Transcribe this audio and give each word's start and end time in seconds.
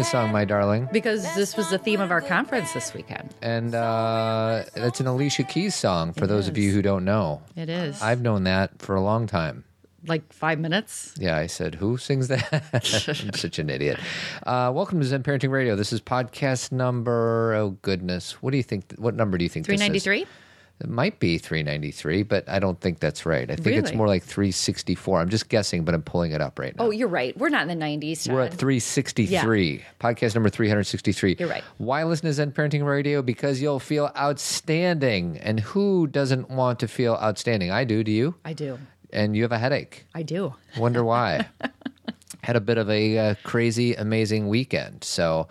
we 0.00 0.04
Why 0.04 0.20
are 0.20 0.24
we 0.24 0.32
never 0.32 0.32
playing 0.32 0.32
this 0.32 0.32
song, 0.32 0.32
my 0.32 0.44
darling? 0.44 0.88
Because 0.92 1.34
this 1.34 1.56
was 1.56 1.70
the 1.70 1.78
theme 1.78 2.00
of 2.00 2.10
our 2.10 2.20
conference 2.20 2.72
this 2.72 2.94
weekend. 2.94 3.34
And 3.42 3.74
uh, 3.74 4.64
it's 4.74 5.00
an 5.00 5.06
Alicia 5.06 5.44
Keys 5.44 5.74
song 5.74 6.12
for 6.12 6.24
It 6.24 6.28
those 6.28 6.48
of 6.48 6.56
you 6.56 6.72
who 6.72 6.82
don't 6.82 7.04
know. 7.04 7.42
It 7.56 7.68
is. 7.68 8.00
I've 8.02 8.22
known 8.22 8.44
that 8.44 8.80
for 8.80 8.94
a 8.94 9.00
long 9.00 9.26
time. 9.26 9.64
like 10.06 10.32
five 10.32 10.58
minutes. 10.58 11.14
Yeah, 11.18 11.36
I 11.36 11.46
said, 11.46 11.74
who 11.74 11.98
sings 11.98 12.28
that? 12.28 12.64
I'm 12.72 13.32
such 13.34 13.58
an 13.58 13.68
idiot. 13.68 13.98
Uh, 14.46 14.72
welcome 14.74 15.00
to 15.00 15.06
Zen 15.06 15.22
Parenting 15.22 15.50
Radio. 15.50 15.76
This 15.76 15.92
is 15.92 16.00
podcast 16.00 16.72
number, 16.72 17.54
oh 17.54 17.70
goodness. 17.82 18.42
What 18.42 18.52
do 18.52 18.56
you 18.56 18.62
think? 18.62 18.94
What 18.96 19.14
number 19.14 19.36
do 19.36 19.44
you 19.44 19.50
think 19.50 19.66
this 19.66 19.74
is? 19.74 19.80
393? 19.80 20.26
It 20.80 20.88
might 20.88 21.18
be 21.20 21.36
393, 21.36 22.22
but 22.22 22.48
I 22.48 22.58
don't 22.58 22.80
think 22.80 23.00
that's 23.00 23.26
right. 23.26 23.50
I 23.50 23.56
think 23.56 23.76
it's 23.76 23.92
more 23.92 24.06
like 24.06 24.22
364. 24.22 25.20
I'm 25.20 25.28
just 25.28 25.50
guessing, 25.50 25.84
but 25.84 25.94
I'm 25.94 26.02
pulling 26.02 26.32
it 26.32 26.40
up 26.40 26.58
right 26.58 26.74
now. 26.76 26.86
Oh, 26.86 26.90
you're 26.90 27.08
right. 27.08 27.36
We're 27.36 27.50
not 27.50 27.68
in 27.68 27.78
the 27.78 27.84
90s. 27.84 28.26
We're 28.32 28.40
at 28.42 28.52
Todd. 28.52 28.60
363, 28.60 29.84
podcast 30.00 30.34
number 30.34 30.48
363. 30.48 31.36
You're 31.38 31.48
right. 31.48 31.62
Why 31.76 32.02
listen 32.04 32.26
to 32.26 32.32
Zen 32.32 32.52
Parenting 32.52 32.86
Radio? 32.86 33.20
Because 33.20 33.60
you'll 33.60 33.78
feel 33.78 34.10
outstanding. 34.16 35.36
And 35.38 35.60
who 35.60 36.06
doesn't 36.06 36.48
want 36.50 36.80
to 36.80 36.88
feel 36.88 37.14
outstanding? 37.14 37.70
I 37.70 37.84
do. 37.84 38.02
Do 38.02 38.10
you? 38.10 38.34
I 38.44 38.54
do. 38.54 38.78
And 39.12 39.36
you 39.36 39.42
have 39.42 39.52
a 39.52 39.58
headache. 39.58 40.06
I 40.14 40.22
do. 40.22 40.54
Wonder 40.78 41.04
why. 41.04 41.48
Had 42.42 42.56
a 42.56 42.60
bit 42.60 42.78
of 42.78 42.88
a 42.88 43.18
uh, 43.18 43.34
crazy, 43.44 43.94
amazing 43.94 44.48
weekend. 44.48 45.04
So, 45.04 45.48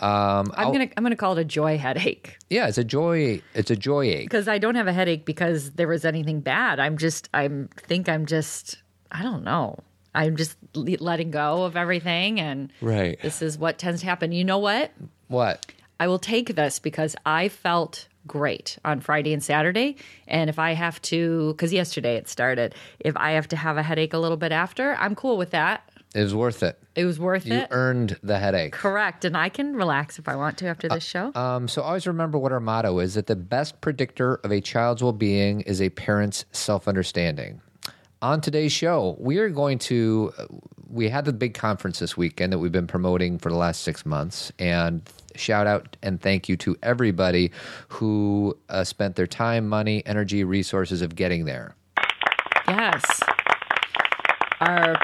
um, 0.00 0.52
I'm 0.56 0.66
I'll- 0.66 0.72
gonna 0.72 0.88
I'm 0.96 1.02
gonna 1.02 1.16
call 1.16 1.36
it 1.36 1.40
a 1.40 1.44
joy 1.44 1.76
headache 1.78 2.36
yeah, 2.48 2.66
it's 2.68 2.78
a 2.78 2.84
joy. 2.84 3.40
It's 3.54 3.70
a 3.70 3.76
joy 3.76 4.06
ache. 4.06 4.24
because 4.24 4.48
I 4.48 4.58
don't 4.58 4.74
have 4.74 4.86
a 4.88 4.92
headache 4.92 5.24
because 5.24 5.72
there 5.72 5.86
was 5.88 6.04
anything 6.04 6.40
bad. 6.40 6.80
I'm 6.80 6.96
just 6.98 7.28
I'm 7.34 7.68
think 7.76 8.08
I'm 8.08 8.26
just 8.26 8.78
I 9.12 9.22
don't 9.22 9.44
know. 9.44 9.78
I'm 10.14 10.34
just 10.36 10.56
letting 10.74 11.30
go 11.30 11.62
of 11.64 11.76
everything, 11.76 12.40
and 12.40 12.72
Right. 12.80 13.20
this 13.22 13.42
is 13.42 13.56
what 13.58 13.78
tends 13.78 14.00
to 14.00 14.06
happen. 14.06 14.32
You 14.32 14.44
know 14.44 14.58
what? 14.58 14.90
What? 15.28 15.64
I 16.00 16.08
will 16.08 16.18
take 16.18 16.56
this 16.56 16.78
because 16.80 17.14
I 17.26 17.48
felt 17.48 18.08
great 18.26 18.78
on 18.84 19.00
Friday 19.00 19.32
and 19.32 19.42
Saturday. 19.42 19.96
And 20.26 20.50
if 20.50 20.58
I 20.58 20.72
have 20.72 21.00
to, 21.02 21.52
because 21.52 21.72
yesterday 21.72 22.16
it 22.16 22.28
started, 22.28 22.74
if 22.98 23.16
I 23.16 23.32
have 23.32 23.48
to 23.48 23.56
have 23.56 23.76
a 23.76 23.82
headache 23.82 24.12
a 24.12 24.18
little 24.18 24.36
bit 24.36 24.50
after, 24.52 24.94
I'm 24.96 25.14
cool 25.14 25.36
with 25.36 25.50
that. 25.50 25.88
It 26.14 26.22
was 26.22 26.34
worth 26.34 26.62
it. 26.62 26.76
It 26.96 27.04
was 27.04 27.20
worth 27.20 27.46
You 27.46 27.54
it. 27.54 27.60
You 27.60 27.66
earned 27.70 28.18
the 28.22 28.38
headache. 28.38 28.72
Correct. 28.72 29.24
And 29.24 29.36
I 29.36 29.48
can 29.48 29.76
relax 29.76 30.18
if 30.18 30.28
I 30.28 30.34
want 30.34 30.58
to 30.58 30.66
after 30.66 30.88
this 30.88 31.04
show. 31.04 31.32
Um, 31.36 31.68
so 31.68 31.82
always 31.82 32.06
remember 32.06 32.36
what 32.36 32.50
our 32.50 32.58
motto 32.60 32.98
is 32.98 33.14
that 33.14 33.28
the 33.28 33.36
best 33.36 33.80
predictor 33.80 34.36
of 34.42 34.50
a 34.50 34.60
child's 34.60 35.02
well 35.02 35.12
being 35.12 35.60
is 35.62 35.80
a 35.80 35.90
parent's 35.90 36.44
self 36.52 36.88
understanding. 36.88 37.60
On 38.22 38.40
today's 38.40 38.72
show, 38.72 39.16
we 39.18 39.38
are 39.38 39.48
going 39.48 39.78
to, 39.78 40.32
we 40.88 41.08
had 41.08 41.24
the 41.24 41.32
big 41.32 41.54
conference 41.54 42.00
this 42.00 42.16
weekend 42.16 42.52
that 42.52 42.58
we've 42.58 42.72
been 42.72 42.86
promoting 42.88 43.38
for 43.38 43.48
the 43.48 43.56
last 43.56 43.82
six 43.82 44.04
months. 44.04 44.52
And 44.58 45.08
shout 45.36 45.66
out 45.66 45.96
and 46.02 46.20
thank 46.20 46.48
you 46.48 46.56
to 46.58 46.76
everybody 46.82 47.50
who 47.88 48.58
uh, 48.68 48.84
spent 48.84 49.16
their 49.16 49.28
time, 49.28 49.68
money, 49.68 50.04
energy, 50.04 50.44
resources 50.44 51.00
of 51.02 51.14
getting 51.14 51.44
there. 51.44 51.76
yes. 52.68 53.04
Our 54.60 55.00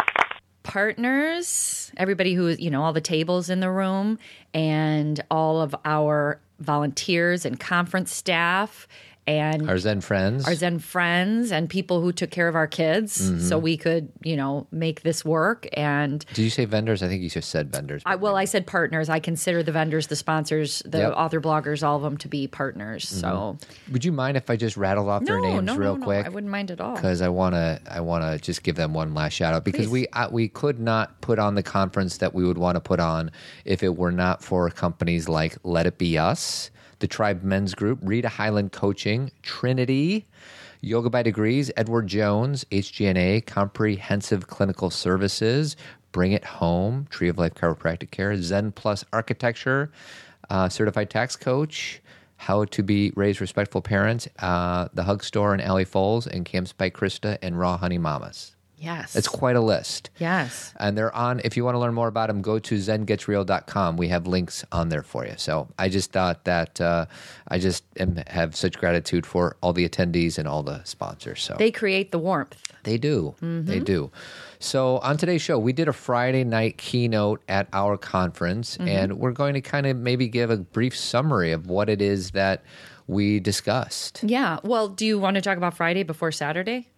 partners, 0.66 1.92
everybody 1.96 2.34
who 2.34 2.48
is, 2.48 2.58
you 2.60 2.70
know, 2.70 2.82
all 2.82 2.92
the 2.92 3.00
tables 3.00 3.48
in 3.48 3.60
the 3.60 3.70
room, 3.70 4.18
and 4.52 5.22
all 5.30 5.60
of 5.60 5.74
our 5.84 6.40
volunteers 6.58 7.44
and 7.46 7.60
conference 7.60 8.12
staff 8.12 8.88
and 9.26 9.68
Our 9.68 9.78
Zen 9.78 10.00
friends. 10.00 10.46
our 10.46 10.54
Zen 10.54 10.78
friends 10.78 11.50
and 11.52 11.68
people 11.68 12.00
who 12.00 12.12
took 12.12 12.30
care 12.30 12.48
of 12.48 12.54
our 12.54 12.66
kids 12.66 13.16
Mm-hmm. 13.30 13.40
so 13.40 13.58
we 13.58 13.76
could, 13.76 14.10
you 14.22 14.36
know, 14.36 14.66
make 14.70 15.02
this 15.02 15.24
work. 15.24 15.66
And 15.72 16.24
Did 16.34 16.42
you 16.42 16.50
say 16.50 16.64
vendors? 16.64 17.02
I 17.02 17.08
think 17.08 17.22
you 17.22 17.30
just 17.30 17.50
said 17.50 17.72
vendors. 17.72 18.02
I, 18.06 18.16
well, 18.16 18.36
I 18.36 18.44
said 18.44 18.66
partners. 18.66 19.08
I 19.08 19.18
consider 19.20 19.62
the 19.62 19.72
vendors, 19.72 20.06
the 20.08 20.16
sponsors, 20.16 20.82
the 20.84 20.98
Yep. 20.98 21.10
Mm-hmm. 21.12 21.20
author 21.20 21.40
bloggers, 21.40 21.82
all 21.86 21.96
of 21.96 22.02
them 22.02 22.16
to 22.18 22.28
be 22.28 22.46
partners. 22.46 23.08
So 23.08 23.58
Would 23.92 24.04
you 24.04 24.12
mind 24.12 24.36
if 24.36 24.48
I 24.50 24.56
just 24.56 24.76
rattle 24.76 25.08
off 25.10 25.24
their 25.24 25.40
names 25.40 25.64
no, 25.64 25.76
real 25.76 25.96
no, 25.96 26.04
quick? 26.04 26.24
no, 26.24 26.30
I 26.30 26.34
wouldn't 26.34 26.50
mind 26.50 26.70
at 26.70 26.80
all. 26.80 26.94
because 26.94 27.20
I 27.22 27.28
want 27.28 27.54
to 27.54 27.80
I 27.90 28.00
want 28.00 28.22
to 28.24 28.38
just 28.38 28.62
give 28.62 28.76
them 28.76 28.94
one 28.94 29.14
last 29.14 29.32
shout 29.32 29.54
out 29.54 29.64
because 29.64 29.88
we 29.88 30.06
uh, 30.08 30.28
we 30.30 30.48
could 30.48 30.78
not 30.78 31.20
put 31.20 31.38
on 31.38 31.54
the 31.54 31.62
conference 31.62 32.18
that 32.18 32.34
we 32.34 32.44
would 32.44 32.58
want 32.58 32.76
to 32.76 32.80
put 32.80 33.00
on 33.00 33.30
if 33.64 33.82
it 33.82 33.96
were 33.96 34.12
not 34.12 34.42
for 34.42 34.70
companies 34.70 35.28
like 35.28 35.56
Let 35.64 35.86
It 35.86 35.98
Be 35.98 36.16
Us, 36.18 36.70
the 36.98 37.06
Tribe 37.06 37.42
Men's 37.42 37.74
Group, 37.74 37.98
Rita 38.02 38.28
Highland 38.28 38.72
Coaching, 38.72 39.30
Trinity, 39.42 40.26
Yoga 40.80 41.10
by 41.10 41.22
Degrees, 41.22 41.70
Edward 41.76 42.06
Jones, 42.06 42.64
HGNA, 42.70 43.46
Comprehensive 43.46 44.46
Clinical 44.46 44.90
Services, 44.90 45.76
Bring 46.12 46.32
It 46.32 46.44
Home, 46.44 47.06
Tree 47.10 47.28
of 47.28 47.38
Life 47.38 47.54
Chiropractic 47.54 48.10
Care, 48.10 48.36
Zen 48.40 48.72
Plus 48.72 49.04
Architecture, 49.12 49.90
uh, 50.50 50.68
Certified 50.68 51.10
Tax 51.10 51.36
Coach. 51.36 52.00
How 52.38 52.64
to 52.66 52.82
be 52.82 53.12
raised 53.16 53.40
respectful 53.40 53.80
parents, 53.80 54.28
uh, 54.38 54.88
the 54.92 55.04
Hug 55.04 55.24
Store 55.24 55.54
in 55.54 55.60
Alley 55.60 55.84
Falls, 55.84 56.26
and 56.26 56.44
Camps 56.44 56.72
by 56.72 56.90
Krista 56.90 57.38
and 57.40 57.58
Raw 57.58 57.78
Honey 57.78 57.98
Mamas. 57.98 58.55
Yes, 58.76 59.16
It's 59.16 59.28
quite 59.28 59.56
a 59.56 59.60
list. 59.60 60.10
yes. 60.18 60.72
And 60.78 60.96
they're 60.96 61.14
on, 61.14 61.40
if 61.44 61.56
you 61.56 61.64
want 61.64 61.74
to 61.74 61.78
learn 61.78 61.94
more 61.94 62.08
about 62.08 62.28
them, 62.28 62.42
go 62.42 62.58
to 62.58 62.74
zengetsreal.com. 62.76 63.96
We 63.96 64.08
have 64.08 64.26
links 64.26 64.64
on 64.72 64.88
there 64.88 65.02
for 65.02 65.26
you. 65.26 65.34
So 65.36 65.68
I 65.78 65.88
just 65.88 66.12
thought 66.12 66.44
that 66.44 66.80
uh, 66.80 67.06
I 67.48 67.58
just 67.58 67.84
am, 67.98 68.16
have 68.26 68.54
such 68.56 68.78
gratitude 68.78 69.26
for 69.26 69.56
all 69.60 69.72
the 69.72 69.88
attendees 69.88 70.38
and 70.38 70.46
all 70.46 70.62
the 70.62 70.82
sponsors. 70.84 71.42
So 71.42 71.56
They 71.58 71.70
create 71.70 72.12
the 72.12 72.18
warmth. 72.18 72.60
they 72.84 72.98
do. 72.98 73.34
They 73.40 73.80
do. 73.80 74.10
So 74.58 74.98
on 74.98 75.16
today's 75.16 75.42
show, 75.42 75.58
we 75.58 75.72
did 75.72 75.88
a 75.88 75.92
Friday 75.92 76.44
night 76.44 76.78
keynote 76.78 77.42
at 77.48 77.68
our 77.72 77.96
conference, 77.96 78.76
and 78.78 79.18
we're 79.18 79.32
going 79.32 79.54
to 79.54 79.60
kind 79.60 79.86
of 79.86 79.96
maybe 79.96 80.28
give 80.28 80.50
a 80.50 80.56
brief 80.58 80.96
summary 80.96 81.52
of 81.52 81.66
what 81.68 81.88
it 81.88 82.00
is 82.00 82.30
that 82.32 82.62
we 83.06 83.38
discussed. 83.40 84.20
Yeah. 84.22 84.58
Well, 84.64 84.88
do 84.88 85.04
you 85.06 85.18
want 85.18 85.34
to 85.36 85.40
talk 85.40 85.56
about 85.58 85.74
Friday 85.76 86.02
before 86.04 86.32
Saturday? 86.32 86.88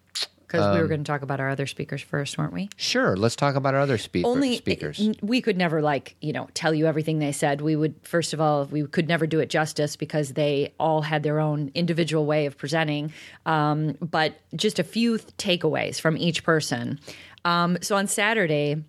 Because 0.49 0.73
we 0.73 0.79
were 0.79 0.85
Um, 0.85 0.89
going 0.89 1.03
to 1.03 1.07
talk 1.07 1.21
about 1.21 1.39
our 1.39 1.47
other 1.49 1.67
speakers 1.67 2.01
first, 2.01 2.35
weren't 2.39 2.53
we? 2.53 2.69
Sure, 2.75 3.15
let's 3.15 3.35
talk 3.35 3.53
about 3.55 3.75
our 3.75 3.81
other 3.81 3.99
speaker, 3.99 4.27
only 4.27 4.55
speakers. 4.57 4.99
n- 4.99 5.13
we 5.21 5.41
could 5.41 5.55
never 5.57 5.79
like 5.79 6.15
you 6.21 6.33
know 6.33 6.47
tell 6.55 6.73
you 6.73 6.87
everything 6.87 7.19
they 7.19 7.31
said 7.31 7.61
we 7.61 7.75
would 7.75 7.93
first 8.01 8.33
of 8.33 8.41
all 8.41 8.65
we 8.65 8.83
could 8.87 9.07
never 9.07 9.27
do 9.27 9.39
it 9.39 9.49
justice 9.51 9.95
because 9.95 10.33
they 10.33 10.73
all 10.79 11.03
had 11.03 11.21
their 11.21 11.39
own 11.39 11.69
individual 11.75 12.25
way 12.25 12.47
of 12.47 12.57
presenting 12.57 13.13
um, 13.45 13.95
but 14.01 14.39
just 14.55 14.79
a 14.79 14.83
few 14.83 15.19
th- 15.19 15.29
takeaways 15.37 16.01
from 16.01 16.17
each 16.17 16.43
person 16.43 16.99
um, 17.45 17.77
so 17.81 17.95
on 17.95 18.07
saturday 18.07 18.83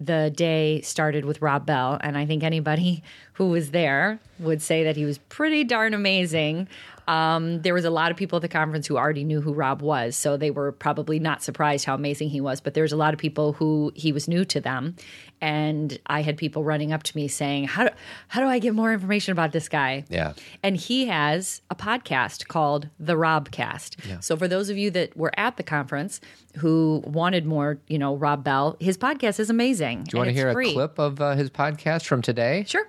the 0.00 0.32
day 0.34 0.80
started 0.80 1.24
with 1.24 1.40
Rob 1.40 1.64
Bell, 1.64 1.96
and 2.00 2.18
I 2.18 2.26
think 2.26 2.42
anybody 2.42 3.04
who 3.34 3.50
was 3.50 3.70
there 3.70 4.18
would 4.40 4.60
say 4.60 4.82
that 4.82 4.96
he 4.96 5.04
was 5.04 5.18
pretty 5.18 5.62
darn 5.62 5.94
amazing. 5.94 6.66
Um, 7.08 7.62
there 7.62 7.74
was 7.74 7.84
a 7.84 7.90
lot 7.90 8.10
of 8.10 8.16
people 8.16 8.36
at 8.36 8.42
the 8.42 8.48
conference 8.48 8.86
who 8.86 8.96
already 8.96 9.24
knew 9.24 9.40
who 9.40 9.52
Rob 9.52 9.82
was, 9.82 10.16
so 10.16 10.36
they 10.36 10.50
were 10.50 10.72
probably 10.72 11.18
not 11.18 11.42
surprised 11.42 11.84
how 11.84 11.94
amazing 11.94 12.30
he 12.30 12.40
was. 12.40 12.60
But 12.60 12.74
there 12.74 12.82
was 12.82 12.92
a 12.92 12.96
lot 12.96 13.12
of 13.14 13.18
people 13.20 13.52
who 13.54 13.92
he 13.94 14.12
was 14.12 14.28
new 14.28 14.44
to 14.46 14.60
them, 14.60 14.96
and 15.40 15.98
I 16.06 16.22
had 16.22 16.36
people 16.36 16.62
running 16.64 16.92
up 16.92 17.02
to 17.04 17.16
me 17.16 17.28
saying, 17.28 17.64
"How 17.64 17.84
do, 17.84 17.90
how 18.28 18.40
do 18.40 18.46
I 18.46 18.58
get 18.58 18.74
more 18.74 18.92
information 18.92 19.32
about 19.32 19.52
this 19.52 19.68
guy?" 19.68 20.04
Yeah. 20.08 20.34
and 20.62 20.76
he 20.76 21.06
has 21.06 21.60
a 21.70 21.74
podcast 21.74 22.48
called 22.48 22.88
the 22.98 23.14
Robcast. 23.14 24.22
So 24.22 24.36
for 24.36 24.46
those 24.48 24.68
of 24.68 24.76
you 24.78 24.90
that 24.92 25.16
were 25.16 25.32
at 25.38 25.56
the 25.56 25.62
conference 25.62 26.20
who 26.58 27.02
wanted 27.06 27.46
more, 27.46 27.78
you 27.88 27.98
know, 27.98 28.14
Rob 28.14 28.44
Bell, 28.44 28.76
his 28.78 28.96
podcast 28.98 29.40
is 29.40 29.50
amazing. 29.50 30.04
Do 30.04 30.10
you 30.14 30.18
want 30.18 30.28
to 30.28 30.34
hear 30.34 30.50
a 30.50 30.54
clip 30.72 30.98
of 30.98 31.20
uh, 31.20 31.34
his 31.34 31.50
podcast 31.50 32.04
from 32.04 32.22
today? 32.22 32.64
Sure. 32.66 32.86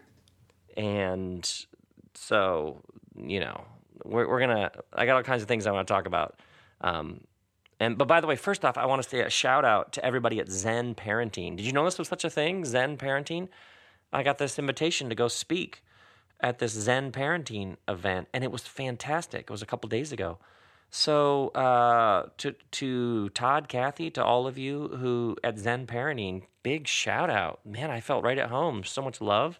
and 0.77 1.65
so 2.15 2.81
you 3.15 3.39
know 3.39 3.63
we're, 4.03 4.27
we're 4.27 4.39
gonna 4.39 4.71
i 4.93 5.05
got 5.05 5.15
all 5.15 5.23
kinds 5.23 5.41
of 5.41 5.47
things 5.47 5.67
i 5.67 5.71
want 5.71 5.87
to 5.87 5.93
talk 5.93 6.05
about. 6.05 6.39
Um, 6.81 7.21
and 7.79 7.97
but 7.97 8.07
by 8.07 8.21
the 8.21 8.27
way 8.27 8.35
first 8.35 8.63
off 8.65 8.77
i 8.77 8.85
want 8.85 9.01
to 9.01 9.07
say 9.07 9.21
a 9.21 9.29
shout 9.29 9.65
out 9.65 9.93
to 9.93 10.05
everybody 10.05 10.39
at 10.39 10.49
zen 10.49 10.95
parenting. 10.95 11.57
Did 11.57 11.65
you 11.65 11.71
know 11.71 11.85
this 11.85 11.97
was 11.97 12.07
such 12.07 12.25
a 12.25 12.29
thing 12.29 12.65
zen 12.65 12.97
parenting? 12.97 13.49
I 14.11 14.23
got 14.23 14.37
this 14.37 14.59
invitation 14.59 15.09
to 15.09 15.15
go 15.15 15.27
speak 15.27 15.83
at 16.39 16.59
this 16.59 16.73
zen 16.73 17.11
parenting 17.11 17.77
event 17.87 18.27
and 18.33 18.43
it 18.43 18.51
was 18.51 18.63
fantastic. 18.63 19.41
It 19.41 19.49
was 19.49 19.61
a 19.61 19.65
couple 19.65 19.89
days 19.89 20.11
ago. 20.11 20.37
So 20.95 21.47
uh, 21.49 22.27
to 22.37 22.51
to 22.51 23.29
Todd, 23.29 23.67
Cathy, 23.67 24.11
to 24.11 24.23
all 24.23 24.45
of 24.45 24.59
you 24.59 24.89
who 24.89 25.35
at 25.43 25.57
Zen 25.57 25.87
Parenting, 25.87 26.43
big 26.61 26.87
shout 26.87 27.31
out, 27.31 27.65
man! 27.65 27.89
I 27.89 27.99
felt 27.99 28.23
right 28.23 28.37
at 28.37 28.49
home. 28.49 28.83
So 28.83 29.01
much 29.01 29.19
love, 29.19 29.59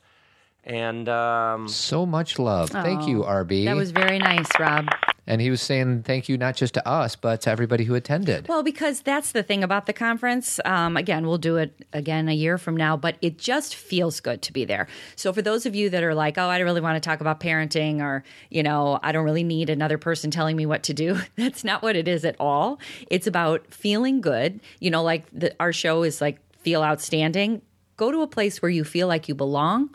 and 0.66 1.10
um, 1.10 1.68
So 1.68 2.06
much 2.06 2.40
love. 2.40 2.70
Thank 2.70 3.08
you, 3.08 3.24
RB. 3.24 3.66
That 3.66 3.76
was 3.76 3.92
very 3.92 4.20
nice, 4.20 4.48
Rob. 4.60 4.88
And 5.26 5.40
he 5.40 5.50
was 5.50 5.62
saying 5.62 6.04
thank 6.04 6.28
you 6.28 6.38
not 6.38 6.56
just 6.56 6.74
to 6.74 6.86
us, 6.86 7.16
but 7.16 7.42
to 7.42 7.50
everybody 7.50 7.86
who 7.86 7.96
attended. 7.96 8.48
Well, 8.50 8.62
because 8.62 9.02
that's 9.02 9.32
the 9.32 9.42
thing 9.42 9.64
about 9.64 9.86
the 9.86 9.94
conference. 9.94 10.60
Um, 10.66 10.98
again, 10.98 11.26
we'll 11.26 11.38
do 11.38 11.56
it 11.56 11.74
again 11.94 12.28
a 12.28 12.34
year 12.34 12.58
from 12.58 12.76
now, 12.76 12.98
but 12.98 13.18
it 13.22 13.38
just 13.38 13.74
feels 13.76 14.20
good 14.20 14.42
to 14.42 14.52
be 14.52 14.66
there. 14.66 14.88
So, 15.16 15.32
for 15.32 15.42
those 15.42 15.66
of 15.66 15.76
you 15.76 15.90
that 15.92 16.04
are 16.04 16.14
like, 16.14 16.38
oh, 16.38 16.50
I 16.50 16.58
don't 16.58 16.66
really 16.66 16.82
want 16.82 17.02
to 17.02 17.08
talk 17.08 17.22
about 17.22 17.40
parenting, 17.40 18.02
or, 18.02 18.24
you 18.50 18.64
know, 18.64 19.00
I 19.02 19.14
don't 19.14 19.24
really 19.24 19.46
need 19.46 19.70
another 19.70 19.98
person 19.98 20.30
telling 20.30 20.58
me 20.58 20.66
what 20.66 20.84
to 20.84 20.94
do, 20.94 21.18
that's 21.38 21.64
not 21.64 21.82
what 21.82 21.96
it 21.96 22.08
is 22.08 22.26
at 22.26 22.36
all. 22.38 22.80
It's 23.10 23.28
about 23.28 23.74
feeling 23.74 24.20
good. 24.20 24.60
You 24.80 24.92
know, 24.92 25.04
like 25.04 25.26
the, 25.32 25.56
our 25.60 25.72
show 25.72 26.04
is 26.04 26.20
like 26.20 26.40
feel 26.60 26.84
outstanding. 26.84 27.62
Go 27.96 28.12
to 28.12 28.22
a 28.22 28.28
place 28.28 28.62
where 28.62 28.72
you 28.72 28.84
feel 28.84 29.08
like 29.08 29.30
you 29.30 29.36
belong 29.36 29.90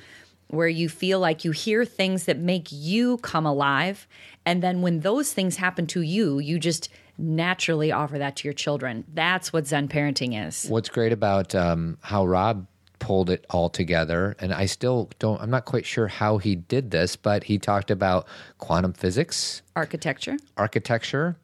where 0.49 0.69
you 0.69 0.89
feel 0.89 1.21
like 1.21 1.45
you 1.45 1.53
hear 1.53 1.85
things 1.85 2.25
that 2.25 2.39
make 2.39 2.69
you 2.71 3.19
come 3.19 3.47
alive. 3.47 4.07
And 4.45 4.63
then 4.63 4.83
when 4.83 5.01
those 5.01 5.33
things 5.33 5.57
happen 5.57 5.87
to 5.89 6.01
you, 6.01 6.39
you 6.39 6.59
just 6.59 6.89
naturally 7.19 7.93
offer 7.93 8.19
that 8.19 8.37
to 8.37 8.45
your 8.45 8.55
children. 8.55 9.05
That's 9.13 9.53
what 9.53 9.67
Zen 9.67 9.89
parenting 9.89 10.47
is. 10.47 10.67
What's 10.69 10.89
great 10.89 11.13
about 11.13 11.55
um, 11.55 11.99
how 12.01 12.25
Rob 12.25 12.67
pulled 12.99 13.31
it 13.31 13.45
all 13.51 13.69
together, 13.69 14.37
and 14.41 14.53
I 14.53 14.67
still 14.67 15.11
don't, 15.19 15.41
I'm 15.41 15.51
not 15.51 15.65
quite 15.65 15.87
sure 15.87 16.09
how 16.09 16.39
he 16.39 16.57
did 16.57 16.91
this, 16.91 17.17
but 17.17 17.45
he 17.45 17.59
talked 17.59 17.91
about 17.91 18.27
quantum 18.59 18.93
physics, 18.93 19.63
Architecture. 19.77 20.37
architecture, 20.57 21.37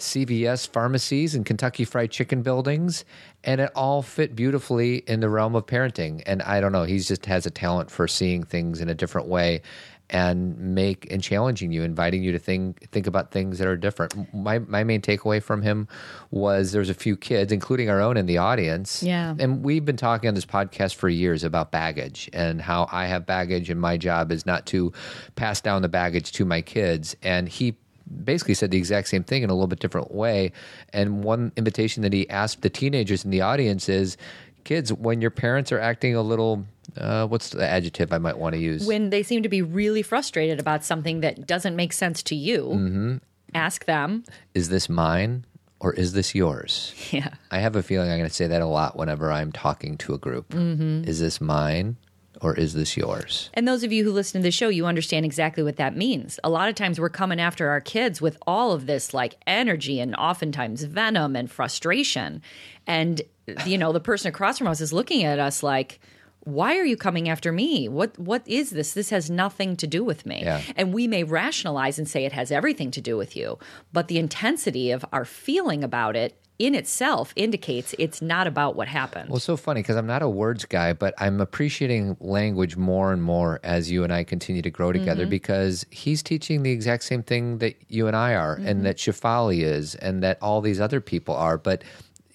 CVS 0.00 0.68
pharmacies 0.68 1.34
and 1.34 1.46
Kentucky 1.46 1.84
Fried 1.84 2.10
Chicken 2.10 2.42
buildings, 2.42 3.04
and 3.44 3.60
it 3.60 3.70
all 3.74 4.02
fit 4.02 4.34
beautifully 4.34 4.98
in 5.06 5.20
the 5.20 5.28
realm 5.28 5.54
of 5.54 5.66
parenting. 5.66 6.22
And 6.26 6.42
I 6.42 6.60
don't 6.60 6.72
know, 6.72 6.84
he 6.84 6.98
just 6.98 7.26
has 7.26 7.46
a 7.46 7.50
talent 7.50 7.90
for 7.90 8.08
seeing 8.08 8.42
things 8.42 8.80
in 8.80 8.88
a 8.88 8.94
different 8.94 9.28
way 9.28 9.62
and 10.10 10.58
make 10.58 11.10
and 11.10 11.22
challenging 11.22 11.70
you, 11.70 11.82
inviting 11.82 12.22
you 12.22 12.32
to 12.32 12.38
think 12.38 12.90
think 12.90 13.06
about 13.06 13.30
things 13.30 13.58
that 13.58 13.68
are 13.68 13.76
different. 13.76 14.34
My 14.34 14.58
my 14.58 14.84
main 14.84 15.00
takeaway 15.00 15.42
from 15.42 15.62
him 15.62 15.88
was 16.30 16.72
there's 16.72 16.90
a 16.90 16.94
few 16.94 17.16
kids, 17.16 17.52
including 17.52 17.88
our 17.88 18.00
own 18.00 18.16
in 18.16 18.26
the 18.26 18.38
audience. 18.38 19.02
Yeah. 19.02 19.34
And 19.38 19.62
we've 19.62 19.84
been 19.84 19.96
talking 19.96 20.28
on 20.28 20.34
this 20.34 20.46
podcast 20.46 20.96
for 20.96 21.08
years 21.08 21.44
about 21.44 21.70
baggage 21.70 22.28
and 22.32 22.60
how 22.60 22.88
I 22.90 23.06
have 23.06 23.24
baggage 23.24 23.70
and 23.70 23.80
my 23.80 23.96
job 23.96 24.32
is 24.32 24.44
not 24.44 24.66
to 24.66 24.92
pass 25.36 25.60
down 25.60 25.82
the 25.82 25.88
baggage 25.88 26.32
to 26.32 26.44
my 26.44 26.60
kids. 26.60 27.16
And 27.22 27.48
he 27.48 27.76
basically 28.24 28.54
said 28.54 28.70
the 28.70 28.78
exact 28.78 29.08
same 29.08 29.22
thing 29.24 29.42
in 29.42 29.50
a 29.50 29.54
little 29.54 29.66
bit 29.66 29.78
different 29.80 30.12
way. 30.12 30.52
And 30.92 31.22
one 31.24 31.52
invitation 31.56 32.02
that 32.02 32.12
he 32.12 32.28
asked 32.28 32.62
the 32.62 32.70
teenagers 32.70 33.24
in 33.24 33.30
the 33.30 33.40
audience 33.40 33.88
is 33.88 34.16
kids, 34.64 34.92
when 34.92 35.20
your 35.20 35.30
parents 35.30 35.72
are 35.72 35.80
acting 35.80 36.14
a 36.14 36.22
little, 36.22 36.64
uh, 36.96 37.26
what's 37.26 37.50
the 37.50 37.66
adjective 37.66 38.12
I 38.12 38.18
might 38.18 38.38
want 38.38 38.54
to 38.54 38.60
use? 38.60 38.86
When 38.86 39.10
they 39.10 39.22
seem 39.22 39.42
to 39.42 39.48
be 39.48 39.62
really 39.62 40.02
frustrated 40.02 40.58
about 40.60 40.84
something 40.84 41.20
that 41.20 41.46
doesn't 41.46 41.76
make 41.76 41.92
sense 41.92 42.22
to 42.24 42.34
you, 42.34 43.20
ask 43.54 43.84
them. 43.86 44.24
is 44.54 44.68
this 44.68 44.88
mine 44.88 45.44
or 45.80 45.92
is 45.94 46.12
this 46.12 46.34
yours? 46.34 46.94
Yeah. 47.10 47.34
I 47.50 47.58
have 47.58 47.74
a 47.74 47.82
feeling 47.82 48.10
I'm 48.10 48.18
going 48.18 48.28
to 48.28 48.34
say 48.34 48.46
that 48.46 48.62
a 48.62 48.66
lot 48.66 48.96
whenever 48.96 49.32
I'm 49.32 49.50
talking 49.50 49.96
to 49.98 50.14
a 50.14 50.18
group. 50.18 50.50
Mm-hmm. 50.50 51.08
Is 51.08 51.18
this 51.18 51.40
mine 51.40 51.96
or 52.40 52.54
is 52.54 52.74
this 52.74 52.96
yours? 52.96 53.50
And 53.54 53.68
those 53.68 53.84
of 53.84 53.92
you 53.92 54.04
who 54.04 54.12
listen 54.12 54.40
to 54.40 54.42
the 54.42 54.50
show, 54.50 54.68
you 54.68 54.86
understand 54.86 55.24
exactly 55.24 55.62
what 55.62 55.76
that 55.76 55.96
means. 55.96 56.40
A 56.42 56.50
lot 56.50 56.68
of 56.68 56.74
times 56.74 56.98
we're 56.98 57.10
coming 57.10 57.40
after 57.40 57.68
our 57.68 57.80
kids 57.80 58.20
with 58.20 58.38
all 58.46 58.72
of 58.72 58.86
this 58.86 59.12
like 59.12 59.36
energy 59.46 60.00
and 60.00 60.14
oftentimes 60.16 60.84
venom 60.84 61.36
and 61.36 61.50
frustration. 61.50 62.42
And, 62.86 63.22
you 63.66 63.76
know, 63.76 63.92
the 63.92 64.00
person 64.00 64.28
across 64.28 64.58
from 64.58 64.68
us 64.68 64.80
is 64.80 64.92
looking 64.92 65.24
at 65.24 65.38
us 65.38 65.62
like, 65.62 66.00
why 66.44 66.78
are 66.78 66.84
you 66.84 66.96
coming 66.96 67.28
after 67.28 67.52
me? 67.52 67.86
What 67.88 68.18
what 68.18 68.42
is 68.46 68.70
this? 68.70 68.94
This 68.94 69.10
has 69.10 69.30
nothing 69.30 69.76
to 69.76 69.86
do 69.86 70.02
with 70.02 70.24
me. 70.24 70.40
Yeah. 70.42 70.62
And 70.74 70.94
we 70.94 71.06
may 71.06 71.22
rationalize 71.22 71.98
and 71.98 72.08
say 72.08 72.24
it 72.24 72.32
has 72.32 72.50
everything 72.50 72.90
to 72.92 73.00
do 73.02 73.18
with 73.18 73.36
you, 73.36 73.58
but 73.92 74.08
the 74.08 74.18
intensity 74.18 74.90
of 74.90 75.04
our 75.12 75.26
feeling 75.26 75.84
about 75.84 76.16
it 76.16 76.39
in 76.60 76.74
itself 76.74 77.32
indicates 77.36 77.94
it's 77.98 78.20
not 78.20 78.46
about 78.46 78.76
what 78.76 78.86
happened. 78.86 79.30
Well, 79.30 79.40
so 79.40 79.56
funny 79.56 79.80
because 79.80 79.96
I'm 79.96 80.06
not 80.06 80.20
a 80.20 80.28
words 80.28 80.66
guy, 80.66 80.92
but 80.92 81.14
I'm 81.16 81.40
appreciating 81.40 82.18
language 82.20 82.76
more 82.76 83.12
and 83.14 83.22
more 83.22 83.60
as 83.64 83.90
you 83.90 84.04
and 84.04 84.12
I 84.12 84.24
continue 84.24 84.60
to 84.62 84.70
grow 84.70 84.92
together 84.92 85.22
Mm-hmm. 85.22 85.30
because 85.30 85.86
he's 85.90 86.22
teaching 86.22 86.62
the 86.62 86.70
exact 86.70 87.04
same 87.04 87.22
thing 87.22 87.58
that 87.58 87.76
you 87.88 88.06
and 88.06 88.14
I 88.14 88.34
are, 88.34 88.56
Mm-hmm. 88.56 88.68
and 88.68 88.84
that 88.84 88.98
Shefali 88.98 89.62
is, 89.62 89.94
and 89.94 90.22
that 90.22 90.36
all 90.42 90.60
these 90.60 90.80
other 90.80 91.00
people 91.00 91.34
are. 91.34 91.56
But, 91.56 91.82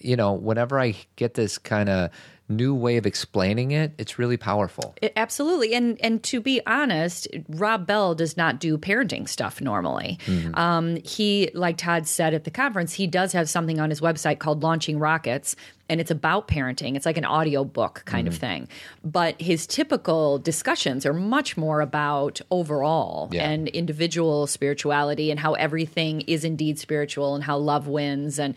you 0.00 0.16
know, 0.16 0.32
whenever 0.32 0.80
I 0.80 0.96
get 1.14 1.34
this 1.34 1.56
kind 1.56 1.88
of 1.88 2.10
new 2.48 2.74
way 2.74 2.96
of 2.96 3.06
explaining 3.06 3.72
it, 3.72 3.92
it's 3.98 4.18
really 4.18 4.36
powerful. 4.36 4.94
It- 5.02 5.12
absolutely, 5.16 5.74
and 5.74 6.00
and 6.00 6.22
to 6.24 6.40
be 6.40 6.60
honest, 6.66 7.26
Rob 7.48 7.86
Bell 7.86 8.14
does 8.14 8.36
not 8.36 8.60
do 8.60 8.78
parenting 8.78 9.28
stuff 9.28 9.60
normally. 9.60 10.18
Um, 10.54 10.96
he, 11.04 11.50
like 11.54 11.76
Todd 11.76 12.06
said 12.06 12.34
at 12.34 12.44
the 12.44 12.50
conference, 12.50 12.92
he 12.94 13.06
does 13.06 13.32
have 13.32 13.48
something 13.48 13.80
on 13.80 13.90
his 13.90 14.00
website 14.00 14.38
called 14.38 14.62
Launching 14.62 14.98
Rockets, 14.98 15.56
and 15.88 16.00
it's 16.00 16.10
about 16.10 16.46
parenting. 16.48 16.96
It's 16.96 17.06
like 17.06 17.16
an 17.18 17.24
audio 17.24 17.64
book 17.64 18.02
kind 18.06 18.26
of 18.28 18.36
thing. 18.36 18.68
But 19.04 19.40
his 19.40 19.66
typical 19.66 20.38
discussions 20.38 21.04
are 21.06 21.12
much 21.14 21.56
more 21.56 21.80
about 21.80 22.40
overall 22.50 23.28
Yeah. 23.32 23.48
and 23.48 23.68
individual 23.68 24.46
spirituality 24.46 25.30
and 25.30 25.38
how 25.40 25.54
everything 25.54 26.22
is 26.22 26.44
indeed 26.44 26.78
spiritual 26.78 27.34
and 27.34 27.44
how 27.44 27.56
love 27.58 27.86
wins 27.88 28.38
and 28.38 28.54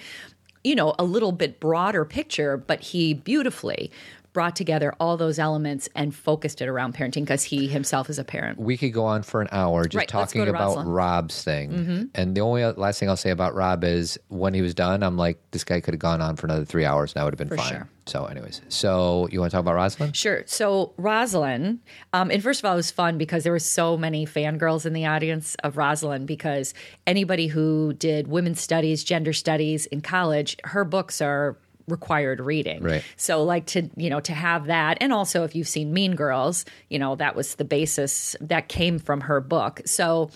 you 0.64 0.76
know, 0.76 0.94
a 1.00 1.04
little 1.04 1.32
bit 1.32 1.60
broader 1.60 2.06
picture, 2.06 2.58
but 2.58 2.82
he 2.82 3.14
beautifully 3.14 3.92
brought 4.34 4.56
together 4.56 4.94
all 5.00 5.18
those 5.18 5.40
elements 5.40 5.90
and 5.96 6.14
focused 6.14 6.62
it 6.62 6.68
around 6.68 6.94
parenting 6.96 7.22
because 7.22 7.44
he 7.44 7.68
himself 7.68 8.10
is 8.10 8.20
a 8.20 8.24
parent. 8.24 8.60
we 8.60 8.78
could 8.78 8.94
go 8.94 9.06
on 9.06 9.24
for 9.24 9.42
an 9.42 9.48
hour 9.52 9.84
just 9.86 9.96
Right, 9.96 10.08
talking 10.08 10.48
about. 10.48 10.78
Mm-hmm. 10.78 10.90
Rob's 10.90 11.44
thing. 11.44 12.10
And 12.14 12.36
the 12.36 12.42
only 12.42 12.64
last 12.66 13.00
thing 13.00 13.10
I'll 13.10 13.18
say 13.18 13.32
about 13.32 13.56
Rob 13.56 13.84
is 13.84 14.20
when 14.28 14.54
he 14.54 14.62
was 14.62 14.74
done, 14.76 15.02
I'm 15.04 15.18
like, 15.18 15.40
this 15.52 15.64
guy 15.64 15.80
could 15.82 15.94
have 15.94 16.00
gone 16.00 16.22
on 16.22 16.36
for 16.36 16.46
another 16.48 16.64
three 16.66 16.86
hours 16.86 17.14
and 17.14 17.22
I 17.22 17.26
would 17.26 17.38
have 17.38 17.50
been 17.50 17.58
fine. 17.58 17.68
sure. 17.70 17.90
So, 18.06 18.26
anyways, 18.26 18.62
so 18.70 19.28
you 19.32 19.40
want 19.40 19.52
to 19.52 19.56
talk 19.58 19.62
about 19.62 19.76
Rosalind? 19.76 20.16
Sure. 20.16 20.42
So 20.48 20.94
Rosalind, 20.98 21.80
um, 22.14 22.32
and 22.32 22.42
first 22.42 22.60
of 22.62 22.66
all, 22.66 22.74
it 22.74 22.78
was 22.78 22.90
fun 22.92 23.18
because 23.20 23.44
there 23.44 23.52
were 23.52 23.60
so 23.60 23.98
many 23.98 24.26
fangirls 24.26 24.86
in 24.86 24.94
the 24.94 25.06
audience 25.06 25.56
of 25.64 25.78
Rosalind 25.78 26.26
because 26.28 26.74
anybody 27.06 27.48
who 27.48 27.94
did 27.94 28.28
women's 28.28 28.62
studies, 28.62 29.04
gender 29.04 29.34
studies 29.34 29.86
in 29.88 30.02
college, 30.02 30.56
her 30.64 30.84
books 30.86 31.22
are 31.22 31.58
required 31.90 32.40
reading. 32.40 32.84
Right. 32.84 33.04
So 33.18 33.44
like 33.44 33.66
to, 33.68 33.90
you 33.96 34.10
know, 34.10 34.20
to 34.22 34.34
have 34.34 34.68
that 34.68 34.98
and 35.02 35.12
also 35.12 35.44
if 35.44 35.56
you've 35.56 35.68
seen 35.68 35.94
Mean 35.94 36.16
Girls, 36.16 36.66
you 36.90 37.00
know, 37.00 37.16
that 37.16 37.36
was 37.36 37.56
the 37.56 37.66
basis 37.66 38.36
that 38.40 38.70
came 38.70 39.00
from 39.00 39.22
her 39.22 39.42
book. 39.42 39.82
So 39.86 40.32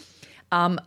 Um, 0.51 0.79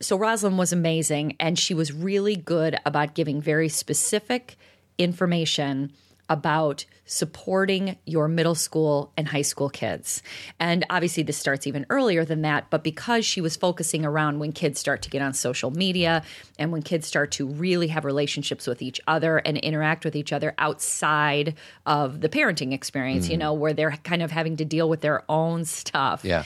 so 0.00 0.16
Rosalind 0.16 0.58
was 0.58 0.72
amazing 0.72 1.36
and 1.40 1.58
she 1.58 1.74
was 1.74 1.90
really 1.92 2.36
good 2.36 2.78
about 2.84 3.14
giving 3.14 3.40
very 3.40 3.68
specific 3.68 4.56
information 4.98 5.92
about 6.28 6.84
supporting 7.04 7.96
your 8.04 8.26
middle 8.26 8.54
school 8.54 9.12
and 9.16 9.28
high 9.28 9.42
school 9.42 9.70
kids. 9.70 10.22
And 10.58 10.84
obviously 10.90 11.22
this 11.22 11.36
starts 11.36 11.66
even 11.66 11.86
earlier 11.88 12.24
than 12.24 12.42
that, 12.42 12.68
but 12.68 12.82
because 12.82 13.24
she 13.24 13.40
was 13.40 13.56
focusing 13.56 14.04
around 14.04 14.40
when 14.40 14.52
kids 14.52 14.80
start 14.80 15.02
to 15.02 15.10
get 15.10 15.22
on 15.22 15.32
social 15.32 15.70
media 15.70 16.24
and 16.58 16.72
when 16.72 16.82
kids 16.82 17.06
start 17.06 17.30
to 17.32 17.46
really 17.46 17.86
have 17.88 18.04
relationships 18.04 18.66
with 18.66 18.82
each 18.82 19.00
other 19.06 19.38
and 19.38 19.56
interact 19.58 20.04
with 20.04 20.16
each 20.16 20.32
other 20.32 20.54
outside 20.58 21.54
of 21.86 22.20
the 22.20 22.28
parenting 22.28 22.72
experience, 22.72 23.28
you 23.28 23.36
mm. 23.36 23.40
know, 23.40 23.54
where 23.54 23.72
they're 23.72 23.96
kind 24.02 24.22
of 24.22 24.32
having 24.32 24.56
to 24.56 24.64
deal 24.64 24.88
with 24.88 25.00
their 25.00 25.22
own 25.28 25.64
stuff 25.64 26.24
Yeah. 26.24 26.44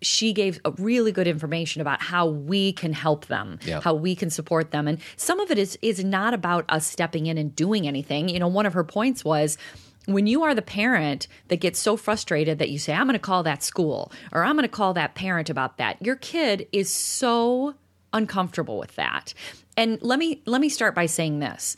She 0.00 0.32
gave 0.32 0.60
a 0.64 0.70
really 0.72 1.12
good 1.12 1.26
information 1.26 1.80
about 1.80 2.00
how 2.00 2.26
we 2.26 2.72
can 2.72 2.92
help 2.92 3.26
them, 3.26 3.58
Yeah. 3.64 3.80
how 3.80 3.94
we 3.94 4.14
can 4.14 4.30
support 4.30 4.70
them. 4.70 4.86
And 4.88 4.98
some 5.16 5.40
of 5.40 5.50
it 5.50 5.58
is 5.58 5.78
is 5.82 6.04
not 6.04 6.34
about 6.34 6.64
us 6.68 6.86
stepping 6.86 7.26
in 7.26 7.38
and 7.38 7.54
doing 7.54 7.86
anything. 7.86 8.28
You 8.28 8.38
know, 8.38 8.48
one 8.48 8.66
of 8.66 8.74
her 8.74 8.84
points 8.84 9.24
was 9.24 9.58
when 10.06 10.26
you 10.26 10.42
are 10.42 10.54
the 10.54 10.62
parent 10.62 11.28
that 11.48 11.56
gets 11.56 11.78
so 11.78 11.96
frustrated 11.96 12.58
that 12.60 12.70
you 12.70 12.78
say, 12.78 12.94
I'm 12.94 13.04
going 13.06 13.12
to 13.12 13.18
call 13.18 13.42
that 13.42 13.62
school 13.62 14.10
or 14.32 14.42
I'm 14.42 14.54
going 14.56 14.62
to 14.62 14.68
call 14.68 14.94
that 14.94 15.14
parent 15.14 15.50
about 15.50 15.76
that, 15.78 16.00
your 16.04 16.16
kid 16.16 16.66
is 16.72 16.90
so 16.92 17.74
uncomfortable 18.14 18.78
with 18.78 18.94
that. 18.96 19.34
And 19.76 20.00
let 20.00 20.18
me 20.18 20.40
let 20.46 20.60
me 20.60 20.68
start 20.70 20.94
by 20.94 21.06
saying 21.06 21.40
this. 21.40 21.76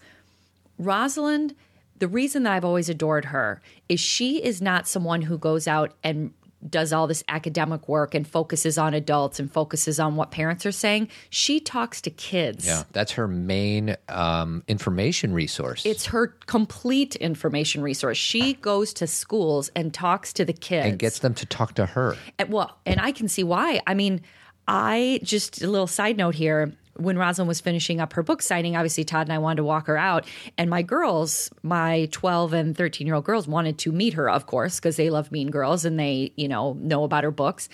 Rosalind, 0.78 1.54
the 1.98 2.08
reason 2.08 2.44
that 2.44 2.52
I've 2.52 2.64
always 2.64 2.88
adored 2.88 3.26
her 3.26 3.60
is 3.88 4.00
she 4.00 4.42
is 4.42 4.62
not 4.62 4.88
someone 4.88 5.22
who 5.22 5.36
goes 5.36 5.68
out 5.68 5.94
and 6.02 6.32
does 6.68 6.92
all 6.92 7.06
this 7.06 7.24
academic 7.28 7.88
work 7.88 8.14
and 8.14 8.26
focuses 8.26 8.76
on 8.76 8.94
adults 8.94 9.40
and 9.40 9.50
focuses 9.52 9.98
on 9.98 10.16
what 10.16 10.30
parents 10.30 10.66
are 10.66 10.72
saying. 10.72 11.08
She 11.30 11.60
talks 11.60 12.00
to 12.02 12.10
kids. 12.10 12.66
Yeah, 12.66 12.84
that's 12.92 13.12
her 13.12 13.26
main 13.26 13.96
um, 14.08 14.62
information 14.68 15.32
resource. 15.32 15.86
It's 15.86 16.06
her 16.06 16.28
complete 16.46 17.16
information 17.16 17.82
resource. 17.82 18.18
She 18.18 18.54
goes 18.54 18.92
to 18.94 19.06
schools 19.06 19.70
and 19.74 19.94
talks 19.94 20.32
to 20.34 20.44
the 20.44 20.52
kids 20.52 20.86
and 20.86 20.98
gets 20.98 21.20
them 21.20 21.34
to 21.34 21.46
talk 21.46 21.74
to 21.74 21.86
her. 21.86 22.16
and, 22.38 22.50
well, 22.50 22.76
and 22.84 23.00
I 23.00 23.12
can 23.12 23.28
see 23.28 23.44
why. 23.44 23.80
I 23.86 23.94
mean, 23.94 24.20
I 24.68 25.20
just 25.22 25.62
a 25.62 25.66
little 25.66 25.86
side 25.86 26.16
note 26.16 26.34
here. 26.34 26.72
When 27.00 27.16
Rosalind 27.16 27.48
was 27.48 27.60
finishing 27.60 28.00
up 28.00 28.12
her 28.12 28.22
book 28.22 28.42
signing, 28.42 28.76
obviously 28.76 29.04
Todd 29.04 29.26
and 29.26 29.32
I 29.32 29.38
wanted 29.38 29.56
to 29.56 29.64
walk 29.64 29.86
her 29.86 29.96
out, 29.96 30.26
and 30.58 30.68
my 30.68 30.82
girls, 30.82 31.50
my 31.62 32.08
twelve 32.12 32.52
and 32.52 32.76
thirteen 32.76 33.06
year 33.06 33.16
old 33.16 33.24
girls, 33.24 33.48
wanted 33.48 33.78
to 33.78 33.92
meet 33.92 34.14
her, 34.14 34.28
of 34.28 34.46
course, 34.46 34.78
because 34.78 34.96
they 34.96 35.10
love 35.10 35.32
Mean 35.32 35.50
Girls 35.50 35.84
and 35.84 35.98
they, 35.98 36.32
you 36.36 36.48
know, 36.48 36.74
know 36.74 37.04
about 37.04 37.24
her 37.24 37.30
books. 37.30 37.68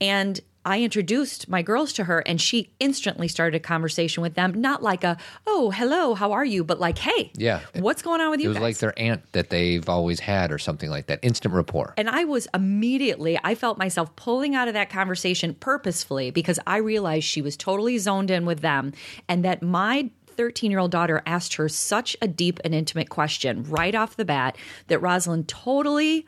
And 0.00 0.40
I 0.64 0.80
introduced 0.82 1.48
my 1.48 1.62
girls 1.62 1.92
to 1.94 2.04
her 2.04 2.20
and 2.20 2.40
she 2.40 2.70
instantly 2.78 3.26
started 3.28 3.56
a 3.56 3.60
conversation 3.60 4.22
with 4.22 4.34
them, 4.34 4.52
not 4.60 4.82
like 4.82 5.02
a, 5.04 5.16
oh, 5.46 5.70
hello, 5.70 6.14
how 6.14 6.32
are 6.32 6.44
you? 6.44 6.62
But 6.64 6.78
like, 6.78 6.98
hey, 6.98 7.32
Yeah. 7.36 7.60
what's 7.74 8.02
going 8.02 8.20
on 8.20 8.30
with 8.30 8.40
you? 8.40 8.46
It 8.46 8.48
was 8.50 8.56
guys? 8.58 8.62
like 8.62 8.76
their 8.78 8.98
aunt 8.98 9.32
that 9.32 9.50
they've 9.50 9.88
always 9.88 10.20
had 10.20 10.52
or 10.52 10.58
something 10.58 10.88
like 10.90 11.06
that. 11.06 11.18
Instant 11.22 11.54
rapport. 11.54 11.94
and 11.96 12.08
I 12.08 12.24
was 12.24 12.46
immediately, 12.54 13.38
I 13.42 13.54
felt 13.54 13.76
myself 13.78 14.14
pulling 14.16 14.54
out 14.54 14.68
of 14.68 14.74
that 14.74 14.88
conversation 14.90 15.54
purposefully 15.54 16.30
because 16.30 16.58
I 16.66 16.76
realized 16.76 17.24
she 17.24 17.42
was 17.42 17.56
totally 17.56 17.98
zoned 17.98 18.30
in 18.30 18.44
with 18.46 18.60
them 18.60 18.92
and 19.28 19.44
that 19.44 19.62
my 19.62 20.10
13 20.28 20.70
year 20.70 20.80
old 20.80 20.90
daughter 20.90 21.22
asked 21.26 21.54
her 21.54 21.68
such 21.68 22.16
a 22.22 22.26
deep 22.28 22.58
and 22.64 22.74
intimate 22.74 23.10
question 23.10 23.64
right 23.64 23.94
off 23.94 24.16
the 24.16 24.24
bat 24.24 24.56
that 24.86 24.98
Rosalind 25.00 25.46
totally 25.48 26.26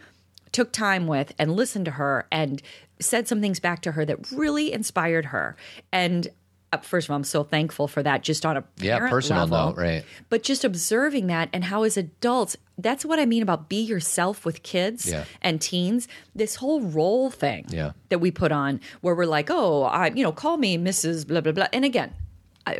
took 0.55 0.73
time 0.73 1.07
with 1.07 1.35
and 1.39 1.53
listened 1.55 1.85
to 1.85 1.91
her 1.91 2.27
and 2.33 2.63
said 3.01 3.29
some 3.29 3.41
things 3.43 3.61
back 3.61 3.83
to 3.83 3.93
her 3.93 4.05
that 4.07 4.31
really 4.33 4.73
inspired 4.73 5.27
her. 5.27 5.57
And 5.93 6.29
uh, 6.73 6.79
first 6.79 7.07
of 7.09 7.11
all, 7.11 7.17
I'm 7.17 7.25
so 7.25 7.45
thankful 7.45 7.87
for 7.89 8.03
that 8.03 8.23
just 8.23 8.47
on 8.47 8.57
a 8.57 8.65
Yeah, 8.79 9.09
personal 9.11 9.47
level. 9.47 9.69
note, 9.71 9.77
right. 9.77 10.05
But 10.29 10.43
just 10.43 10.65
observing 10.65 11.27
that 11.27 11.49
and 11.53 11.65
how 11.65 11.83
as 11.83 11.97
adults, 11.97 12.57
that's 12.79 13.05
what 13.05 13.19
I 13.21 13.27
mean 13.27 13.43
about 13.43 13.69
be 13.69 13.81
yourself 13.83 14.45
with 14.45 14.63
kids 14.63 15.07
Yeah. 15.07 15.25
and 15.43 15.61
teens. 15.61 16.09
This 16.35 16.55
whole 16.57 16.81
role 16.81 17.31
thing 17.31 17.67
Yeah. 17.69 17.93
that 18.09 18.21
we 18.21 18.31
put 18.31 18.51
on 18.53 18.81
where 19.03 19.15
we're 19.15 19.27
like, 19.27 19.51
oh, 19.51 19.83
I, 19.85 20.09
you 20.09 20.23
know, 20.23 20.33
call 20.33 20.57
me 20.57 20.79
Mrs. 20.79 21.27
blah, 21.27 21.41
blah, 21.41 21.53
blah. 21.53 21.67
And 21.73 21.85
again, 21.85 22.13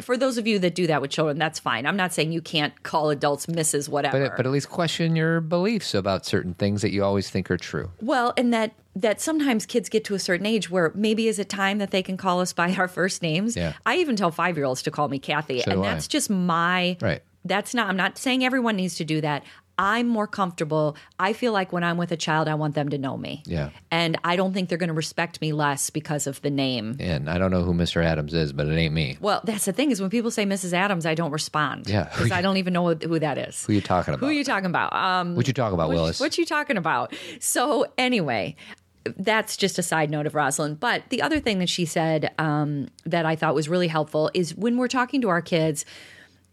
for 0.01 0.17
those 0.17 0.39
of 0.39 0.47
you 0.47 0.59
that 0.61 0.75
do 0.75 0.87
that 0.87 1.03
with 1.03 1.11
children, 1.11 1.39
that's 1.39 1.59
fine. 1.59 1.87
I'm 1.87 1.97
not 1.97 2.13
saying 2.13 2.33
you 2.33 2.41
can't 2.41 2.83
call 2.83 3.11
adults 3.11 3.47
Mrs. 3.47 3.89
whatever. 3.89 4.29
But, 4.29 4.37
but 4.37 4.47
at 4.47 4.53
least 4.53 4.71
question 4.71 5.15
your 5.15 5.41
beliefs 5.41 5.95
about 5.95 6.25
certain 6.25 6.55
things 6.55 6.83
that 6.83 6.91
you 6.91 7.05
always 7.05 7.29
think 7.31 7.51
are 7.51 7.57
true. 7.59 7.91
Well, 8.01 8.33
and 8.37 8.53
that 8.55 8.73
that 8.97 9.21
sometimes 9.21 9.67
kids 9.67 9.89
get 9.89 10.05
to 10.05 10.15
a 10.15 10.19
certain 10.19 10.47
age 10.47 10.71
where 10.71 10.93
maybe 10.95 11.27
is 11.27 11.39
a 11.41 11.45
time 11.45 11.79
that 11.79 11.91
they 11.91 12.03
can 12.03 12.17
call 12.17 12.41
us 12.41 12.53
by 12.53 12.73
our 12.75 12.87
first 12.89 13.23
names. 13.23 13.57
Yeah. 13.57 13.73
I 13.85 13.97
even 13.97 14.17
tell 14.17 14.31
five 14.31 14.57
year 14.57 14.67
olds 14.67 14.83
to 14.83 14.91
call 14.91 15.09
me 15.09 15.19
Cathy, 15.19 15.61
So 15.61 15.71
and 15.73 15.81
do 15.81 15.85
I. 15.85 15.93
that's 15.93 16.09
just 16.09 16.31
my 16.31 16.97
Right. 17.01 17.23
That's 17.47 17.75
not. 17.75 17.89
I'm 17.89 17.97
not 17.97 18.17
saying 18.17 18.43
everyone 18.43 18.77
needs 18.77 18.95
to 18.97 19.05
do 19.05 19.21
that. 19.21 19.45
I'm 19.79 20.07
more 20.09 20.27
comfortable. 20.27 20.97
I 21.19 21.33
feel 21.33 21.53
like 21.53 21.73
when 21.73 21.83
I'm 21.83 21.97
with 21.97 22.13
a 22.13 22.17
child, 22.17 22.49
I 22.49 22.55
want 22.55 22.75
them 22.75 22.91
to 22.91 22.99
know 22.99 23.17
me. 23.17 23.43
Yeah. 23.47 23.71
And 23.91 24.19
I 24.25 24.37
don't 24.37 24.53
think 24.53 24.69
they're 24.69 24.79
going 24.79 24.89
to 24.89 24.95
respect 24.95 25.41
me 25.41 25.53
less 25.53 25.91
because 25.91 26.27
of 26.27 26.41
the 26.43 26.51
name. 26.51 26.97
And 27.01 27.29
I 27.29 27.39
don't 27.39 27.51
know 27.51 27.63
who 27.63 27.75
Mr. 27.75 28.05
Adams 28.05 28.35
is, 28.35 28.53
but 28.53 28.67
it 28.67 28.77
ain't 28.77 28.95
me. 28.95 29.19
Well, 29.21 29.41
that's 29.45 29.65
the 29.65 29.73
thing 29.73 29.91
is 29.91 30.01
when 30.01 30.11
people 30.11 30.31
say 30.31 30.45
Mrs. 30.45 30.73
Adams, 30.73 31.07
I 31.07 31.15
don't 31.15 31.33
respond. 31.33 31.89
Yeah. 31.89 32.11
Because 32.25 32.33
I 32.33 32.43
don't 32.43 32.57
even 32.57 32.73
know 32.73 32.95
who 32.95 33.19
that 33.19 33.37
is. 33.37 33.67
Who 33.67 33.73
you 33.75 33.81
talking 33.83 34.15
about? 34.15 34.25
Who 34.25 34.31
are 34.31 34.33
you 34.33 34.45
talking 34.45 34.67
about? 34.67 34.95
Um, 34.95 35.35
what 35.35 35.47
you 35.47 35.53
talking 35.53 35.75
about, 35.75 35.89
what, 35.89 35.95
Willis? 35.95 36.21
What 36.21 36.39
you 36.39 36.47
talking 36.47 36.77
about? 36.79 37.15
So 37.39 37.87
anyway, 37.99 38.57
that's 39.05 39.57
just 39.57 39.79
a 39.79 39.83
side 39.83 40.11
note 40.11 40.27
of 40.27 40.35
Rosalind. 40.35 40.81
But 40.81 41.11
the 41.11 41.23
other 41.23 41.41
thing 41.41 41.59
that 41.59 41.69
she 41.69 41.85
said 41.85 42.33
um, 42.39 42.89
that 43.05 43.27
I 43.27 43.37
thought 43.37 43.55
was 43.55 43.69
really 43.69 43.89
helpful 43.89 44.31
is 44.33 44.55
when 44.55 44.79
we're 44.79 44.89
talking 44.89 45.21
to 45.23 45.29
our 45.29 45.43
kids, 45.43 45.85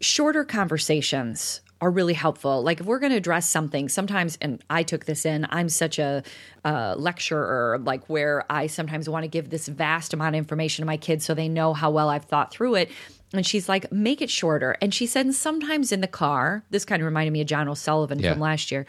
shorter 0.00 0.44
conversations 0.44 1.60
are 1.82 1.90
really 1.90 2.14
helpful. 2.14 2.62
Like 2.62 2.78
if 2.80 2.86
we're 2.86 3.00
going 3.00 3.10
to 3.10 3.18
address 3.18 3.48
something, 3.48 3.88
sometimes, 3.88 4.38
and 4.40 4.62
I 4.70 4.84
took 4.84 5.04
this 5.04 5.26
in, 5.26 5.46
I'm 5.50 5.68
such 5.68 5.98
a 5.98 6.22
uh, 6.64 6.94
lecturer, 6.96 7.78
like 7.82 8.08
where 8.08 8.44
I 8.48 8.68
sometimes 8.68 9.08
want 9.08 9.24
to 9.24 9.28
give 9.28 9.50
this 9.50 9.66
vast 9.66 10.14
amount 10.14 10.36
of 10.36 10.38
information 10.38 10.82
to 10.82 10.86
my 10.86 10.96
kids 10.96 11.24
so 11.24 11.34
they 11.34 11.48
know 11.48 11.74
how 11.74 11.90
well 11.90 12.08
I've 12.08 12.24
thought 12.26 12.52
through 12.52 12.76
it. 12.76 12.90
And 13.34 13.44
she's 13.44 13.68
like, 13.68 13.90
make 13.90 14.22
it 14.22 14.30
shorter. 14.30 14.76
And 14.80 14.94
she 14.94 15.06
said, 15.06 15.26
and 15.26 15.34
sometimes 15.34 15.90
in 15.90 16.00
the 16.02 16.06
car, 16.06 16.62
this 16.70 16.84
kind 16.84 17.02
of 17.02 17.06
reminded 17.06 17.32
me 17.32 17.40
of 17.40 17.48
John 17.48 17.68
O'Sullivan 17.68 18.20
Yeah. 18.20 18.32
from 18.32 18.40
last 18.40 18.70
year. 18.70 18.86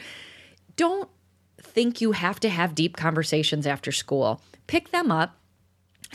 Don't 0.75 1.09
think 1.59 1.99
you 1.99 2.11
have 2.11 2.39
to 2.41 2.49
have 2.49 2.75
deep 2.75 2.95
conversations 2.95 3.65
after 3.65 3.91
school. 3.91 4.39
Pick 4.67 4.91
them 4.91 5.11
up, 5.11 5.35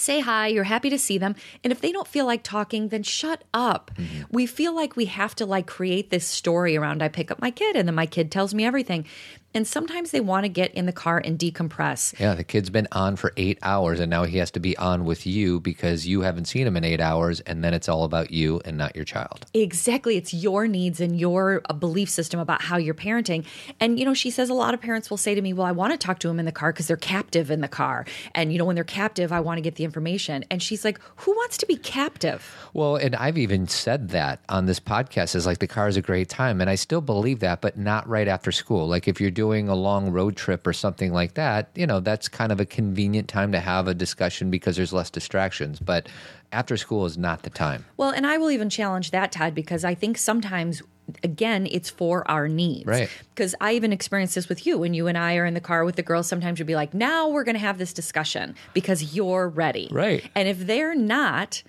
say 0.00 0.20
hi, 0.20 0.48
you're 0.48 0.64
happy 0.64 0.90
to 0.90 0.98
see 0.98 1.18
them. 1.18 1.34
And 1.62 1.72
if 1.72 1.80
they 1.80 1.92
don't 1.92 2.06
feel 2.06 2.26
like 2.26 2.42
talking, 2.42 2.88
then 2.88 3.02
shut 3.02 3.44
up. 3.52 3.90
Mm-hmm. 3.96 4.22
We 4.30 4.46
feel 4.46 4.74
like 4.74 4.96
we 4.96 5.06
have 5.06 5.34
to 5.36 5.46
like 5.46 5.66
create 5.66 6.10
this 6.10 6.26
story 6.26 6.76
around 6.76 7.02
I 7.02 7.08
pick 7.08 7.30
up 7.30 7.40
my 7.40 7.50
kid 7.50 7.76
and 7.76 7.88
then 7.88 7.94
my 7.94 8.06
kid 8.06 8.30
tells 8.30 8.54
me 8.54 8.64
everything. 8.64 9.06
And 9.54 9.66
sometimes 9.66 10.10
they 10.10 10.20
want 10.20 10.44
to 10.44 10.48
get 10.50 10.74
in 10.74 10.84
the 10.84 10.92
car 10.92 11.22
and 11.24 11.38
decompress. 11.38 12.18
Yeah, 12.20 12.34
the 12.34 12.44
kid's 12.44 12.68
been 12.68 12.86
on 12.92 13.16
for 13.16 13.32
eight 13.38 13.58
hours, 13.62 13.98
and 13.98 14.10
now 14.10 14.24
he 14.24 14.36
has 14.38 14.50
to 14.52 14.60
be 14.60 14.76
on 14.76 15.06
with 15.06 15.26
you 15.26 15.58
because 15.58 16.06
you 16.06 16.20
haven't 16.20 16.44
seen 16.44 16.66
him 16.66 16.76
in 16.76 16.84
eight 16.84 17.00
hours, 17.00 17.40
and 17.40 17.64
then 17.64 17.72
it's 17.72 17.88
all 17.88 18.04
about 18.04 18.30
you 18.30 18.60
and 18.66 18.76
not 18.76 18.94
your 18.94 19.06
child. 19.06 19.46
Exactly. 19.54 20.18
It's 20.18 20.34
your 20.34 20.68
needs 20.68 21.00
and 21.00 21.18
your 21.18 21.62
uh, 21.64 21.72
belief 21.72 22.10
system 22.10 22.38
about 22.40 22.60
how 22.60 22.76
you're 22.76 22.92
parenting. 22.92 23.46
And, 23.80 23.98
you 23.98 24.04
know, 24.04 24.12
she 24.12 24.30
says 24.30 24.50
a 24.50 24.54
lot 24.54 24.74
of 24.74 24.82
parents 24.82 25.08
will 25.08 25.16
say 25.16 25.34
to 25.34 25.40
me, 25.40 25.54
Well, 25.54 25.66
I 25.66 25.72
want 25.72 25.92
to 25.92 25.98
talk 25.98 26.18
to 26.20 26.28
him 26.28 26.38
in 26.38 26.44
the 26.44 26.52
car 26.52 26.70
because 26.70 26.86
they're 26.86 26.98
captive 26.98 27.50
in 27.50 27.62
the 27.62 27.68
car. 27.68 28.04
And, 28.34 28.52
you 28.52 28.58
know, 28.58 28.66
when 28.66 28.74
they're 28.74 28.84
captive, 28.84 29.32
I 29.32 29.40
want 29.40 29.56
to 29.56 29.62
get 29.62 29.76
the 29.76 29.84
information. 29.84 30.44
And 30.50 30.62
she's 30.62 30.84
like, 30.84 31.00
Who 31.16 31.32
wants 31.32 31.56
to 31.58 31.66
be 31.66 31.76
captive? 31.76 32.68
Well, 32.74 32.96
and 32.96 33.16
I've 33.16 33.38
even 33.38 33.66
said 33.66 34.10
that 34.10 34.40
on 34.50 34.66
this 34.66 34.78
podcast 34.78 35.34
is 35.34 35.46
like 35.46 35.58
the 35.58 35.66
car 35.66 35.88
is 35.88 35.96
a 35.96 36.02
great 36.02 36.28
time, 36.28 36.60
and 36.60 36.68
I 36.68 36.74
still 36.74 37.00
believe 37.00 37.40
that, 37.40 37.62
but 37.62 37.78
not 37.78 38.06
right 38.06 38.28
after 38.28 38.52
school. 38.52 38.86
Like 38.86 39.08
if 39.08 39.22
you're 39.22 39.30
doing 39.38 39.68
a 39.68 39.74
long 39.76 40.10
road 40.10 40.34
trip 40.34 40.66
or 40.66 40.72
something 40.72 41.12
like 41.12 41.34
that, 41.34 41.70
you 41.76 41.86
know, 41.86 42.00
that's 42.00 42.26
kind 42.26 42.50
of 42.50 42.58
a 42.58 42.66
convenient 42.66 43.28
time 43.28 43.52
to 43.52 43.60
have 43.60 43.86
a 43.86 43.94
discussion 43.94 44.50
because 44.50 44.74
there's 44.74 44.92
less 44.92 45.10
distractions. 45.10 45.78
But 45.78 46.08
after 46.50 46.76
school 46.76 47.06
is 47.06 47.16
not 47.16 47.44
the 47.44 47.50
time. 47.50 47.84
Well, 47.96 48.10
and 48.10 48.26
I 48.26 48.36
will 48.38 48.50
even 48.50 48.68
challenge 48.68 49.12
that, 49.12 49.30
Todd, 49.30 49.54
because 49.54 49.84
I 49.84 49.94
think 49.94 50.18
sometimes, 50.18 50.82
again, 51.22 51.68
it's 51.70 51.88
for 51.88 52.28
our 52.28 52.48
needs. 52.48 52.84
Right. 52.84 53.08
Because 53.32 53.54
I 53.60 53.74
even 53.74 53.92
experienced 53.92 54.34
this 54.34 54.48
with 54.48 54.66
you. 54.66 54.76
When 54.76 54.92
you 54.92 55.06
and 55.06 55.16
I 55.16 55.36
are 55.36 55.46
in 55.46 55.54
the 55.54 55.60
car 55.60 55.84
with 55.84 55.94
the 55.94 56.02
girls, 56.02 56.26
sometimes 56.26 56.58
you'd 56.58 56.66
be 56.66 56.74
like, 56.74 56.92
now 56.92 57.28
we're 57.28 57.44
going 57.44 57.54
to 57.54 57.60
have 57.60 57.78
this 57.78 57.92
discussion 57.92 58.56
because 58.74 59.14
you're 59.14 59.48
ready. 59.48 59.88
Right. 59.92 60.28
And 60.34 60.48
if 60.48 60.66
they're 60.66 60.96
not, 60.96 61.62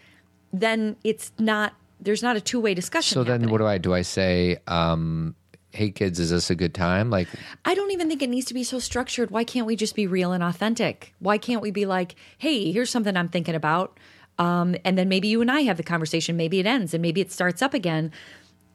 then 0.51 0.95
it's 1.03 1.31
not, 1.37 1.75
there's 1.99 2.23
not 2.23 2.35
a 2.35 2.41
two 2.41 2.59
way 2.59 2.73
discussion. 2.73 3.13
So 3.13 3.23
then 3.23 3.51
what 3.51 3.59
do 3.59 3.67
I 3.67 3.77
do? 3.77 3.93
I 3.93 4.01
say, 4.01 4.57
um, 4.65 5.35
hey 5.71 5.91
kids, 5.91 6.19
is 6.19 6.31
this 6.31 6.49
a 6.49 6.55
good 6.55 6.73
time? 6.73 7.09
Like, 7.09 7.27
I 7.65 7.75
don't 7.75 7.91
even 7.91 8.09
think 8.09 8.21
it 8.21 8.29
needs 8.29 8.47
to 8.47 8.53
be 8.53 8.63
so 8.63 8.79
structured. 8.79 9.31
Why 9.31 9.43
can't 9.43 9.67
we 9.67 9.75
just 9.75 9.95
be 9.95 10.07
real 10.07 10.31
and 10.31 10.43
authentic? 10.43 11.13
Why 11.19 11.37
can't 11.37 11.61
we 11.61 11.71
be 11.71 11.85
like, 11.85 12.15
hey, 12.37 12.71
here's 12.71 12.89
something 12.89 13.15
I'm 13.15 13.29
thinking 13.29 13.55
about? 13.55 13.97
Um, 14.37 14.75
and 14.85 14.97
then 14.97 15.09
maybe 15.09 15.27
you 15.27 15.41
and 15.41 15.51
I 15.51 15.61
have 15.61 15.77
the 15.77 15.83
conversation. 15.83 16.37
Maybe 16.37 16.59
it 16.59 16.65
ends 16.65 16.93
and 16.93 17.01
maybe 17.01 17.21
it 17.21 17.31
starts 17.31 17.61
up 17.61 17.73
again. 17.73 18.11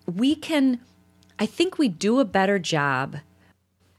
We 0.07 0.35
can, 0.35 0.81
I 1.39 1.47
think 1.47 1.79
we 1.79 1.89
do 1.89 2.21
a 2.21 2.25
better 2.25 2.59
job. 2.59 3.17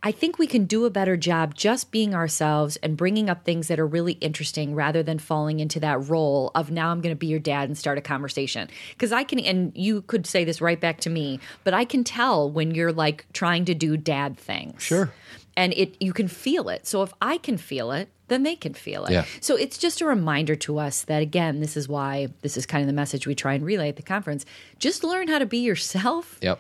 I 0.06 0.12
think 0.12 0.38
we 0.38 0.46
can 0.46 0.66
do 0.66 0.86
a 0.86 0.92
better 0.92 1.18
job 1.18 1.56
just 1.56 1.90
being 1.90 2.14
ourselves 2.14 2.76
and 2.84 2.96
bringing 2.96 3.28
up 3.28 3.44
things 3.44 3.70
that 3.70 3.80
are 3.80 3.88
really 3.88 4.14
interesting 4.14 4.76
rather 4.76 5.02
than 5.02 5.18
falling 5.18 5.60
into 5.60 5.80
that 5.80 6.08
role 6.08 6.52
of 6.54 6.70
now 6.70 6.92
I'm 6.92 7.02
going 7.02 7.12
to 7.12 7.18
be 7.18 7.26
your 7.26 7.40
dad 7.40 7.70
and 7.70 7.76
start 7.76 7.98
a 7.98 8.02
conversation. 8.02 8.70
Because 8.92 9.12
I 9.12 9.24
can, 9.24 9.40
and 9.40 9.72
you 9.76 10.04
could 10.04 10.28
say 10.28 10.44
this 10.44 10.62
right 10.62 10.80
back 10.80 11.00
to 11.02 11.10
me, 11.10 11.40
but 11.64 11.74
I 11.74 11.86
can 11.86 12.04
tell 12.04 12.52
when 12.52 12.76
you're 12.76 12.94
like 12.94 13.26
trying 13.34 13.66
to 13.66 13.74
do 13.74 13.98
dad 13.98 14.38
things. 14.38 14.84
Sure. 14.84 15.12
And 15.58 15.74
it, 15.74 16.00
you 16.00 16.14
can 16.14 16.28
feel 16.28 16.70
it. 16.70 16.86
So 16.86 17.02
if 17.02 17.12
I 17.20 17.40
can 17.40 17.58
feel 17.58 17.92
it, 17.92 18.10
then 18.28 18.44
they 18.44 18.56
can 18.56 18.76
feel 18.76 19.06
it. 19.06 19.12
Yeah. 19.12 19.26
So 19.42 19.56
it's 19.56 19.80
just 19.80 20.02
a 20.02 20.06
reminder 20.06 20.56
to 20.56 20.78
us 20.78 21.02
that 21.04 21.24
again, 21.24 21.62
this 21.62 21.76
is 21.76 21.88
why 21.88 22.28
this 22.42 22.58
is 22.58 22.68
kind 22.68 22.82
of 22.82 22.88
the 22.88 22.94
message 22.94 23.26
we 23.26 23.34
try 23.34 23.56
and 23.56 23.66
relay 23.66 23.90
at 23.90 23.96
the 23.96 24.04
conference. 24.04 24.46
Just 24.78 25.04
learn 25.04 25.30
how 25.30 25.40
to 25.40 25.48
be 25.48 25.60
yourself 25.60 26.38
yep. 26.44 26.60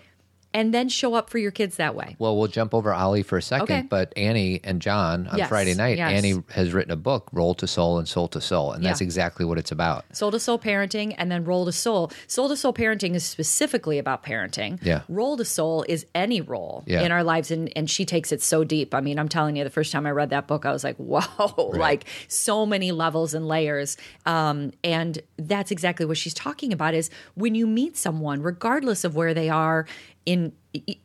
And 0.55 0.73
then 0.73 0.87
show 0.87 1.13
up 1.15 1.29
for 1.29 1.37
your 1.37 1.51
kids 1.51 1.75
that 1.75 1.95
way. 1.95 2.15
Well, 2.17 2.37
we'll 2.37 2.47
jump 2.47 2.73
over 2.73 2.93
Ali 2.93 3.23
for 3.23 3.37
a 3.37 3.41
second, 3.41 3.63
Okay. 3.63 3.81
but 3.89 4.13
Annie 4.17 4.61
and 4.63 4.81
John 4.81 5.27
on 5.27 5.37
Yes, 5.37 5.49
Friday 5.49 5.73
night, 5.73 5.97
yes. 5.97 6.11
Annie 6.13 6.41
has 6.51 6.71
written 6.73 6.91
a 6.93 6.95
book, 6.95 7.27
Role 7.33 7.53
to 7.55 7.67
Soul 7.67 7.97
and 7.99 8.07
Soul 8.07 8.29
to 8.29 8.39
Soul, 8.39 8.71
and 8.71 8.83
that's 8.83 9.01
Yeah. 9.01 9.05
exactly 9.05 9.43
what 9.45 9.57
it's 9.57 9.73
about. 9.73 10.05
Soul 10.13 10.31
to 10.31 10.39
soul 10.39 10.57
parenting 10.57 11.13
and 11.17 11.29
then 11.29 11.43
role 11.43 11.65
to 11.65 11.73
soul. 11.73 12.09
Soul 12.27 12.47
to 12.47 12.55
soul 12.55 12.71
parenting 12.73 13.15
is 13.15 13.25
specifically 13.25 13.99
about 13.99 14.23
parenting. 14.23 14.79
Yeah. 14.81 15.01
Role 15.09 15.35
to 15.35 15.43
soul 15.43 15.83
is 15.89 16.05
any 16.15 16.39
role 16.39 16.83
Yeah. 16.87 17.01
in 17.01 17.11
our 17.11 17.23
lives 17.23 17.51
and, 17.51 17.69
and 17.75 17.89
she 17.89 18.05
takes 18.05 18.31
it 18.31 18.41
so 18.41 18.63
deep. 18.63 18.95
I 18.95 19.01
mean, 19.01 19.19
I'm 19.19 19.27
telling 19.29 19.57
you, 19.57 19.65
the 19.65 19.69
first 19.69 19.91
time 19.91 20.05
I 20.05 20.11
read 20.11 20.29
that 20.29 20.47
book, 20.47 20.65
I 20.65 20.71
was 20.71 20.85
like, 20.85 20.95
whoa, 20.99 21.71
like 21.75 22.05
so 22.29 22.65
many 22.65 22.93
levels 22.93 23.33
and 23.33 23.45
layers. 23.45 23.97
Um, 24.25 24.71
and 24.85 25.19
that's 25.37 25.69
exactly 25.69 26.05
what 26.05 26.17
she's 26.17 26.33
talking 26.33 26.71
about 26.71 26.93
is 26.93 27.09
when 27.33 27.55
you 27.55 27.67
meet 27.67 27.97
someone, 27.97 28.41
regardless 28.41 29.03
of 29.03 29.15
where 29.17 29.33
they 29.33 29.49
are 29.49 29.85
in 30.25 30.53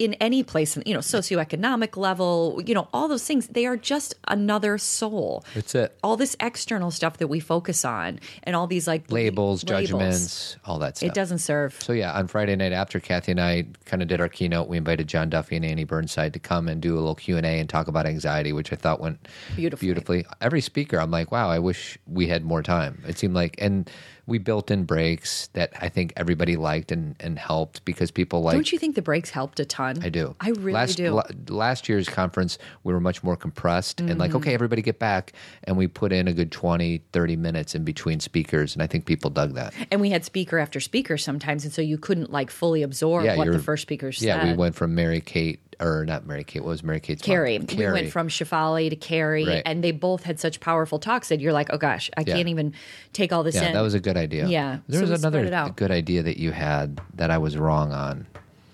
in 0.00 0.14
any 0.14 0.42
place, 0.42 0.76
you 0.84 0.92
know, 0.92 0.98
socioeconomic 0.98 1.96
level, 1.96 2.60
you 2.66 2.74
know, 2.74 2.88
all 2.92 3.06
those 3.06 3.24
things, 3.24 3.46
they 3.46 3.66
are 3.66 3.76
just 3.76 4.14
another 4.26 4.78
soul 4.78 5.44
That's 5.54 5.76
it. 5.76 5.96
all 6.02 6.16
this 6.16 6.36
external 6.40 6.90
stuff 6.90 7.18
that 7.18 7.28
we 7.28 7.38
focus 7.38 7.84
on 7.84 8.18
and 8.42 8.56
all 8.56 8.66
these 8.66 8.88
like 8.88 9.12
Labels, 9.12 9.62
labels, 9.62 9.88
judgments, 9.88 10.56
all 10.64 10.80
that 10.80 10.96
stuff. 10.96 11.08
it 11.08 11.14
doesn't 11.14 11.38
serve 11.38 11.80
So 11.80 11.92
yeah, 11.92 12.12
on 12.12 12.26
Friday 12.26 12.56
night 12.56 12.72
after 12.72 12.98
Cathy 12.98 13.30
and 13.30 13.40
I 13.40 13.66
kind 13.84 14.02
of 14.02 14.08
did 14.08 14.20
our 14.20 14.28
keynote, 14.28 14.66
we 14.68 14.76
invited 14.76 15.06
John 15.06 15.30
Duffy 15.30 15.54
and 15.54 15.64
Annie 15.64 15.84
Burnside 15.84 16.32
to 16.32 16.40
come 16.40 16.66
and 16.66 16.80
do 16.82 16.94
a 16.94 16.98
little 16.98 17.14
Q 17.14 17.36
and 17.36 17.46
A 17.46 17.60
and 17.60 17.68
talk 17.68 17.86
about 17.86 18.06
anxiety, 18.06 18.52
which 18.52 18.72
I 18.72 18.76
thought 18.76 19.00
went 19.00 19.28
Beautifully. 19.54 19.86
Beautifully. 19.86 20.26
Every 20.40 20.60
speaker, 20.62 20.98
I'm 20.98 21.12
like, 21.12 21.30
wow, 21.30 21.48
I 21.48 21.60
wish 21.60 21.96
we 22.08 22.26
had 22.26 22.42
more 22.44 22.62
time. 22.64 23.04
It 23.06 23.18
seemed 23.18 23.34
like, 23.34 23.54
and 23.58 23.88
we 24.30 24.38
built 24.38 24.70
in 24.70 24.84
breaks 24.84 25.48
that 25.54 25.72
I 25.80 25.88
think 25.88 26.12
everybody 26.16 26.56
liked 26.56 26.92
and, 26.92 27.16
and 27.20 27.38
helped 27.38 27.84
because 27.84 28.10
people 28.10 28.40
like. 28.42 28.54
Don't 28.54 28.70
you 28.72 28.78
think 28.78 28.94
the 28.94 29.02
breaks 29.02 29.28
helped 29.30 29.58
a 29.60 29.64
ton? 29.64 30.02
I 30.02 30.08
do. 30.08 30.34
I 30.40 30.50
really 30.50 30.72
last, 30.72 30.96
do. 30.96 31.10
la- 31.10 31.24
last 31.48 31.88
year's 31.88 32.08
conference, 32.08 32.56
we 32.84 32.92
were 32.94 33.00
much 33.00 33.22
more 33.22 33.36
compressed 33.36 34.00
and 34.00 34.08
Mm-hmm. 34.10 34.20
like, 34.20 34.34
okay, 34.36 34.54
everybody 34.54 34.82
get 34.82 34.98
back. 34.98 35.32
And 35.64 35.76
we 35.76 35.86
put 35.88 36.12
in 36.12 36.28
a 36.28 36.32
good 36.32 36.52
20, 36.52 37.02
30 37.12 37.36
minutes 37.36 37.74
in 37.74 37.84
between 37.84 38.20
speakers. 38.20 38.74
And 38.74 38.82
I 38.82 38.86
think 38.86 39.04
people 39.04 39.30
dug 39.30 39.54
that. 39.54 39.74
and 39.90 40.00
we 40.00 40.10
had 40.10 40.24
speaker 40.24 40.58
after 40.58 40.78
speaker 40.80 41.18
sometimes, 41.18 41.64
and 41.64 41.72
so 41.72 41.82
you 41.82 41.98
couldn't 41.98 42.30
like 42.30 42.50
fully 42.50 42.82
absorb 42.82 43.26
what 43.36 43.50
the 43.50 43.58
first 43.58 43.82
speaker 43.82 44.12
said. 44.12 44.26
Yeah, 44.26 44.46
we 44.52 44.56
went 44.56 44.76
from 44.76 44.94
Mary 44.94 45.20
Kate, 45.20 45.60
or 45.80 46.04
not 46.04 46.26
Mary 46.26 46.44
Kate, 46.44 46.60
what 46.62 46.68
was 46.70 46.82
Mary 46.82 47.00
Kate's 47.00 47.26
mom? 47.26 47.34
Carrie. 47.34 47.58
We 47.58 47.90
went 47.90 48.10
from 48.10 48.28
Shefali 48.28 48.90
to 48.90 48.96
Carrie, 48.96 49.46
Right. 49.46 49.62
and 49.64 49.82
they 49.82 49.92
both 49.92 50.22
had 50.24 50.38
such 50.38 50.60
powerful 50.60 50.98
talks 50.98 51.28
that 51.28 51.40
you're 51.40 51.52
like, 51.52 51.68
oh 51.72 51.78
gosh, 51.78 52.10
I 52.16 52.22
Yeah. 52.26 52.36
can't 52.36 52.48
even 52.48 52.74
take 53.12 53.32
all 53.32 53.42
this 53.42 53.54
Yeah, 53.54 53.68
in. 53.68 53.72
that 53.74 53.80
was 53.80 53.94
a 53.94 54.00
good 54.00 54.16
idea. 54.16 54.46
Yeah, 54.46 54.78
There 54.88 55.00
so 55.04 55.10
was 55.10 55.22
another 55.24 55.72
good 55.76 55.90
idea 55.90 56.22
that 56.22 56.36
you 56.38 56.52
had 56.52 57.00
that 57.14 57.30
I 57.30 57.38
was 57.38 57.56
wrong 57.56 57.92
on. 57.92 58.26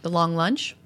the 0.03 0.11
long 0.11 0.35
lunch. 0.37 0.77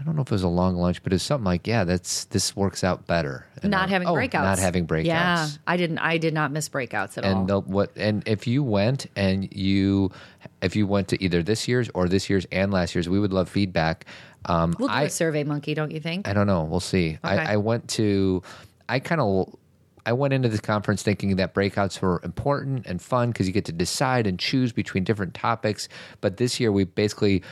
I 0.00 0.04
don't 0.04 0.14
know 0.14 0.22
if 0.22 0.28
it 0.28 0.32
was 0.32 0.44
a 0.44 0.48
long 0.48 0.76
lunch, 0.76 1.02
but 1.02 1.12
it's 1.12 1.24
something 1.24 1.44
like, 1.44 1.66
yeah, 1.66 1.82
that's 1.82 2.26
this 2.26 2.54
works 2.54 2.84
out 2.84 3.08
better. 3.08 3.46
And 3.62 3.70
not 3.72 3.80
I'm- 3.80 3.88
having 3.88 4.06
oh, 4.06 4.14
breakouts. 4.14 4.32
Not 4.44 4.58
having 4.60 4.86
breakouts. 4.86 5.04
Yeah, 5.06 5.48
I 5.66 5.76
didn't. 5.76 5.98
I 5.98 6.18
did 6.18 6.32
not 6.32 6.52
miss 6.52 6.68
breakouts 6.68 7.18
at 7.18 7.24
all. 7.24 7.40
and 7.40 7.48
the, 7.48 7.60
what 7.60 7.90
and 7.96 8.22
if 8.26 8.46
you 8.46 8.62
went 8.62 9.06
and 9.16 9.52
you 9.52 10.12
if 10.62 10.76
you 10.76 10.86
went 10.86 11.08
to 11.08 11.22
either 11.22 11.42
this 11.42 11.66
year's 11.66 11.90
or 11.94 12.08
this 12.08 12.30
year's 12.30 12.46
and 12.52 12.70
last 12.72 12.94
year's 12.94 13.08
we 13.08 13.18
would 13.18 13.32
love 13.32 13.48
feedback 13.48 14.04
um 14.48 14.74
we'll 14.78 14.88
do 14.88 14.94
i 14.94 15.02
a 15.04 15.10
survey 15.10 15.44
monkey, 15.44 15.74
don't 15.74 15.90
you 15.92 16.00
think? 16.00 16.26
i 16.26 16.32
don't 16.32 16.46
know 16.46 16.64
we'll 16.64 16.80
see 16.80 17.18
Okay. 17.24 17.36
I, 17.36 17.54
I 17.54 17.56
went 17.56 17.88
to 17.90 18.42
i 18.88 18.98
kind 18.98 19.20
of 19.20 19.54
I 20.06 20.12
went 20.12 20.32
into 20.32 20.48
this 20.48 20.60
conference 20.60 21.02
thinking 21.02 21.36
that 21.36 21.52
breakouts 21.52 22.00
were 22.00 22.18
important 22.24 22.86
and 22.86 23.00
fun 23.02 23.28
because 23.28 23.46
you 23.46 23.52
get 23.52 23.66
to 23.66 23.72
decide 23.72 24.26
and 24.26 24.38
choose 24.38 24.72
between 24.72 25.04
different 25.04 25.34
topics. 25.34 25.86
But 26.22 26.38
this 26.38 26.58
year 26.58 26.72
we 26.72 26.84
basically 26.84 27.42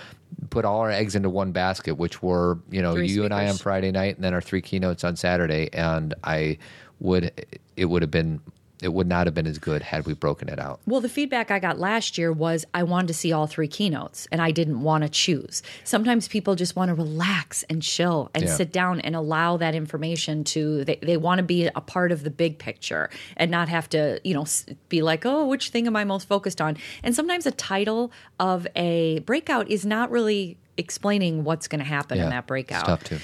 put 0.48 0.64
all 0.64 0.80
our 0.80 0.90
eggs 0.90 1.14
into 1.14 1.28
one 1.28 1.52
basket, 1.52 1.96
which 1.98 2.22
were 2.22 2.58
you 2.70 2.80
know 2.80 2.94
Three 2.94 3.08
you 3.08 3.24
and 3.26 3.34
I 3.34 3.46
on. 3.46 3.56
Friday 3.56 3.90
night, 3.92 4.14
and 4.14 4.24
then 4.24 4.32
our 4.32 4.40
three 4.40 4.62
keynotes 4.62 5.04
on 5.04 5.16
Saturday. 5.16 5.68
And 5.74 6.14
I 6.24 6.56
would 6.98 7.30
it 7.76 7.84
would 7.84 8.00
have 8.00 8.10
been 8.10 8.40
it 8.82 8.92
would 8.92 9.06
not 9.06 9.26
have 9.26 9.34
been 9.34 9.46
as 9.46 9.58
good 9.58 9.82
had 9.82 10.04
we 10.06 10.12
broken 10.14 10.48
it 10.48 10.58
out. 10.58 10.80
Well, 10.86 11.00
the 11.00 11.08
feedback 11.08 11.50
I 11.50 11.58
got 11.58 11.78
last 11.78 12.18
year 12.18 12.30
was 12.32 12.64
I 12.74 12.82
wanted 12.82 13.08
to 13.08 13.14
see 13.14 13.32
all 13.32 13.46
three 13.46 13.68
keynotes 13.68 14.28
and 14.30 14.40
I 14.42 14.50
didn't 14.50 14.82
want 14.82 15.02
to 15.02 15.08
choose. 15.08 15.62
Sometimes 15.84 16.28
people 16.28 16.54
just 16.56 16.76
want 16.76 16.90
to 16.90 16.94
relax 16.94 17.62
and 17.70 17.82
chill 17.82 18.30
and 18.34 18.44
Yeah. 18.44 18.54
sit 18.54 18.72
down 18.72 19.00
and 19.00 19.16
allow 19.16 19.56
that 19.56 19.74
information 19.74 20.44
to, 20.44 20.84
they, 20.84 20.96
they 21.02 21.16
want 21.16 21.38
to 21.38 21.42
be 21.42 21.66
a 21.66 21.80
part 21.80 22.12
of 22.12 22.22
the 22.22 22.30
big 22.30 22.58
picture 22.58 23.08
and 23.36 23.50
not 23.50 23.68
have 23.68 23.88
to, 23.90 24.20
you 24.24 24.34
know, 24.34 24.44
be 24.88 25.00
like, 25.02 25.24
oh, 25.24 25.46
which 25.46 25.70
thing 25.70 25.86
am 25.86 25.96
I 25.96 26.04
most 26.04 26.28
focused 26.28 26.60
on? 26.60 26.76
And 27.02 27.14
sometimes 27.14 27.46
a 27.46 27.52
title 27.52 28.12
of 28.38 28.66
a 28.76 29.20
breakout 29.20 29.70
is 29.70 29.86
not 29.86 30.10
really 30.10 30.58
explaining 30.78 31.44
what's 31.44 31.68
going 31.68 31.78
to 31.78 31.84
happen 31.86 32.18
in 32.18 32.30
that 32.30 32.46
breakout. 32.46 32.80
It's 32.80 32.88
tough 32.88 33.04
too. 33.04 33.18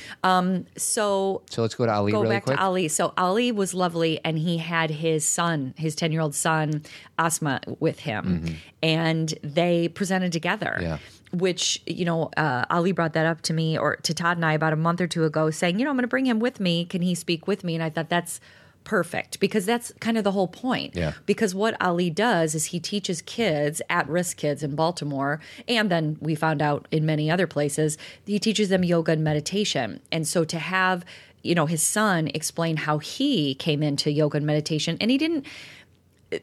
So 0.76 1.42
So 1.50 1.62
let's 1.62 1.74
go 1.74 1.86
to 1.86 1.92
Ali 1.92 2.12
go 2.12 2.22
really 2.22 2.36
back 2.36 2.44
quick. 2.44 2.56
to 2.56 2.62
Ali. 2.62 2.88
So 2.88 3.12
Ali 3.16 3.52
was 3.52 3.74
lovely, 3.74 4.20
and 4.24 4.38
he 4.38 4.58
had 4.58 4.90
his 4.90 5.24
son, 5.24 5.74
his 5.76 5.94
ten 5.94 6.12
year 6.12 6.20
old 6.20 6.34
son, 6.34 6.82
Asma, 7.18 7.60
with 7.80 8.00
him, 8.00 8.56
and 8.82 9.34
they 9.42 9.88
presented 9.88 10.32
together. 10.32 10.74
Mm-hmm. 10.76 10.82
Yeah. 10.82 10.98
Which 11.34 11.82
you 11.86 12.04
know, 12.04 12.30
uh, 12.36 12.66
Ali 12.68 12.92
brought 12.92 13.14
that 13.14 13.24
up 13.24 13.40
to 13.42 13.54
me 13.54 13.78
or 13.78 13.96
to 13.96 14.12
Todd 14.12 14.36
and 14.36 14.44
I 14.44 14.52
about 14.52 14.74
a 14.74 14.76
month 14.76 15.00
or 15.00 15.06
two 15.06 15.24
ago, 15.24 15.50
saying, 15.50 15.78
you 15.78 15.84
know, 15.84 15.90
I'm 15.90 15.96
going 15.96 16.02
to 16.02 16.08
bring 16.08 16.26
him 16.26 16.40
with 16.40 16.60
me. 16.60 16.84
Can 16.84 17.00
he 17.00 17.14
speak 17.14 17.46
with 17.46 17.64
me? 17.64 17.74
And 17.74 17.82
I 17.82 17.88
thought 17.88 18.10
that's 18.10 18.38
perfect 18.84 19.40
because 19.40 19.66
that's 19.66 19.92
kind 20.00 20.18
of 20.18 20.24
the 20.24 20.32
whole 20.32 20.48
point. 20.48 20.94
Yeah. 20.94 21.12
Because 21.26 21.54
what 21.54 21.76
Ali 21.80 22.10
does 22.10 22.54
is 22.54 22.66
he 22.66 22.80
teaches 22.80 23.22
kids, 23.22 23.80
at 23.88 24.08
risk 24.08 24.36
kids 24.36 24.62
in 24.62 24.74
Baltimore, 24.74 25.40
and 25.68 25.90
then 25.90 26.16
we 26.20 26.34
found 26.34 26.62
out 26.62 26.86
in 26.90 27.06
many 27.06 27.30
other 27.30 27.46
places, 27.46 27.98
he 28.26 28.38
teaches 28.38 28.68
them 28.68 28.84
yoga 28.84 29.12
and 29.12 29.24
meditation. 29.24 30.00
And 30.10 30.26
so 30.26 30.44
to 30.44 30.58
have, 30.58 31.04
you 31.42 31.54
know, 31.54 31.66
his 31.66 31.82
son 31.82 32.28
explain 32.34 32.76
how 32.76 32.98
he 32.98 33.54
came 33.54 33.82
into 33.82 34.10
yoga 34.10 34.38
and 34.38 34.46
meditation, 34.46 34.96
and 35.00 35.10
he 35.10 35.18
didn't. 35.18 35.46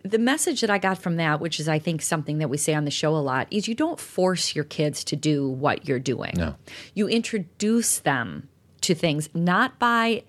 The 0.03 0.19
message 0.19 0.61
that 0.61 0.69
I 0.69 0.77
got 0.77 1.01
from 1.01 1.15
that, 1.15 1.39
which 1.39 1.59
is 1.59 1.67
I 1.67 1.79
think 1.79 2.03
something 2.03 2.37
that 2.37 2.47
we 2.47 2.57
say 2.57 2.75
on 2.75 2.85
the 2.85 2.91
show 2.91 3.15
a 3.15 3.17
lot, 3.17 3.47
is 3.49 3.67
you 3.67 3.73
don't 3.73 3.99
force 3.99 4.55
your 4.55 4.65
kids 4.65 5.03
to 5.05 5.15
do 5.15 5.49
what 5.49 5.87
you're 5.87 5.97
doing. 5.97 6.33
No. 6.35 6.55
You 6.93 7.07
introduce 7.07 7.97
them 7.97 8.49
to 8.81 8.93
things 8.93 9.29
not 9.33 9.79
by 9.79 10.23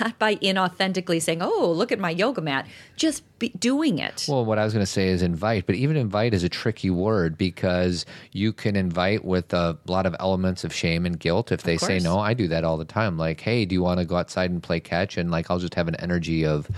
not 0.00 0.18
by 0.18 0.36
inauthentically 0.36 1.20
saying, 1.22 1.40
"Oh, 1.42 1.70
look 1.74 1.90
at 1.92 1.98
my 1.98 2.10
yoga 2.10 2.40
mat," 2.40 2.66
just 2.96 3.22
be 3.38 3.50
doing 3.50 3.98
it. 3.98 4.26
Well, 4.28 4.44
what 4.44 4.58
I 4.58 4.64
was 4.64 4.72
going 4.72 4.84
to 4.84 4.90
say 4.90 5.08
is 5.08 5.22
invite, 5.22 5.66
but 5.66 5.74
even 5.76 5.96
invite 5.96 6.34
is 6.34 6.42
a 6.44 6.48
tricky 6.48 6.90
word 6.90 7.38
because 7.38 8.04
you 8.32 8.52
can 8.52 8.76
invite 8.76 9.24
with 9.24 9.52
a 9.54 9.78
lot 9.86 10.06
of 10.06 10.14
elements 10.20 10.64
of 10.64 10.72
shame 10.74 11.06
and 11.06 11.18
guilt. 11.18 11.52
If 11.52 11.62
they 11.62 11.76
say 11.76 11.98
no, 11.98 12.18
I 12.18 12.34
do 12.34 12.48
that 12.48 12.64
all 12.64 12.76
the 12.76 12.84
time. 12.84 13.16
Like, 13.18 13.40
hey, 13.40 13.64
do 13.64 13.74
you 13.74 13.82
want 13.82 14.00
to 14.00 14.04
go 14.06 14.16
outside 14.16 14.50
and 14.50 14.62
play 14.62 14.80
catch? 14.80 15.16
And 15.16 15.30
like, 15.30 15.50
I'll 15.50 15.58
just 15.58 15.74
have 15.74 15.88
an 15.88 15.94
energy 15.96 16.44
of, 16.44 16.68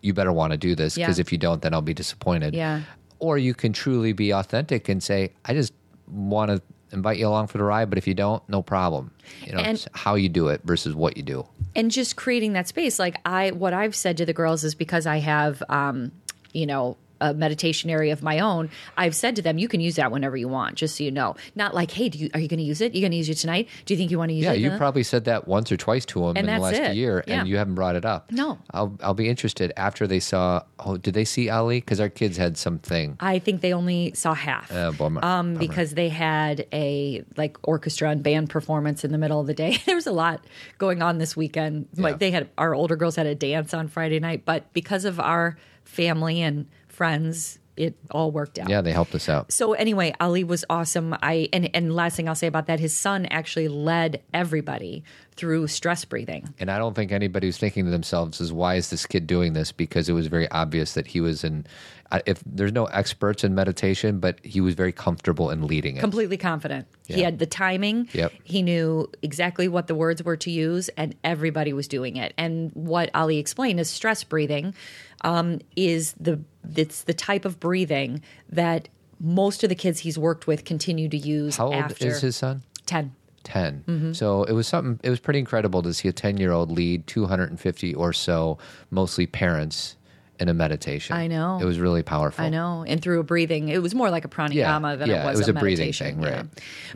you 0.00 0.12
better 0.14 0.32
want 0.32 0.52
to 0.52 0.56
do 0.56 0.74
this 0.74 0.94
because 0.94 1.18
Yeah. 1.18 1.22
if 1.22 1.32
you 1.32 1.38
don't, 1.38 1.60
then 1.62 1.74
I'll 1.74 1.82
be 1.82 1.94
disappointed. 1.94 2.54
Yeah. 2.54 2.82
Or 3.18 3.36
you 3.38 3.52
can 3.54 3.72
truly 3.72 4.12
be 4.12 4.30
authentic 4.30 4.88
and 4.88 5.02
say, 5.02 5.32
I 5.44 5.52
just 5.54 5.72
want 6.06 6.50
to 6.52 6.62
invite 6.92 7.18
you 7.18 7.26
along 7.26 7.48
for 7.48 7.58
the 7.58 7.64
ride, 7.64 7.90
but 7.90 7.98
if 7.98 8.06
you 8.06 8.14
don't, 8.14 8.42
no 8.48 8.62
problem. 8.62 9.10
You 9.44 9.52
know, 9.52 9.58
And- 9.58 9.76
it's 9.76 9.88
how 9.92 10.14
you 10.14 10.28
do 10.28 10.48
it 10.48 10.60
versus 10.64 10.94
what 10.94 11.16
you 11.16 11.22
do. 11.24 11.46
And 11.78 11.92
just 11.92 12.16
creating 12.16 12.54
that 12.54 12.66
space. 12.66 12.98
Like 12.98 13.20
i 13.24 13.52
what 13.52 13.72
i've 13.72 13.94
said 13.94 14.16
to 14.16 14.26
the 14.26 14.32
girls 14.32 14.64
is 14.64 14.74
because 14.74 15.06
i 15.06 15.18
have 15.18 15.62
um 15.68 16.12
you 16.52 16.66
know 16.66 16.96
a 17.20 17.34
meditation 17.34 17.90
area 17.90 18.12
of 18.12 18.22
my 18.22 18.38
own 18.38 18.68
i've 18.96 19.14
said 19.14 19.36
to 19.36 19.42
them 19.42 19.58
you 19.58 19.68
can 19.68 19.80
use 19.80 19.96
that 19.96 20.10
whenever 20.12 20.36
you 20.36 20.48
want 20.48 20.74
just 20.76 20.96
so 20.96 21.04
you 21.04 21.10
know 21.10 21.34
not 21.54 21.74
like 21.74 21.90
hey 21.90 22.08
do 22.08 22.18
you 22.18 22.30
are 22.34 22.40
you 22.40 22.48
going 22.48 22.58
to 22.58 22.64
use 22.64 22.80
it 22.80 22.94
you 22.94 23.00
going 23.00 23.10
to 23.10 23.16
use 23.16 23.28
it 23.28 23.34
tonight 23.36 23.68
do 23.86 23.94
you 23.94 23.98
think 23.98 24.10
you 24.10 24.18
want 24.18 24.28
to 24.30 24.34
use 24.34 24.44
Yeah, 24.44 24.52
it 24.52 24.60
Yeah, 24.60 24.72
you 24.72 24.78
probably 24.78 25.02
said 25.02 25.24
that 25.24 25.48
once 25.48 25.70
or 25.72 25.76
twice 25.76 26.04
to 26.06 26.20
them 26.20 26.36
in 26.36 26.46
the 26.46 26.58
last 26.58 26.76
it. 26.76 26.96
year, 26.96 27.24
Yeah. 27.26 27.40
and 27.40 27.48
you 27.48 27.56
haven't 27.56 27.74
brought 27.74 27.96
it 27.96 28.04
up. 28.04 28.30
No. 28.32 28.58
I'll 28.72 28.96
I'll 29.02 29.14
be 29.14 29.28
interested 29.28 29.72
after 29.76 30.06
they 30.06 30.20
saw. 30.20 30.62
Oh, 30.78 30.96
did 30.96 31.14
they 31.14 31.24
see 31.24 31.48
Ali? 31.48 31.80
Because 31.80 32.00
our 32.00 32.08
kids 32.08 32.36
had 32.36 32.56
something. 32.56 33.16
I 33.20 33.38
think 33.40 33.60
they 33.60 33.72
only 33.72 34.12
saw 34.14 34.34
half. 34.34 34.70
Uh, 34.70 34.92
bummer. 34.92 35.24
um, 35.24 35.54
Bummer. 35.54 35.58
because 35.58 35.94
they 35.94 36.08
had 36.08 36.66
a 36.72 37.24
like 37.36 37.56
orchestra 37.62 38.10
and 38.10 38.22
band 38.22 38.50
performance 38.50 39.04
in 39.04 39.12
the 39.12 39.18
middle 39.18 39.40
of 39.40 39.46
the 39.46 39.54
day. 39.54 39.78
there 39.86 39.96
was 39.96 40.06
a 40.06 40.12
lot 40.12 40.44
going 40.78 41.02
on 41.02 41.18
this 41.18 41.36
weekend. 41.36 41.88
Yeah. 41.94 42.04
Like 42.04 42.18
they 42.18 42.30
had 42.30 42.48
our 42.58 42.74
older 42.74 42.96
girls 42.96 43.16
had 43.16 43.26
a 43.26 43.34
dance 43.34 43.74
on 43.74 43.88
Friday 43.88 44.20
night, 44.20 44.44
but 44.44 44.72
because 44.72 45.04
of 45.04 45.18
our 45.20 45.56
family 45.84 46.42
and 46.42 46.66
friends, 46.98 47.60
it 47.76 47.94
all 48.10 48.32
worked 48.32 48.58
out. 48.58 48.68
Yeah, 48.68 48.80
they 48.80 48.90
helped 48.92 49.14
us 49.14 49.28
out. 49.28 49.52
So 49.52 49.72
anyway, 49.74 50.12
Ali 50.18 50.42
was 50.42 50.64
awesome. 50.68 51.16
I 51.22 51.48
and 51.52 51.70
and 51.72 51.94
last 51.94 52.16
thing 52.16 52.28
I'll 52.28 52.34
say 52.34 52.48
about 52.48 52.66
that, 52.66 52.80
his 52.80 52.94
son 52.94 53.24
actually 53.26 53.68
led 53.68 54.20
everybody 54.34 55.04
through 55.36 55.68
stress 55.68 56.04
breathing. 56.04 56.52
And 56.58 56.72
I 56.72 56.78
don't 56.78 56.94
think 56.94 57.12
anybody 57.12 57.46
was 57.46 57.56
thinking 57.56 57.84
to 57.84 57.90
themselves, 57.92 58.40
"Is 58.40 58.52
why 58.52 58.74
is 58.74 58.90
this 58.90 59.06
kid 59.06 59.28
doing 59.28 59.52
this?" 59.52 59.70
Because 59.70 60.08
it 60.08 60.12
was 60.12 60.26
very 60.26 60.50
obvious 60.50 60.94
that 60.94 61.06
he 61.06 61.20
was 61.20 61.44
in. 61.44 61.66
If 62.24 62.42
there's 62.46 62.72
no 62.72 62.86
experts 62.86 63.44
in 63.44 63.54
meditation, 63.54 64.18
but 64.18 64.38
he 64.42 64.60
was 64.60 64.74
very 64.74 64.92
comfortable 64.92 65.50
in 65.50 65.66
leading 65.66 65.96
it. 65.96 66.00
completely 66.00 66.38
confident. 66.38 66.86
He 67.06 67.22
had 67.22 67.38
the 67.38 67.46
timing. 67.46 68.08
Yep. 68.12 68.32
He 68.44 68.62
knew 68.62 69.10
exactly 69.22 69.68
what 69.68 69.88
the 69.88 69.94
words 69.94 70.22
were 70.22 70.36
to 70.38 70.50
use, 70.50 70.88
and 70.90 71.14
everybody 71.22 71.72
was 71.72 71.86
doing 71.86 72.16
it. 72.16 72.32
And 72.38 72.70
what 72.72 73.10
Ali 73.14 73.38
explained 73.38 73.78
is 73.80 73.90
stress 73.90 74.24
breathing 74.24 74.74
um, 75.22 75.60
is 75.76 76.14
the 76.18 76.40
it's 76.76 77.02
the 77.02 77.14
type 77.14 77.44
of 77.44 77.60
breathing 77.60 78.22
that 78.48 78.88
most 79.20 79.62
of 79.62 79.68
the 79.68 79.74
kids 79.74 80.00
he's 80.00 80.18
worked 80.18 80.46
with 80.46 80.64
continue 80.64 81.08
to 81.08 81.16
use 81.16 81.56
How 81.56 81.66
old 81.66 81.74
after 81.74 82.08
is 82.08 82.20
his 82.20 82.36
son? 82.36 82.62
10. 82.86 83.14
10 83.44 83.84
Mm-hmm. 83.86 84.12
so 84.12 84.44
it 84.44 84.52
was 84.52 84.66
something 84.66 85.00
it 85.02 85.10
was 85.10 85.20
pretty 85.20 85.38
incredible 85.38 85.82
to 85.82 85.94
see 85.94 86.08
a 86.08 86.12
10 86.12 86.36
year 86.36 86.52
old 86.52 86.70
lead 86.70 87.06
250 87.06 87.94
or 87.94 88.12
so 88.12 88.58
mostly 88.90 89.26
parents 89.26 89.96
in 90.38 90.48
a 90.48 90.54
meditation 90.54 91.16
I 91.16 91.26
know. 91.26 91.58
it 91.60 91.64
was 91.64 91.78
really 91.80 92.02
powerful 92.02 92.44
I 92.44 92.48
know, 92.48 92.84
and 92.86 93.00
through 93.02 93.20
a 93.20 93.24
breathing, 93.24 93.68
it 93.68 93.82
was 93.82 93.94
more 93.94 94.10
like 94.10 94.24
a 94.24 94.28
pranayama 94.28 94.54
Yeah, 94.54 94.96
than 94.96 95.08
yeah, 95.10 95.22
it 95.22 95.26
was, 95.26 95.34
it 95.34 95.38
was 95.42 95.48
a, 95.48 95.50
a 95.52 95.54
breathing 95.54 95.92
thing, 95.92 96.22
yeah. 96.22 96.36
right. 96.36 96.46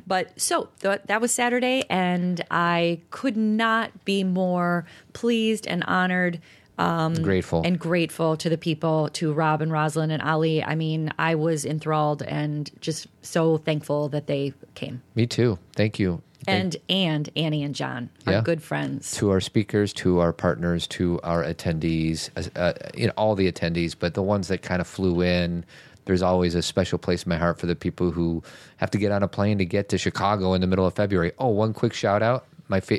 But 0.06 0.40
so 0.40 0.68
th- 0.80 1.00
that 1.06 1.20
was 1.20 1.32
Saturday, 1.32 1.84
and 1.90 2.44
I 2.50 3.00
could 3.10 3.36
not 3.36 4.04
be 4.04 4.24
more 4.24 4.86
pleased 5.12 5.66
and 5.66 5.82
honored 5.84 6.40
um, 6.78 7.14
grateful 7.14 7.62
and 7.64 7.78
grateful 7.78 8.36
to 8.38 8.48
the 8.48 8.56
people, 8.58 9.08
to 9.14 9.32
Rob 9.32 9.60
and 9.60 9.70
Rosalind 9.70 10.10
and 10.10 10.22
Ali. 10.22 10.64
I 10.64 10.74
mean, 10.74 11.12
I 11.18 11.34
was 11.34 11.64
enthralled 11.64 12.22
and 12.22 12.70
just 12.80 13.06
so 13.22 13.58
thankful 13.58 14.08
that 14.08 14.26
they 14.26 14.54
came. 14.74 15.02
me 15.14 15.26
too 15.26 15.58
thank 15.76 15.98
you 15.98 16.22
And 16.48 16.76
and 16.88 17.30
Annie 17.36 17.62
and 17.62 17.74
John 17.74 18.10
are 18.26 18.32
Yeah. 18.34 18.40
good 18.42 18.62
friends. 18.62 19.12
to 19.16 19.30
our 19.30 19.40
speakers, 19.40 19.92
to 19.94 20.18
our 20.18 20.32
partners, 20.32 20.86
to 20.88 21.20
our 21.22 21.44
attendees, 21.44 22.30
uh, 22.56 22.72
you 22.96 23.06
know, 23.06 23.12
all 23.16 23.34
the 23.34 23.50
attendees, 23.50 23.94
but 23.98 24.14
the 24.14 24.22
ones 24.22 24.48
that 24.48 24.62
kind 24.62 24.80
of 24.80 24.86
flew 24.86 25.22
in. 25.22 25.64
There's 26.04 26.22
always 26.22 26.56
a 26.56 26.62
special 26.62 26.98
place 26.98 27.22
in 27.22 27.30
my 27.30 27.36
heart 27.36 27.60
for 27.60 27.66
the 27.66 27.76
people 27.76 28.10
who 28.10 28.42
have 28.78 28.90
to 28.90 28.98
get 28.98 29.12
on 29.12 29.22
a 29.22 29.28
plane 29.28 29.58
to 29.58 29.64
get 29.64 29.88
to 29.90 29.98
Chicago 29.98 30.52
in 30.52 30.60
the 30.60 30.66
middle 30.66 30.84
of 30.84 30.94
February. 30.94 31.30
Oh, 31.38 31.48
one 31.50 31.72
quick 31.72 31.92
shout 31.92 32.24
out. 32.24 32.44
My 32.66 32.80
fa- 32.80 32.98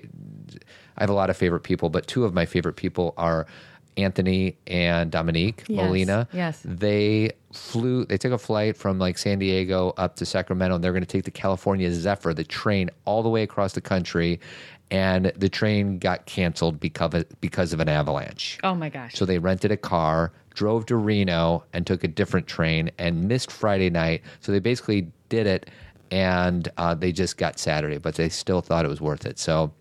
I 0.97 1.01
have 1.01 1.09
a 1.09 1.13
lot 1.13 1.29
of 1.29 1.35
favorite 1.35 1.63
people, 1.63 1.89
but 1.89 2.07
two 2.07 2.23
of 2.23 2.33
my 2.33 2.45
favorite 2.45 2.77
people 2.77 3.13
are 3.17 3.45
Anthony 3.97 4.57
and 4.67 5.11
Dominique 5.11 5.63
Yes, 5.67 5.77
Molina. 5.85 6.27
yes. 6.33 6.61
They 6.65 7.31
flew, 7.51 8.05
they 8.05 8.17
took 8.17 8.31
a 8.31 8.37
flight 8.37 8.75
from 8.77 8.99
like 8.99 9.17
San 9.17 9.39
Diego 9.39 9.93
up 9.97 10.15
to 10.17 10.25
Sacramento, 10.25 10.75
and 10.75 10.83
they're 10.83 10.91
going 10.93 11.03
to 11.03 11.07
take 11.07 11.25
the 11.25 11.31
California 11.31 11.91
Zephyr, 11.93 12.33
the 12.33 12.43
train, 12.43 12.89
all 13.05 13.23
the 13.23 13.29
way 13.29 13.43
across 13.43 13.73
the 13.73 13.81
country. 13.81 14.39
And 14.91 15.31
the 15.37 15.49
train 15.49 15.97
got 15.97 16.25
canceled 16.27 16.79
because 16.79 17.13
of, 17.15 17.25
because 17.41 17.73
of 17.73 17.79
an 17.79 17.89
avalanche. 17.89 18.59
Oh 18.63 18.75
my 18.75 18.89
gosh. 18.89 19.15
So 19.15 19.25
they 19.25 19.39
rented 19.39 19.71
a 19.71 19.77
car, 19.77 20.31
drove 20.53 20.85
to 20.87 20.97
Reno, 20.97 21.63
and 21.73 21.87
took 21.87 22.03
a 22.03 22.07
different 22.07 22.45
train 22.45 22.91
and 22.99 23.27
missed 23.27 23.51
Friday 23.51 23.89
night. 23.89 24.21
So 24.39 24.51
they 24.51 24.59
basically 24.59 25.07
did 25.29 25.47
it, 25.47 25.69
and 26.11 26.69
uh, 26.77 26.93
they 26.93 27.11
just 27.11 27.37
got 27.37 27.57
Saturday, 27.57 27.97
but 27.97 28.15
they 28.15 28.29
still 28.29 28.61
thought 28.61 28.85
it 28.85 28.89
was 28.89 29.01
worth 29.01 29.25
it. 29.25 29.39
So 29.39 29.71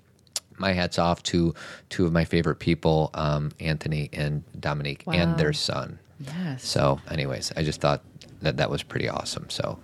my 0.58 0.72
hats 0.72 0.98
off 0.98 1.22
to 1.24 1.54
two 1.88 2.06
of 2.06 2.12
my 2.12 2.24
favorite 2.24 2.56
people, 2.56 3.10
um, 3.14 3.52
Anthony 3.60 4.10
and 4.12 4.42
Dominique, 4.58 5.04
and 5.06 5.36
their 5.36 5.52
son. 5.52 5.98
yes. 6.20 6.66
So, 6.66 7.00
anyways, 7.10 7.52
I 7.56 7.62
just 7.62 7.80
thought 7.80 8.02
that 8.40 8.56
that 8.56 8.70
was 8.70 8.82
pretty 8.82 9.08
awesome. 9.08 9.48
So, 9.50 9.78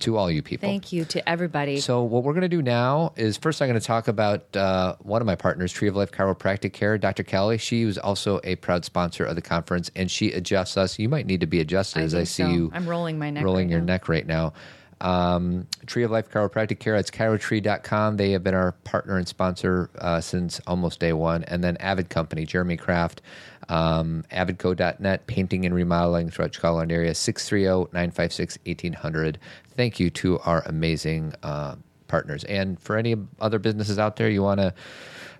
to 0.00 0.16
all 0.16 0.30
you 0.30 0.42
people. 0.42 0.68
Thank 0.68 0.92
you 0.92 1.04
to 1.06 1.28
everybody. 1.28 1.78
So 1.78 2.02
what 2.02 2.24
we're 2.24 2.32
going 2.32 2.42
to 2.42 2.48
do 2.48 2.62
now 2.62 3.12
is 3.16 3.36
first 3.36 3.62
I'm 3.62 3.68
going 3.68 3.78
to 3.78 3.86
talk 3.86 4.08
about 4.08 4.54
uh, 4.56 4.96
one 5.00 5.20
of 5.20 5.26
my 5.26 5.36
partners, 5.36 5.72
Tree 5.72 5.88
of 5.88 5.96
Life 5.96 6.10
Chiropractic 6.10 6.72
Care, 6.72 6.98
Dr. 6.98 7.22
Kelly. 7.22 7.58
She 7.58 7.84
was 7.84 7.98
also 7.98 8.40
a 8.44 8.56
proud 8.56 8.84
sponsor 8.84 9.24
of 9.24 9.36
the 9.36 9.42
conference, 9.42 9.90
and 9.94 10.10
she 10.10 10.32
adjusts 10.32 10.76
us. 10.76 10.98
You 10.98 11.08
might 11.08 11.26
need 11.26 11.40
to 11.40 11.46
be 11.46 11.60
adjusted 11.60 12.00
I 12.00 12.04
as 12.04 12.14
I 12.14 12.24
see 12.24 12.42
so. 12.42 12.48
you. 12.48 12.70
I'm 12.74 12.88
rolling 12.88 13.18
my 13.18 13.30
neck 13.30 13.44
rolling 13.44 13.68
right 13.68 13.72
your 13.72 13.80
now. 13.80 13.86
neck 13.86 14.08
right 14.08 14.26
now. 14.26 14.52
Um, 15.00 15.66
Tree 15.86 16.02
of 16.02 16.10
Life 16.10 16.30
Chiropractic 16.30 16.78
Care. 16.78 16.96
It's 16.96 17.10
chirotree.com. 17.10 18.16
They 18.16 18.32
have 18.32 18.42
been 18.42 18.54
our 18.54 18.72
partner 18.72 19.16
and 19.16 19.26
sponsor 19.26 19.90
uh, 19.98 20.20
since 20.20 20.60
almost 20.66 21.00
day 21.00 21.12
one. 21.12 21.44
And 21.44 21.64
then 21.64 21.76
Avid 21.78 22.10
Company, 22.10 22.44
Jeremy 22.44 22.76
Kraft, 22.76 23.22
um, 23.68 24.24
avidco.net, 24.32 25.26
painting 25.26 25.64
and 25.64 25.74
remodeling 25.74 26.30
throughout 26.30 26.52
Chicagoland 26.52 26.92
area, 26.92 27.12
630-956-1800. 27.12 29.36
Thank 29.76 30.00
you 30.00 30.10
to 30.10 30.38
our 30.40 30.62
amazing 30.66 31.32
uh, 31.42 31.76
partners. 32.08 32.44
And 32.44 32.80
for 32.80 32.96
any 32.96 33.16
other 33.40 33.58
businesses 33.58 33.98
out 33.98 34.16
there, 34.16 34.28
you 34.28 34.42
want 34.42 34.60
to 34.60 34.74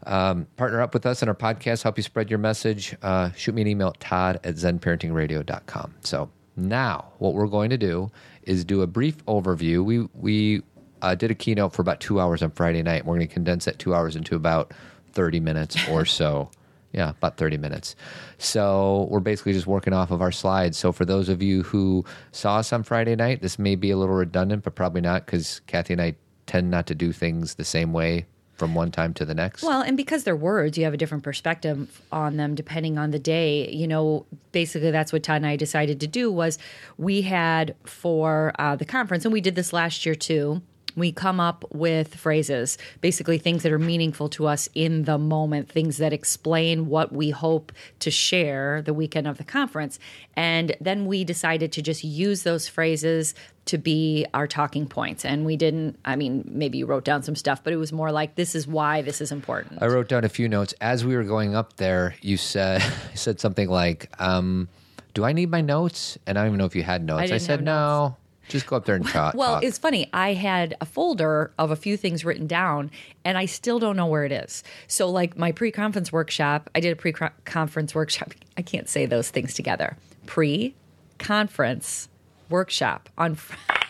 um, 0.06 0.46
partner 0.56 0.80
up 0.80 0.94
with 0.94 1.04
us 1.04 1.22
in 1.22 1.28
our 1.28 1.34
podcast, 1.34 1.82
help 1.82 1.98
you 1.98 2.02
spread 2.02 2.30
your 2.30 2.38
message, 2.38 2.96
uh, 3.02 3.30
shoot 3.32 3.54
me 3.54 3.62
an 3.62 3.68
email 3.68 3.88
at 3.88 4.00
todd 4.00 4.40
at 4.44 4.54
zenparentingradio.com. 4.54 5.94
So 6.00 6.30
now 6.56 7.12
what 7.18 7.34
we're 7.34 7.46
going 7.46 7.70
to 7.70 7.78
do 7.78 8.10
is 8.44 8.64
do 8.64 8.82
a 8.82 8.86
brief 8.86 9.24
overview. 9.26 9.84
We, 9.84 10.08
we 10.14 10.62
uh, 11.02 11.14
did 11.14 11.30
a 11.30 11.34
keynote 11.34 11.72
for 11.72 11.82
about 11.82 12.00
two 12.00 12.20
hours 12.20 12.42
on 12.42 12.50
Friday 12.50 12.82
night. 12.82 13.04
We're 13.04 13.16
going 13.16 13.26
to 13.26 13.32
condense 13.32 13.64
that 13.64 13.78
two 13.78 13.94
hours 13.94 14.16
into 14.16 14.36
about 14.36 14.72
30 15.12 15.40
minutes 15.40 15.76
or 15.88 16.04
so. 16.04 16.50
Yeah, 16.92 17.10
about 17.10 17.36
30 17.36 17.56
minutes. 17.56 17.94
So 18.38 19.06
we're 19.12 19.20
basically 19.20 19.52
just 19.52 19.68
working 19.68 19.92
off 19.92 20.10
of 20.10 20.20
our 20.20 20.32
slides. 20.32 20.76
So 20.76 20.90
for 20.90 21.04
those 21.04 21.28
of 21.28 21.40
you 21.40 21.62
who 21.62 22.04
saw 22.32 22.56
us 22.56 22.72
on 22.72 22.82
Friday 22.82 23.14
night, 23.14 23.42
this 23.42 23.60
may 23.60 23.76
be 23.76 23.92
a 23.92 23.96
little 23.96 24.16
redundant, 24.16 24.64
but 24.64 24.74
probably 24.74 25.00
not 25.00 25.24
because 25.24 25.60
Cathy 25.68 25.92
and 25.92 26.02
I 26.02 26.16
tend 26.46 26.68
not 26.68 26.88
to 26.88 26.96
do 26.96 27.12
things 27.12 27.54
the 27.54 27.64
same 27.64 27.92
way 27.92 28.26
from 28.60 28.74
one 28.74 28.90
time 28.90 29.14
to 29.14 29.24
the 29.24 29.34
next. 29.34 29.62
Well, 29.62 29.80
and 29.80 29.96
because 29.96 30.24
they're 30.24 30.36
words, 30.36 30.76
you 30.76 30.84
have 30.84 30.92
a 30.92 30.98
different 30.98 31.24
perspective 31.24 32.02
on 32.12 32.36
them 32.36 32.54
depending 32.54 32.98
on 32.98 33.10
the 33.10 33.18
day. 33.18 33.70
You 33.70 33.88
know, 33.88 34.26
basically 34.52 34.90
that's 34.90 35.14
what 35.14 35.22
Todd 35.22 35.36
and 35.36 35.46
I 35.46 35.56
decided 35.56 35.98
to 36.00 36.06
do 36.06 36.30
was 36.30 36.58
we 36.98 37.22
had 37.22 37.74
for 37.84 38.52
uh, 38.58 38.76
the 38.76 38.84
conference, 38.84 39.24
and 39.24 39.32
we 39.32 39.40
did 39.40 39.54
this 39.54 39.72
last 39.72 40.04
year 40.04 40.14
too. 40.14 40.60
We 40.96 41.12
come 41.12 41.40
up 41.40 41.64
with 41.72 42.14
phrases, 42.14 42.78
basically 43.00 43.38
things 43.38 43.62
that 43.62 43.72
are 43.72 43.78
meaningful 43.78 44.28
to 44.30 44.46
us 44.46 44.68
in 44.74 45.04
the 45.04 45.18
moment, 45.18 45.70
things 45.70 45.98
that 45.98 46.12
explain 46.12 46.88
what 46.88 47.12
we 47.12 47.30
hope 47.30 47.72
to 48.00 48.10
share 48.10 48.82
the 48.82 48.94
weekend 48.94 49.26
of 49.26 49.38
the 49.38 49.44
conference. 49.44 49.98
And 50.34 50.76
then 50.80 51.06
we 51.06 51.24
decided 51.24 51.72
to 51.72 51.82
just 51.82 52.04
use 52.04 52.42
those 52.42 52.68
phrases 52.68 53.34
to 53.66 53.78
be 53.78 54.26
our 54.34 54.46
talking 54.46 54.86
points. 54.86 55.24
And 55.24 55.44
we 55.44 55.56
didn't, 55.56 55.98
I 56.04 56.16
mean, 56.16 56.44
maybe 56.46 56.78
you 56.78 56.86
wrote 56.86 57.04
down 57.04 57.22
some 57.22 57.36
stuff, 57.36 57.62
but 57.62 57.72
it 57.72 57.76
was 57.76 57.92
more 57.92 58.10
like, 58.10 58.34
this 58.34 58.54
is 58.54 58.66
why 58.66 59.02
this 59.02 59.20
is 59.20 59.30
important. 59.30 59.82
I 59.82 59.86
wrote 59.86 60.08
down 60.08 60.24
a 60.24 60.28
few 60.28 60.48
notes 60.48 60.74
as 60.80 61.04
we 61.04 61.14
were 61.14 61.24
going 61.24 61.54
up 61.54 61.76
there. 61.76 62.14
You 62.20 62.36
said 62.36 62.82
said 63.14 63.40
something 63.40 63.68
like, 63.68 64.10
um, 64.20 64.68
"Do 65.14 65.24
I 65.24 65.32
need 65.32 65.50
my 65.50 65.60
notes?" 65.60 66.18
And 66.26 66.38
I 66.38 66.42
don't 66.42 66.48
even 66.48 66.58
know 66.58 66.64
if 66.64 66.74
you 66.74 66.82
had 66.82 67.04
notes. 67.04 67.22
I, 67.22 67.26
didn't 67.26 67.42
said, 67.42 67.62
"No, 67.62 68.16
just 68.50 68.66
go 68.66 68.76
up 68.76 68.84
there 68.84 68.96
and 68.96 69.06
talk." 69.06 69.34
Well, 69.34 69.54
talk." 69.54 69.64
it's 69.64 69.78
funny. 69.78 70.08
I 70.12 70.34
had 70.34 70.76
a 70.80 70.84
folder 70.84 71.52
of 71.58 71.70
a 71.70 71.76
few 71.76 71.96
things 71.96 72.24
written 72.24 72.46
down, 72.46 72.90
and 73.24 73.38
I 73.38 73.46
still 73.46 73.78
don't 73.78 73.96
know 73.96 74.06
where 74.06 74.24
it 74.24 74.32
is. 74.32 74.62
So, 74.86 75.08
like 75.08 75.38
my 75.38 75.52
pre 75.52 75.70
conference 75.70 76.12
workshop, 76.12 76.68
I 76.74 76.80
did 76.80 76.92
a 76.92 76.96
pre 76.96 77.12
conference 77.12 77.94
workshop. 77.94 78.32
I 78.56 78.62
can't 78.62 78.88
say 78.88 79.06
those 79.06 79.30
things 79.30 79.54
together. 79.54 79.96
Pre 80.26 80.74
conference 81.18 82.08
workshop 82.48 83.08
on 83.16 83.34
Friday. 83.36 83.80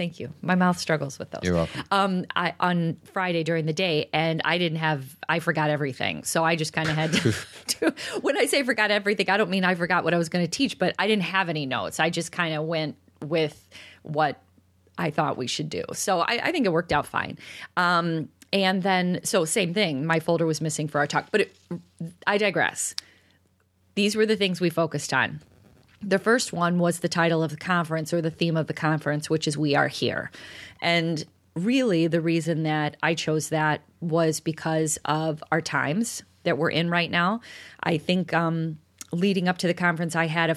Thank 0.00 0.18
you. 0.18 0.32
My 0.40 0.54
mouth 0.54 0.78
struggles 0.78 1.18
with 1.18 1.30
those. 1.30 1.42
You're 1.42 1.56
welcome. 1.56 1.84
Um, 1.90 2.24
I, 2.34 2.54
on 2.58 2.96
Friday 3.12 3.44
during 3.44 3.66
the 3.66 3.74
day, 3.74 4.08
and 4.14 4.40
I 4.46 4.56
didn't 4.56 4.78
have. 4.78 5.14
I 5.28 5.40
forgot 5.40 5.68
everything, 5.68 6.24
so 6.24 6.42
I 6.42 6.56
just 6.56 6.72
kind 6.72 6.88
of 6.88 6.94
had 6.94 7.12
to, 7.12 7.34
to. 7.66 7.94
When 8.22 8.38
I 8.38 8.46
say 8.46 8.62
forgot 8.62 8.90
everything, 8.90 9.28
I 9.28 9.36
don't 9.36 9.50
mean 9.50 9.62
I 9.62 9.74
forgot 9.74 10.02
what 10.02 10.14
I 10.14 10.16
was 10.16 10.30
going 10.30 10.42
to 10.42 10.50
teach, 10.50 10.78
but 10.78 10.94
I 10.98 11.06
didn't 11.06 11.24
have 11.24 11.50
any 11.50 11.66
notes. 11.66 12.00
I 12.00 12.08
just 12.08 12.32
kind 12.32 12.54
of 12.54 12.64
went 12.64 12.96
with 13.20 13.68
what 14.00 14.42
I 14.96 15.10
thought 15.10 15.36
we 15.36 15.46
should 15.46 15.68
do. 15.68 15.84
So 15.92 16.20
I, 16.20 16.40
I 16.44 16.50
think 16.50 16.64
it 16.64 16.72
worked 16.72 16.94
out 16.94 17.04
fine. 17.04 17.36
Um, 17.76 18.30
and 18.54 18.82
then, 18.82 19.20
so 19.22 19.44
same 19.44 19.74
thing. 19.74 20.06
My 20.06 20.18
folder 20.18 20.46
was 20.46 20.62
missing 20.62 20.88
for 20.88 20.96
our 20.96 21.06
talk, 21.06 21.26
but 21.30 21.42
it, 21.42 21.56
I 22.26 22.38
digress. 22.38 22.94
These 23.96 24.16
were 24.16 24.24
the 24.24 24.36
things 24.36 24.62
we 24.62 24.70
focused 24.70 25.12
on. 25.12 25.42
The 26.02 26.18
first 26.18 26.52
one 26.52 26.78
was 26.78 27.00
the 27.00 27.08
title 27.08 27.42
of 27.42 27.50
the 27.50 27.56
conference 27.56 28.12
or 28.12 28.22
the 28.22 28.30
theme 28.30 28.56
of 28.56 28.66
the 28.66 28.74
conference, 28.74 29.28
which 29.28 29.46
is 29.46 29.58
We 29.58 29.74
Are 29.74 29.88
Here. 29.88 30.30
And 30.80 31.24
really, 31.54 32.06
the 32.06 32.20
reason 32.20 32.62
that 32.62 32.96
I 33.02 33.14
chose 33.14 33.50
that 33.50 33.82
was 34.00 34.40
because 34.40 34.98
of 35.04 35.42
our 35.52 35.60
times 35.60 36.22
that 36.44 36.58
we're 36.58 36.70
in 36.70 36.90
right 36.90 37.10
now. 37.10 37.40
I 37.82 37.98
think 37.98 38.32
um, 38.32 38.78
leading 39.12 39.48
up 39.48 39.58
to 39.58 39.66
the 39.66 39.74
conference, 39.74 40.16
I 40.16 40.26
had 40.26 40.50
a 40.50 40.56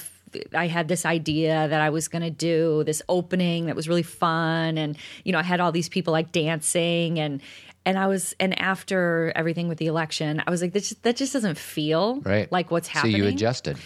I 0.56 0.66
had 0.66 0.88
this 0.88 1.06
idea 1.06 1.68
that 1.68 1.80
I 1.80 1.92
was 1.92 2.08
going 2.08 2.24
to 2.24 2.32
do 2.32 2.84
this 2.86 3.04
opening 3.08 3.68
that 3.68 3.76
was 3.76 3.88
really 3.88 4.04
fun, 4.04 4.78
and 4.78 4.98
you 5.24 5.32
know, 5.32 5.40
I 5.40 5.44
had 5.44 5.60
all 5.60 5.72
these 5.72 5.90
people 5.90 6.12
like 6.12 6.32
dancing 6.32 7.20
and 7.20 7.42
and 7.86 8.00
I 8.00 8.08
was 8.08 8.34
and 8.40 8.60
after 8.60 9.32
everything 9.36 9.68
with 9.68 9.78
the 9.78 9.88
election, 9.88 10.42
I 10.46 10.50
was 10.50 10.62
like, 10.62 10.74
that 10.74 10.80
just, 10.80 11.04
that 11.04 11.16
just 11.18 11.34
doesn't 11.34 11.58
feel 11.58 12.22
right, 12.22 12.52
like 12.52 12.72
what's 12.72 12.88
happening. 12.88 13.14
So 13.14 13.18
you 13.18 13.28
adjusted. 13.28 13.78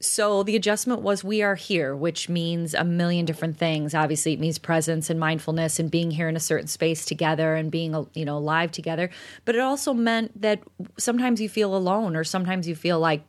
So 0.00 0.44
the 0.44 0.54
adjustment 0.54 1.02
was 1.02 1.24
we 1.24 1.42
are 1.42 1.56
here, 1.56 1.94
which 1.96 2.28
means 2.28 2.72
a 2.72 2.84
million 2.84 3.24
different 3.24 3.58
things. 3.58 3.94
Obviously, 3.94 4.32
it 4.32 4.38
means 4.38 4.58
presence 4.58 5.10
and 5.10 5.18
mindfulness 5.18 5.80
and 5.80 5.90
being 5.90 6.12
here 6.12 6.28
in 6.28 6.36
a 6.36 6.40
certain 6.40 6.68
space 6.68 7.04
together 7.04 7.56
and 7.56 7.70
being 7.70 7.94
uh, 7.94 8.04
you 8.14 8.24
know 8.24 8.38
live 8.38 8.70
together. 8.70 9.10
But 9.44 9.56
it 9.56 9.60
also 9.60 9.92
meant 9.92 10.40
that 10.40 10.60
sometimes 10.98 11.40
you 11.40 11.48
feel 11.48 11.74
alone, 11.74 12.14
or 12.14 12.22
sometimes 12.22 12.68
you 12.68 12.76
feel 12.76 13.00
like 13.00 13.22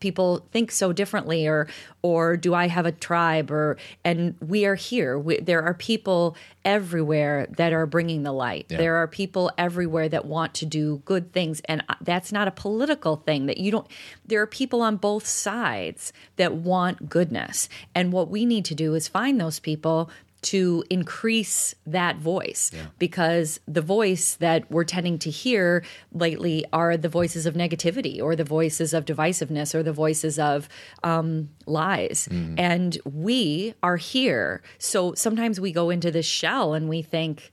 people 0.00 0.44
think 0.50 0.70
so 0.72 0.92
differently 0.92 1.46
or 1.46 1.68
or 2.02 2.36
do 2.36 2.54
i 2.54 2.66
have 2.66 2.86
a 2.86 2.92
tribe 2.92 3.50
or 3.50 3.76
and 4.04 4.34
we 4.40 4.64
are 4.64 4.74
here. 4.74 5.18
We, 5.18 5.40
there 5.40 5.62
are 5.62 5.74
people 5.74 6.36
everywhere 6.64 7.46
that 7.56 7.72
are 7.72 7.86
bringing 7.86 8.22
the 8.22 8.32
light. 8.32 8.66
Yeah. 8.68 8.78
there 8.78 8.96
are 8.96 9.06
people 9.06 9.50
everywhere 9.56 10.08
that 10.08 10.24
want 10.24 10.54
to 10.54 10.66
do 10.66 11.02
good 11.04 11.32
things. 11.32 11.60
And 11.66 11.82
that's 12.00 12.32
not 12.32 12.48
a 12.48 12.50
political 12.50 13.16
thing 13.16 13.46
that 13.46 13.58
you 13.58 13.70
don't 13.70 13.86
there 14.26 14.40
are 14.40 14.46
people 14.46 14.82
on 14.82 14.96
both 14.96 15.26
sides 15.26 16.12
that 16.36 16.54
want 16.54 17.08
goodness. 17.08 17.68
And 17.94 18.12
what 18.12 18.28
we 18.28 18.44
need 18.44 18.64
to 18.66 18.74
do 18.74 18.94
is 18.94 19.08
find 19.08 19.40
those 19.40 19.58
people 19.58 20.10
to 20.42 20.82
increase 20.88 21.74
that 21.86 22.16
voice 22.16 22.70
because 22.98 23.60
the 23.68 23.82
voice 23.82 24.36
that 24.36 24.70
we're 24.70 24.84
tending 24.84 25.18
to 25.18 25.30
hear 25.30 25.84
lately 26.12 26.64
are 26.72 26.96
the 26.96 27.08
voices 27.10 27.44
of 27.46 27.54
negativity 27.54 28.22
or 28.22 28.34
the 28.34 28.44
voices 28.44 28.94
of 28.94 29.04
divisiveness 29.04 29.74
or 29.74 29.82
the 29.82 29.92
voices 29.92 30.38
of 30.38 30.68
um, 31.02 31.50
lies. 31.66 32.26
And 32.58 32.98
we 33.04 33.74
are 33.82 33.96
here. 33.96 34.62
So 34.78 35.14
sometimes 35.14 35.60
we 35.60 35.72
go 35.72 35.90
into 35.90 36.10
this 36.10 36.26
shell 36.26 36.72
and 36.72 36.88
we 36.88 37.02
think, 37.02 37.50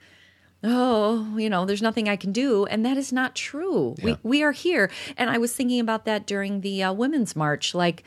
oh, 0.64 1.36
you 1.38 1.50
know, 1.50 1.66
there's 1.66 1.82
nothing 1.82 2.10
I 2.10 2.16
can 2.16 2.32
do. 2.32 2.66
And 2.66 2.86
that 2.86 2.98
is 2.98 3.14
not 3.14 3.36
true. 3.36 3.96
We, 4.02 4.18
we 4.24 4.44
are 4.44 4.54
here. 4.54 4.90
And 5.16 5.30
I 5.30 5.38
was 5.38 5.54
thinking 5.54 5.80
about 5.80 6.06
that 6.06 6.26
during 6.26 6.62
the 6.62 6.84
uh, 6.84 6.94
Women's 6.94 7.36
March. 7.36 7.76
Like, 7.76 8.04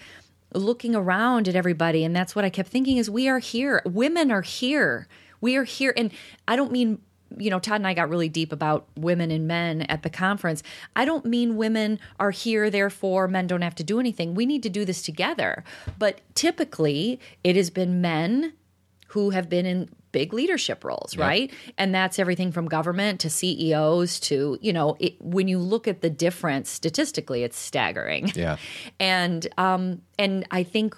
looking 0.55 0.95
around 0.95 1.49
at 1.49 1.57
everybody 1.57 2.05
and 2.05 2.15
that's 2.15 2.35
what 2.35 2.45
i 2.45 2.51
kept 2.51 2.69
thinking 2.69 2.97
is 2.97 3.09
we 3.11 3.29
are 3.29 3.39
here. 3.39 3.83
Women 3.85 4.31
are 4.31 4.43
here. 4.43 5.07
We 5.41 5.57
are 5.57 5.65
here. 5.65 5.93
And 5.97 6.11
i 6.49 6.57
don't 6.57 6.73
mean 6.73 7.01
you 7.37 7.49
know 7.49 7.61
todd 7.61 7.77
and 7.77 7.87
i 7.87 7.95
got 7.95 8.09
really 8.09 8.29
deep 8.29 8.51
about 8.51 8.89
women 8.97 9.31
and 9.31 9.47
men 9.47 9.83
at 9.83 10.03
the 10.03 10.11
conference. 10.11 10.63
I 10.97 11.05
don't 11.05 11.25
mean 11.25 11.57
women 11.57 12.01
are 12.19 12.33
here 12.33 12.71
therefore 12.71 13.29
men 13.29 13.47
don't 13.47 13.63
have 13.63 13.77
to 13.77 13.85
do 13.85 14.01
anything. 14.01 14.35
We 14.35 14.47
need 14.47 14.63
to 14.65 14.71
do 14.71 14.85
this 14.85 15.03
together. 15.03 15.65
But 15.99 16.21
typically 16.35 17.21
it 17.45 17.57
has 17.57 17.71
been 17.71 18.01
men 18.01 18.55
who 19.09 19.31
have 19.31 19.49
been 19.49 19.67
in 19.67 19.89
big 20.13 20.33
leadership 20.33 20.85
roles, 20.85 21.17
right? 21.17 21.53
And 21.79 21.95
that's 21.95 22.19
everything 22.19 22.53
from 22.53 22.67
government 22.67 23.21
to 23.21 23.31
CEOs 23.31 24.21
to, 24.21 24.59
you 24.61 24.73
know, 24.73 24.97
it, 24.99 25.21
when 25.21 25.49
you 25.49 25.59
look 25.59 25.89
at 25.89 26.01
the 26.01 26.11
difference 26.11 26.71
statistically, 26.71 27.43
it's 27.43 27.59
staggering. 27.59 28.33
Yeah. 28.35 28.57
And 28.99 29.49
um 29.57 30.03
and 30.19 30.47
I 30.51 30.63
think 30.63 30.95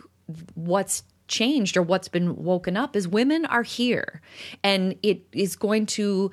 what's 0.55 1.05
changed 1.29 1.77
or 1.77 1.83
what's 1.83 2.09
been 2.09 2.37
woken 2.37 2.77
up 2.77 2.97
is 2.97 3.09
women 3.09 3.47
are 3.47 3.63
here 3.63 4.21
and 4.63 4.97
it 5.03 5.23
is 5.33 5.57
going 5.57 5.87
to 5.87 6.31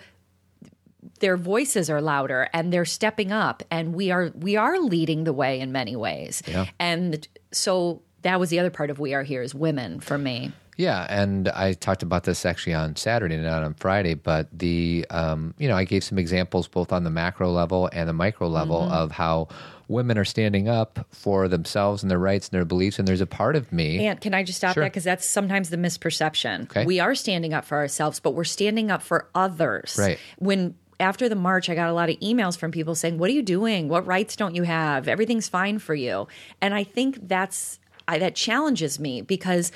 their 1.20 1.38
voices 1.38 1.89
are 1.89 2.02
louder 2.02 2.50
and 2.54 2.74
they're 2.74 2.86
stepping 2.86 3.32
up 3.32 3.63
and 3.72 3.94
we 3.94 4.12
are 4.12 4.32
we 4.36 4.56
are 4.56 4.80
leading 4.80 5.24
the 5.24 5.34
way 5.34 5.60
in 5.60 5.72
many 5.72 5.96
ways. 5.96 6.44
Yeah. 6.48 6.65
And 6.80 7.28
so 7.52 8.02
that 8.22 8.39
was 8.39 8.50
the 8.50 8.60
other 8.60 8.70
part 8.70 8.89
of 8.89 9.00
we 9.00 9.13
are 9.13 9.24
here 9.24 9.42
is 9.42 9.56
women 9.56 10.00
for 10.00 10.18
me. 10.18 10.52
Yeah, 10.80 11.06
and 11.10 11.50
I 11.50 11.74
talked 11.74 12.04
about 12.04 12.24
this 12.24 12.46
actually 12.46 12.74
on 12.74 12.96
Saturday, 12.96 13.36
not 13.36 13.63
on 13.63 13.74
Friday. 13.74 14.13
But 14.13 14.48
the, 14.58 15.06
um, 15.10 15.54
you 15.58 15.68
know, 15.68 15.76
I 15.76 15.84
gave 15.84 16.06
some 16.06 16.18
examples 16.18 16.70
both 16.70 16.94
on 16.94 17.04
the 17.04 17.10
macro 17.10 17.52
level 17.52 17.89
and 17.92 18.08
the 18.08 18.13
micro 18.13 18.48
level 18.48 18.80
Mm-hmm. 18.84 18.94
of 18.94 19.12
how 19.12 19.50
women 19.89 20.18
are 20.18 20.24
standing 20.24 20.70
up 20.70 21.06
for 21.12 21.50
themselves 21.50 22.02
and 22.02 22.10
their 22.10 22.18
rights 22.18 22.48
and 22.48 22.58
their 22.58 22.63
beliefs. 22.63 22.98
And 22.98 23.06
there's 23.06 23.20
a 23.20 23.26
part 23.28 23.58
of 23.58 23.74
me. 23.74 24.08
And 24.08 24.22
can 24.22 24.34
I 24.34 24.44
just 24.44 24.58
stop 24.58 24.76
Sure. 24.76 24.84
that 24.84 24.92
because 24.92 25.04
that's 25.04 25.26
sometimes 25.28 25.70
the 25.70 25.76
misperception. 25.78 26.63
Okay. 26.63 26.86
We 26.86 27.02
are 27.02 27.13
standing 27.13 27.54
up 27.54 27.65
for 27.65 27.78
ourselves, 27.78 28.22
but 28.22 28.32
we're 28.32 28.46
standing 28.46 28.89
up 28.89 29.02
for 29.02 29.28
others. 29.36 29.98
Right. 30.00 30.18
When 30.38 30.76
after 31.02 31.28
the 31.28 31.36
march, 31.36 31.70
I 31.70 31.76
got 31.76 31.89
a 31.89 31.94
lot 31.94 32.10
of 32.10 32.18
emails 32.22 32.58
from 32.58 32.72
people 32.72 32.96
saying, 32.96 33.18
"What 33.18 33.30
are 33.30 33.34
you 33.34 33.42
doing? 33.42 33.89
What 33.89 34.06
rights 34.08 34.38
don't 34.38 34.56
you 34.56 34.63
have? 34.63 35.10
Everything's 35.10 35.50
fine 35.50 35.80
for 35.80 35.94
you." 35.96 36.28
And 36.62 36.74
I 36.74 36.86
think 36.86 37.28
that's 37.28 37.80
I, 38.08 38.18
that 38.20 38.36
challenges 38.36 38.98
me 39.00 39.22
because 39.22 39.72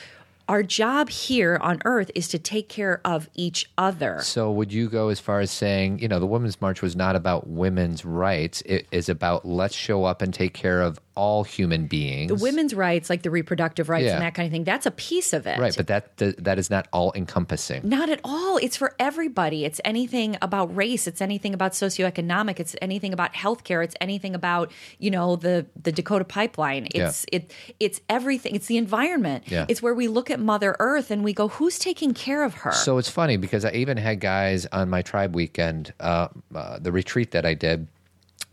our 0.47 0.63
job 0.63 1.09
here 1.09 1.57
on 1.61 1.81
Earth 1.85 2.11
is 2.15 2.27
to 2.29 2.39
take 2.39 2.69
care 2.69 3.01
of 3.05 3.29
each 3.33 3.69
other. 3.77 4.19
So, 4.21 4.51
would 4.51 4.73
you 4.73 4.89
go 4.89 5.09
as 5.09 5.19
far 5.19 5.39
as 5.39 5.51
saying, 5.51 5.99
you 5.99 6.07
know, 6.07 6.19
the 6.19 6.25
Women's 6.25 6.59
March 6.61 6.81
was 6.81 6.95
not 6.95 7.15
about 7.15 7.47
women's 7.47 8.05
rights? 8.05 8.61
It 8.65 8.87
is 8.91 9.09
about 9.09 9.45
let's 9.45 9.75
show 9.75 10.03
up 10.03 10.21
and 10.21 10.33
take 10.33 10.53
care 10.53 10.81
of 10.81 10.99
all 11.15 11.43
human 11.43 11.87
beings. 11.87 12.29
The 12.29 12.35
women's 12.35 12.73
rights, 12.73 13.09
like 13.09 13.21
the 13.23 13.29
reproductive 13.29 13.89
rights 13.89 14.05
Yeah. 14.05 14.13
and 14.13 14.21
that 14.23 14.33
kind 14.33 14.45
of 14.47 14.51
thing, 14.51 14.63
that's 14.63 14.85
a 14.85 14.91
piece 14.91 15.33
of 15.33 15.45
it. 15.47 15.59
right, 15.59 15.75
but 15.75 15.87
that 15.87 16.17
that 16.17 16.57
is 16.57 16.69
not 16.69 16.87
all 16.91 17.11
encompassing. 17.15 17.81
Not 17.87 18.09
at 18.09 18.19
all. 18.23 18.57
It's 18.57 18.75
for 18.77 18.95
everybody. 18.99 19.65
It's 19.65 19.79
anything 19.85 20.37
about 20.41 20.75
race. 20.75 21.05
It's 21.07 21.21
anything 21.21 21.53
about 21.53 21.73
socioeconomic. 21.73 22.59
It's 22.59 22.75
anything 22.81 23.13
about 23.13 23.33
healthcare. 23.33 23.83
It's 23.83 23.95
anything 24.01 24.35
about 24.35 24.71
you 24.99 25.11
know 25.11 25.35
the 25.35 25.65
the 25.81 25.91
Dakota 25.91 26.25
pipeline. 26.25 26.87
It's 26.93 27.25
it 27.31 27.53
it's 27.79 28.01
everything. 28.09 28.55
It's 28.55 28.67
the 28.67 28.77
environment. 28.77 29.43
Yeah. 29.47 29.65
It's 29.67 29.81
where 29.81 29.93
we 29.93 30.07
look 30.07 30.31
at 30.31 30.39
Mother 30.39 30.75
Earth 30.79 31.11
and 31.11 31.23
we 31.23 31.33
go, 31.33 31.47
who's 31.47 31.77
taking 31.79 32.13
care 32.13 32.43
of 32.43 32.53
her? 32.55 32.71
So 32.71 32.97
it's 32.97 33.09
funny 33.09 33.37
because 33.37 33.65
I 33.65 33.71
even 33.71 33.97
had 33.97 34.19
guys 34.19 34.65
on 34.71 34.89
my 34.89 35.01
tribe 35.01 35.35
weekend, 35.35 35.93
uh, 35.99 36.27
uh, 36.55 36.79
the 36.79 36.91
retreat 36.91 37.31
that 37.31 37.45
I 37.45 37.53
did, 37.53 37.87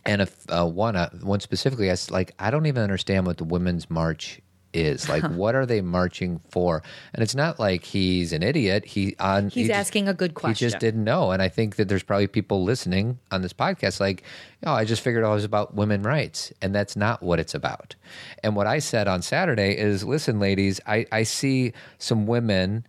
and 0.05 0.23
if 0.23 0.37
uh, 0.51 0.67
one 0.67 0.97
uh, 0.97 1.11
one 1.23 1.41
specifically, 1.41 1.91
I 1.91 1.97
like, 2.11 2.33
I 2.39 2.51
don't 2.51 2.67
even 2.67 2.83
understand 2.83 3.27
what 3.27 3.39
the 3.39 3.45
women's 3.45 3.91
march 3.91 4.41
is. 4.73 5.09
Like, 5.09 5.25
what 5.31 5.55
are 5.55 5.67
they 5.67 5.81
marching 5.81 6.41
for? 6.51 6.83
And 7.13 7.23
it's 7.23 7.35
not 7.35 7.59
like 7.59 7.85
he's 7.85 8.33
an 8.33 8.43
idiot. 8.43 8.85
He 8.85 9.17
on 9.19 9.45
He's 9.45 9.55
he 9.55 9.63
just- 9.65 9.79
asking 9.79 10.09
a 10.09 10.15
good 10.15 10.35
question. 10.35 10.67
He 10.67 10.71
just 10.71 10.81
didn't 10.81 11.05
know, 11.05 11.33
and 11.33 11.43
I 11.43 11.49
think 11.49 11.77
that 11.77 11.89
there's 11.89 12.03
probably 12.03 12.29
people 12.29 12.63
listening 12.65 13.19
on 13.31 13.43
this 13.43 13.53
podcast 13.53 14.01
like, 14.01 14.23
oh, 14.65 14.73
I 14.73 14.85
just 14.85 15.03
figured 15.03 15.25
it 15.25 15.29
was 15.29 15.45
about 15.45 15.75
women 15.75 16.03
rights, 16.03 16.53
and 16.63 16.75
that's 16.75 16.97
not 16.97 17.23
what 17.23 17.41
it's 17.41 17.55
about. 17.55 17.95
And 18.43 18.55
what 18.57 18.67
I 18.67 18.79
said 18.79 19.09
on 19.09 19.23
Saturday 19.23 19.77
is, 19.77 20.05
listen, 20.05 20.39
ladies, 20.41 20.81
I, 20.87 21.05
I 21.11 21.25
see 21.25 21.73
some 21.99 22.27
women 22.27 22.87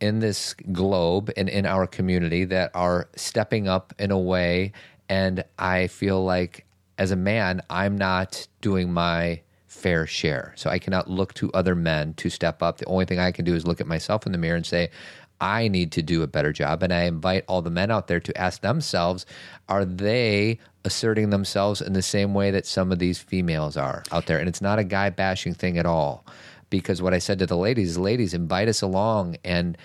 in 0.00 0.18
this 0.18 0.54
globe 0.72 1.30
and 1.36 1.48
in 1.48 1.64
our 1.64 1.86
community 1.86 2.44
that 2.46 2.72
are 2.74 3.08
stepping 3.14 3.68
up 3.68 3.94
in 4.00 4.10
a 4.10 4.18
way, 4.18 4.72
and 5.12 5.44
I 5.58 5.88
feel 5.88 6.24
like 6.24 6.64
as 6.96 7.10
a 7.10 7.16
man, 7.16 7.60
I'm 7.68 7.98
not 7.98 8.48
doing 8.62 8.90
my 8.94 9.42
fair 9.66 10.06
share. 10.06 10.54
So 10.56 10.70
I 10.70 10.78
cannot 10.78 11.10
look 11.10 11.34
to 11.34 11.52
other 11.52 11.74
men 11.74 12.14
to 12.14 12.30
step 12.30 12.62
up. 12.62 12.78
The 12.78 12.86
only 12.86 13.04
thing 13.04 13.18
I 13.18 13.30
can 13.30 13.44
do 13.44 13.54
is 13.54 13.66
look 13.66 13.82
at 13.82 13.86
myself 13.86 14.24
in 14.24 14.32
the 14.32 14.38
mirror 14.38 14.56
and 14.56 14.64
say, 14.64 14.88
I 15.38 15.68
need 15.68 15.92
to 15.92 16.02
do 16.02 16.22
a 16.22 16.26
better 16.26 16.50
job. 16.50 16.82
And 16.82 16.94
I 16.94 17.02
invite 17.02 17.44
all 17.46 17.60
the 17.60 17.68
men 17.68 17.90
out 17.90 18.06
there 18.06 18.20
to 18.20 18.40
ask 18.40 18.62
themselves, 18.62 19.26
are 19.68 19.84
they 19.84 20.58
asserting 20.82 21.28
themselves 21.28 21.82
in 21.82 21.92
the 21.92 22.00
same 22.00 22.32
way 22.32 22.50
that 22.50 22.64
some 22.64 22.90
of 22.90 22.98
these 22.98 23.18
females 23.18 23.76
are 23.76 24.04
out 24.12 24.24
there? 24.24 24.38
And 24.38 24.48
it's 24.48 24.62
not 24.62 24.78
a 24.78 24.84
guy 24.84 25.10
bashing 25.10 25.52
thing 25.52 25.76
at 25.76 25.84
all. 25.84 26.24
Because 26.70 27.02
what 27.02 27.12
I 27.12 27.18
said 27.18 27.38
to 27.40 27.46
the 27.46 27.58
ladies 27.58 27.98
ladies, 27.98 28.32
invite 28.32 28.68
us 28.68 28.80
along 28.80 29.36
and 29.44 29.76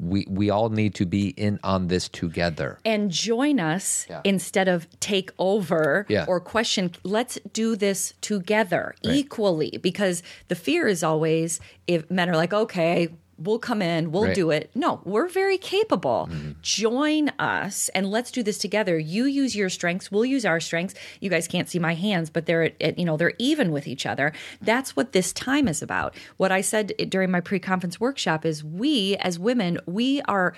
we 0.00 0.26
we 0.28 0.48
all 0.50 0.70
need 0.70 0.94
to 0.94 1.04
be 1.06 1.28
in 1.36 1.58
on 1.62 1.88
this 1.88 2.08
together. 2.08 2.78
and 2.84 3.10
join 3.10 3.60
us 3.60 4.06
Yeah. 4.08 4.20
instead 4.24 4.66
of 4.68 4.86
take 5.00 5.30
over 5.38 6.06
Yeah. 6.08 6.24
or 6.26 6.40
question. 6.40 6.92
Let's 7.04 7.38
do 7.52 7.76
this 7.76 8.14
together 8.20 8.94
equally 9.02 9.78
because 9.82 10.22
the 10.48 10.54
fear 10.54 10.88
is 10.88 11.02
always 11.02 11.60
if 11.86 12.10
men 12.10 12.30
are 12.30 12.36
like, 12.36 12.54
okay, 12.54 13.08
we'll 13.38 13.58
come 13.58 13.82
in, 13.82 14.12
we'll 14.12 14.24
Right. 14.26 14.34
do 14.34 14.50
it. 14.50 14.70
No, 14.74 15.00
we're 15.04 15.28
very 15.28 15.58
capable. 15.58 16.28
Mm-hmm. 16.30 16.52
Join 16.62 17.28
us 17.38 17.88
and 17.94 18.10
let's 18.10 18.30
do 18.30 18.42
this 18.42 18.58
together. 18.58 18.98
You 18.98 19.24
use 19.24 19.56
your 19.56 19.68
strengths, 19.68 20.10
we'll 20.12 20.24
use 20.24 20.44
our 20.44 20.60
strengths. 20.60 20.94
You 21.20 21.30
guys 21.30 21.48
can't 21.48 21.68
see 21.68 21.78
my 21.78 21.94
hands, 21.94 22.30
but 22.30 22.46
they're 22.46 22.72
at, 22.80 22.98
you 22.98 23.04
know 23.04 23.16
they're 23.16 23.34
even 23.38 23.72
with 23.72 23.86
each 23.86 24.06
other. 24.06 24.32
That's 24.60 24.94
what 24.94 25.12
this 25.12 25.32
time 25.32 25.66
is 25.68 25.82
about. 25.82 26.14
What 26.36 26.52
I 26.52 26.60
said 26.60 26.92
during 27.08 27.30
my 27.30 27.40
pre-conference 27.40 27.98
workshop 27.98 28.44
is 28.44 28.62
we 28.62 29.16
as 29.16 29.38
women, 29.38 29.78
we 29.86 30.20
are 30.22 30.54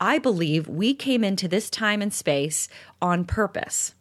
I 0.00 0.18
believe 0.18 0.66
we 0.66 0.94
came 0.94 1.22
into 1.22 1.46
this 1.46 1.70
time 1.70 2.02
and 2.02 2.12
space 2.12 2.68
on 3.00 3.24
purpose. 3.24 3.94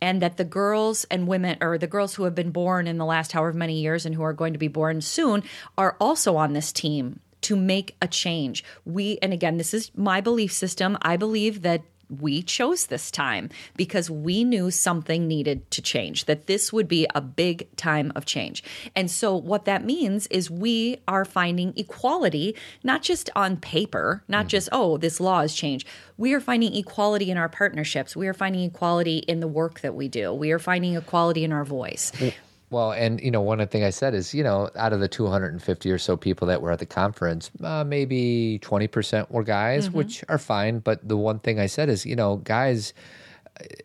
And 0.00 0.22
that 0.22 0.36
the 0.36 0.44
girls 0.44 1.04
and 1.10 1.26
women, 1.26 1.58
or 1.60 1.76
the 1.76 1.88
girls 1.88 2.14
who 2.14 2.22
have 2.22 2.34
been 2.34 2.52
born 2.52 2.86
in 2.86 2.98
the 2.98 3.04
last 3.04 3.32
however 3.32 3.56
many 3.58 3.80
years 3.80 4.06
and 4.06 4.14
who 4.14 4.22
are 4.22 4.32
going 4.32 4.52
to 4.52 4.58
be 4.58 4.68
born 4.68 5.00
soon, 5.00 5.42
are 5.76 5.96
also 6.00 6.36
on 6.36 6.52
this 6.52 6.70
team 6.70 7.18
to 7.42 7.56
make 7.56 7.96
a 8.00 8.08
change. 8.08 8.64
We, 8.84 9.18
and 9.22 9.32
again, 9.32 9.56
this 9.56 9.74
is 9.74 9.90
my 9.96 10.20
belief 10.20 10.52
system. 10.52 10.98
I 11.02 11.16
believe 11.16 11.62
that 11.62 11.82
we 12.08 12.42
chose 12.42 12.86
this 12.86 13.10
time 13.10 13.50
because 13.76 14.10
we 14.10 14.44
knew 14.44 14.70
something 14.70 15.26
needed 15.26 15.70
to 15.70 15.82
change, 15.82 16.24
that 16.24 16.46
this 16.46 16.72
would 16.72 16.88
be 16.88 17.06
a 17.14 17.20
big 17.20 17.74
time 17.76 18.12
of 18.16 18.24
change. 18.24 18.62
And 18.96 19.10
so, 19.10 19.36
what 19.36 19.64
that 19.66 19.84
means 19.84 20.26
is 20.28 20.50
we 20.50 20.98
are 21.06 21.24
finding 21.24 21.74
equality, 21.76 22.56
not 22.82 23.02
just 23.02 23.30
on 23.36 23.56
paper, 23.56 24.22
not 24.28 24.46
mm. 24.46 24.48
just, 24.48 24.68
oh, 24.72 24.96
this 24.96 25.20
law 25.20 25.42
has 25.42 25.54
changed. 25.54 25.86
We 26.16 26.32
are 26.32 26.40
finding 26.40 26.74
equality 26.74 27.30
in 27.30 27.36
our 27.36 27.48
partnerships. 27.48 28.16
We 28.16 28.26
are 28.28 28.34
finding 28.34 28.62
equality 28.62 29.18
in 29.18 29.40
the 29.40 29.48
work 29.48 29.80
that 29.80 29.94
we 29.94 30.08
do. 30.08 30.32
We 30.32 30.50
are 30.52 30.58
finding 30.58 30.94
equality 30.94 31.44
in 31.44 31.52
our 31.52 31.64
voice. 31.64 32.12
Mm. 32.16 32.34
Well, 32.70 32.92
and 32.92 33.20
you 33.20 33.30
know, 33.30 33.40
one 33.40 33.66
thing 33.68 33.82
I 33.82 33.90
said 33.90 34.14
is, 34.14 34.34
you 34.34 34.42
know, 34.44 34.68
out 34.76 34.92
of 34.92 35.00
the 35.00 35.08
250 35.08 35.90
or 35.90 35.98
so 35.98 36.16
people 36.16 36.46
that 36.48 36.60
were 36.60 36.70
at 36.70 36.78
the 36.80 36.86
conference, 36.86 37.50
uh, 37.64 37.82
maybe 37.84 38.60
20% 38.62 39.30
were 39.30 39.42
guys, 39.42 39.90
which 39.90 40.24
are 40.28 40.38
fine. 40.38 40.80
But 40.80 41.06
the 41.08 41.16
one 41.16 41.38
thing 41.38 41.58
I 41.58 41.66
said 41.66 41.88
is, 41.88 42.04
you 42.04 42.14
know, 42.14 42.36
guys, 42.36 42.92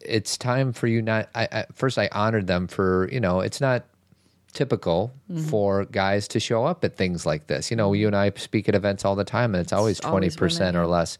it's 0.01 0.37
time 0.37 0.73
for 0.73 0.87
you 0.87 1.01
not. 1.01 1.29
I, 1.33 1.47
I, 1.51 1.65
first, 1.73 1.97
I 1.97 2.09
honored 2.11 2.47
them 2.47 2.67
for, 2.67 3.09
you 3.11 3.19
know, 3.21 3.39
it's 3.39 3.61
not 3.61 3.85
typical 4.51 5.11
for 5.49 5.85
guys 5.85 6.27
to 6.27 6.39
show 6.39 6.63
up 6.65 6.83
at 6.83 6.95
things 6.95 7.25
like 7.25 7.47
this. 7.47 7.71
You 7.71 7.77
know, 7.77 7.93
you 7.93 8.05
and 8.07 8.15
I 8.15 8.31
speak 8.35 8.69
at 8.69 8.75
events 8.75 9.03
all 9.05 9.15
the 9.15 9.23
time, 9.23 9.55
and 9.55 9.61
it's 9.61 9.73
always 9.73 9.99
twenty 9.99 10.29
percent 10.29 10.75
or 10.77 10.85
less. 10.87 11.17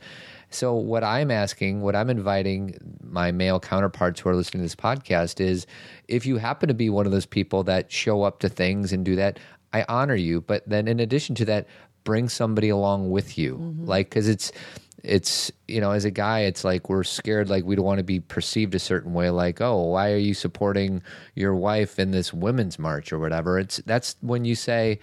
So, 0.54 0.74
what 0.74 1.04
I'm 1.04 1.32
asking, 1.32 1.82
what 1.82 1.96
I'm 1.96 2.10
inviting 2.10 2.78
my 3.02 3.32
male 3.32 3.60
counterparts 3.60 4.20
who 4.20 4.30
are 4.30 4.36
listening 4.36 4.62
to 4.62 4.66
this 4.66 4.76
podcast 4.76 5.40
is, 5.40 5.66
if 6.08 6.26
you 6.26 6.38
happen 6.38 6.68
to 6.68 6.74
be 6.74 6.90
one 6.90 7.06
of 7.06 7.12
those 7.12 7.26
people 7.26 7.64
that 7.64 7.92
show 7.92 8.24
up 8.24 8.40
to 8.40 8.50
things 8.50 8.94
and 8.94 9.04
do 9.04 9.16
that, 9.16 9.40
I 9.74 9.86
honor 9.90 10.16
you. 10.16 10.42
But 10.42 10.68
then, 10.68 10.88
in 10.88 11.00
addition 11.00 11.36
to 11.36 11.46
that, 11.46 11.68
bring 12.04 12.30
somebody 12.30 12.70
along 12.70 13.12
with 13.12 13.38
you, 13.38 13.56
mm-hmm. 13.56 13.86
like 13.86 14.10
because 14.10 14.28
it's 14.28 14.52
it's 15.04 15.52
you 15.68 15.82
know 15.82 15.92
as 15.92 16.06
a 16.06 16.12
guy 16.12 16.42
it's 16.42 16.64
like 16.64 16.90
we're 16.90 17.04
scared 17.04 17.50
like 17.50 17.66
we 17.66 17.76
don't 17.76 17.84
want 17.84 17.98
to 17.98 18.06
be 18.06 18.22
perceived 18.22 18.74
a 18.74 18.80
certain 18.80 19.14
way 19.14 19.30
like 19.30 19.60
oh 19.60 19.82
why 19.84 20.10
are 20.14 20.18
you 20.18 20.34
supporting 20.34 21.04
your 21.36 21.54
wife 21.54 22.00
in 22.00 22.12
this 22.12 22.34
women's 22.34 22.80
march 22.80 23.12
or 23.12 23.20
whatever? 23.20 23.60
It's 23.60 23.78
that's 23.86 24.16
when 24.22 24.46
you 24.46 24.56
say 24.56 25.00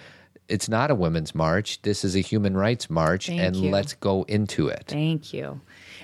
it's 0.50 0.68
not 0.68 0.90
a 0.90 0.94
women's 0.94 1.34
march 1.34 1.80
this 1.82 2.04
is 2.04 2.14
a 2.16 2.20
human 2.20 2.56
rights 2.56 2.90
march 2.90 3.28
Thank 3.28 3.40
and 3.40 3.56
you. 3.56 3.70
let's 3.70 3.94
go 3.94 4.24
into 4.24 4.68
it 4.68 4.84
Thank 4.88 5.32
you. 5.32 5.60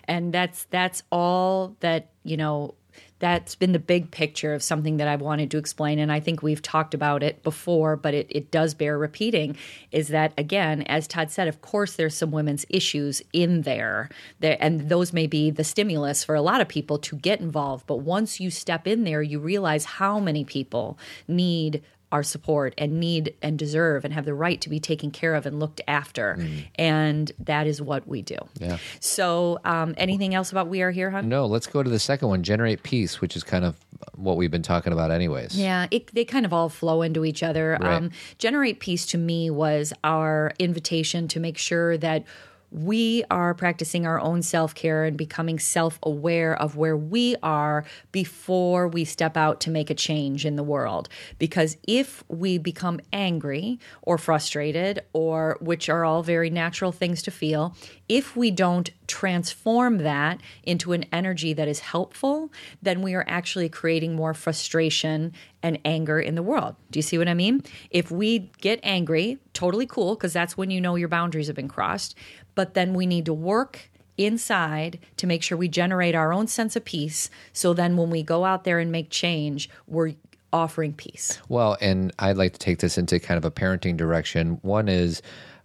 And 0.09 0.33
that's 0.33 0.65
that's 0.65 1.03
all 1.11 1.77
that, 1.81 2.11
you 2.23 2.37
know, 2.37 2.75
that's 3.19 3.55
been 3.55 3.73
the 3.73 3.79
big 3.79 4.11
picture 4.11 4.53
of 4.53 4.63
something 4.63 4.99
that 4.99 5.09
I've 5.09 5.23
wanted 5.23 5.51
to 5.51 5.59
explain. 5.59 5.99
And 5.99 6.13
I 6.13 6.21
think 6.21 6.43
we've 6.43 6.61
talked 6.61 6.93
about 6.93 7.23
it 7.23 7.43
before, 7.43 7.97
but 7.97 8.13
it, 8.13 8.27
it 8.31 8.51
does 8.51 8.75
bear 8.75 8.99
repeating 8.99 9.57
is 9.91 10.09
that, 10.09 10.33
again, 10.37 10.83
as 10.83 11.07
Todd 11.07 11.31
said, 11.31 11.49
of 11.49 11.63
course, 11.63 11.97
there's 11.97 12.15
some 12.15 12.31
women's 12.31 12.67
issues 12.69 13.23
in 13.33 13.63
there. 13.63 14.11
there. 14.41 14.59
And 14.61 14.91
those 14.91 15.15
may 15.15 15.27
be 15.27 15.51
the 15.51 15.65
stimulus 15.65 16.25
for 16.25 16.35
a 16.35 16.43
lot 16.43 16.61
of 16.61 16.69
people 16.69 16.99
to 16.99 17.17
get 17.17 17.41
involved. 17.41 17.87
But 17.87 17.97
once 17.97 18.39
you 18.39 18.51
step 18.51 18.87
in 18.87 19.05
there, 19.05 19.23
you 19.23 19.41
realize 19.41 19.85
how 19.85 20.21
many 20.21 20.45
people 20.45 20.99
need 21.27 21.83
our 22.13 22.23
support 22.23 22.75
and 22.79 23.01
need 23.01 23.35
and 23.43 23.59
deserve 23.59 24.05
and 24.05 24.15
have 24.15 24.25
the 24.25 24.35
right 24.35 24.61
to 24.61 24.69
be 24.69 24.79
taken 24.79 25.11
care 25.11 25.35
of 25.35 25.45
and 25.47 25.59
looked 25.59 25.81
after. 25.89 26.39
And 26.77 27.33
that 27.41 27.67
is 27.67 27.83
what 27.83 28.07
we 28.07 28.23
do. 28.23 28.39
Yeah. 28.61 28.79
So, 29.01 29.59
um, 29.65 29.95
anything 29.97 30.35
else 30.35 30.53
about 30.53 30.69
We 30.69 30.83
Are 30.83 30.91
Here, 30.91 31.11
hon? 31.11 31.29
No, 31.29 31.47
let's 31.47 31.67
go 31.67 31.83
to 31.83 31.91
the 31.91 31.99
second 31.99 32.29
one, 32.29 32.43
generate 32.43 32.83
peace, 32.83 33.21
which 33.21 33.37
is 33.37 33.43
kind 33.43 33.65
of 33.65 33.77
what 34.15 34.37
we've 34.37 34.51
been 34.51 34.63
talking 34.63 34.93
about, 34.93 35.11
anyways. 35.11 35.59
Yeah, 35.59 35.87
it, 35.91 36.13
they 36.15 36.25
kind 36.25 36.47
of 36.47 36.53
all 36.53 36.69
flow 36.69 37.03
into 37.03 37.25
each 37.25 37.43
other. 37.43 37.79
Right. 37.81 37.95
Um, 37.95 38.11
Generate 38.39 38.81
Peace 38.81 39.07
to 39.07 39.19
me 39.19 39.51
was 39.51 39.93
our 40.05 40.53
invitation 40.59 41.29
to 41.29 41.41
make 41.41 41.59
sure 41.59 41.97
that 41.99 42.25
we 42.71 43.25
are 43.31 43.55
practicing 43.55 44.07
our 44.07 44.21
own 44.21 44.43
self 44.43 44.75
care 44.75 45.05
and 45.05 45.17
becoming 45.17 45.59
self 45.59 45.99
aware 46.03 46.55
of 46.61 46.77
where 46.77 46.97
we 46.97 47.37
are 47.43 47.85
before 48.13 48.89
we 48.89 49.05
step 49.05 49.37
out 49.37 49.61
to 49.61 49.71
make 49.71 49.91
a 49.91 49.95
change 49.95 50.45
in 50.45 50.57
the 50.57 50.63
world. 50.63 51.09
Because 51.39 51.77
if 51.87 52.25
we 52.29 52.59
become 52.59 53.01
angry 53.13 53.79
or 54.03 54.19
frustrated, 54.19 55.01
or 55.13 55.59
which 55.61 55.89
are 55.89 56.05
all 56.05 56.23
very 56.23 56.51
natural 56.51 56.93
things 56.93 57.23
to 57.23 57.31
feel, 57.31 57.75
if 58.09 58.37
we 58.37 58.51
don't 58.51 58.91
transform 59.07 59.99
that 59.99 60.41
into 60.63 60.93
an 60.93 61.05
energy 61.13 61.53
that 61.53 61.69
is 61.69 61.81
helpful, 61.81 62.46
then 62.83 63.03
we 63.03 63.15
are 63.15 63.25
actually 63.27 63.69
creating 63.69 64.15
more 64.15 64.35
frustration 64.35 65.33
and 65.63 65.79
anger 65.85 66.21
in 66.21 66.35
the 66.35 66.43
world. 66.43 66.77
Do 66.91 66.99
you 66.99 67.03
see 67.03 67.19
what 67.19 67.29
I 67.29 67.35
mean? 67.35 67.63
If 67.91 68.11
we 68.11 68.51
get 68.61 68.81
angry, 68.83 69.39
totally 69.53 69.87
cool, 69.87 70.15
because 70.15 70.33
that's 70.33 70.57
when 70.57 70.71
you 70.71 70.81
know 70.81 70.95
your 70.95 71.09
boundaries 71.09 71.47
have 71.49 71.57
been 71.57 71.69
crossed. 71.69 72.15
But 72.55 72.75
then 72.75 72.95
we 72.95 73.07
need 73.07 73.27
to 73.27 73.35
work 73.35 73.91
inside 74.19 74.99
to 75.17 75.27
make 75.27 75.43
sure 75.43 75.59
we 75.59 75.69
generate 75.69 76.15
our 76.15 76.33
own 76.33 76.47
sense 76.47 76.77
of 76.77 76.85
peace. 76.85 77.31
So 77.53 77.75
then 77.75 77.97
when 77.97 78.11
we 78.11 78.23
go 78.23 78.45
out 78.45 78.65
there 78.65 78.79
and 78.79 78.91
make 78.91 79.11
change, 79.11 79.69
we're 79.87 80.15
offering 80.53 80.95
peace. 80.95 81.39
Well, 81.49 81.77
and 81.81 82.13
I'd 82.19 82.37
like 82.37 82.53
to 82.55 82.59
take 82.59 82.79
this 82.79 82.97
into 82.99 83.21
kind 83.21 83.39
of 83.39 83.45
a 83.45 83.51
parenting 83.51 83.97
direction. 83.97 84.59
One 84.63 84.89
is, 84.89 85.21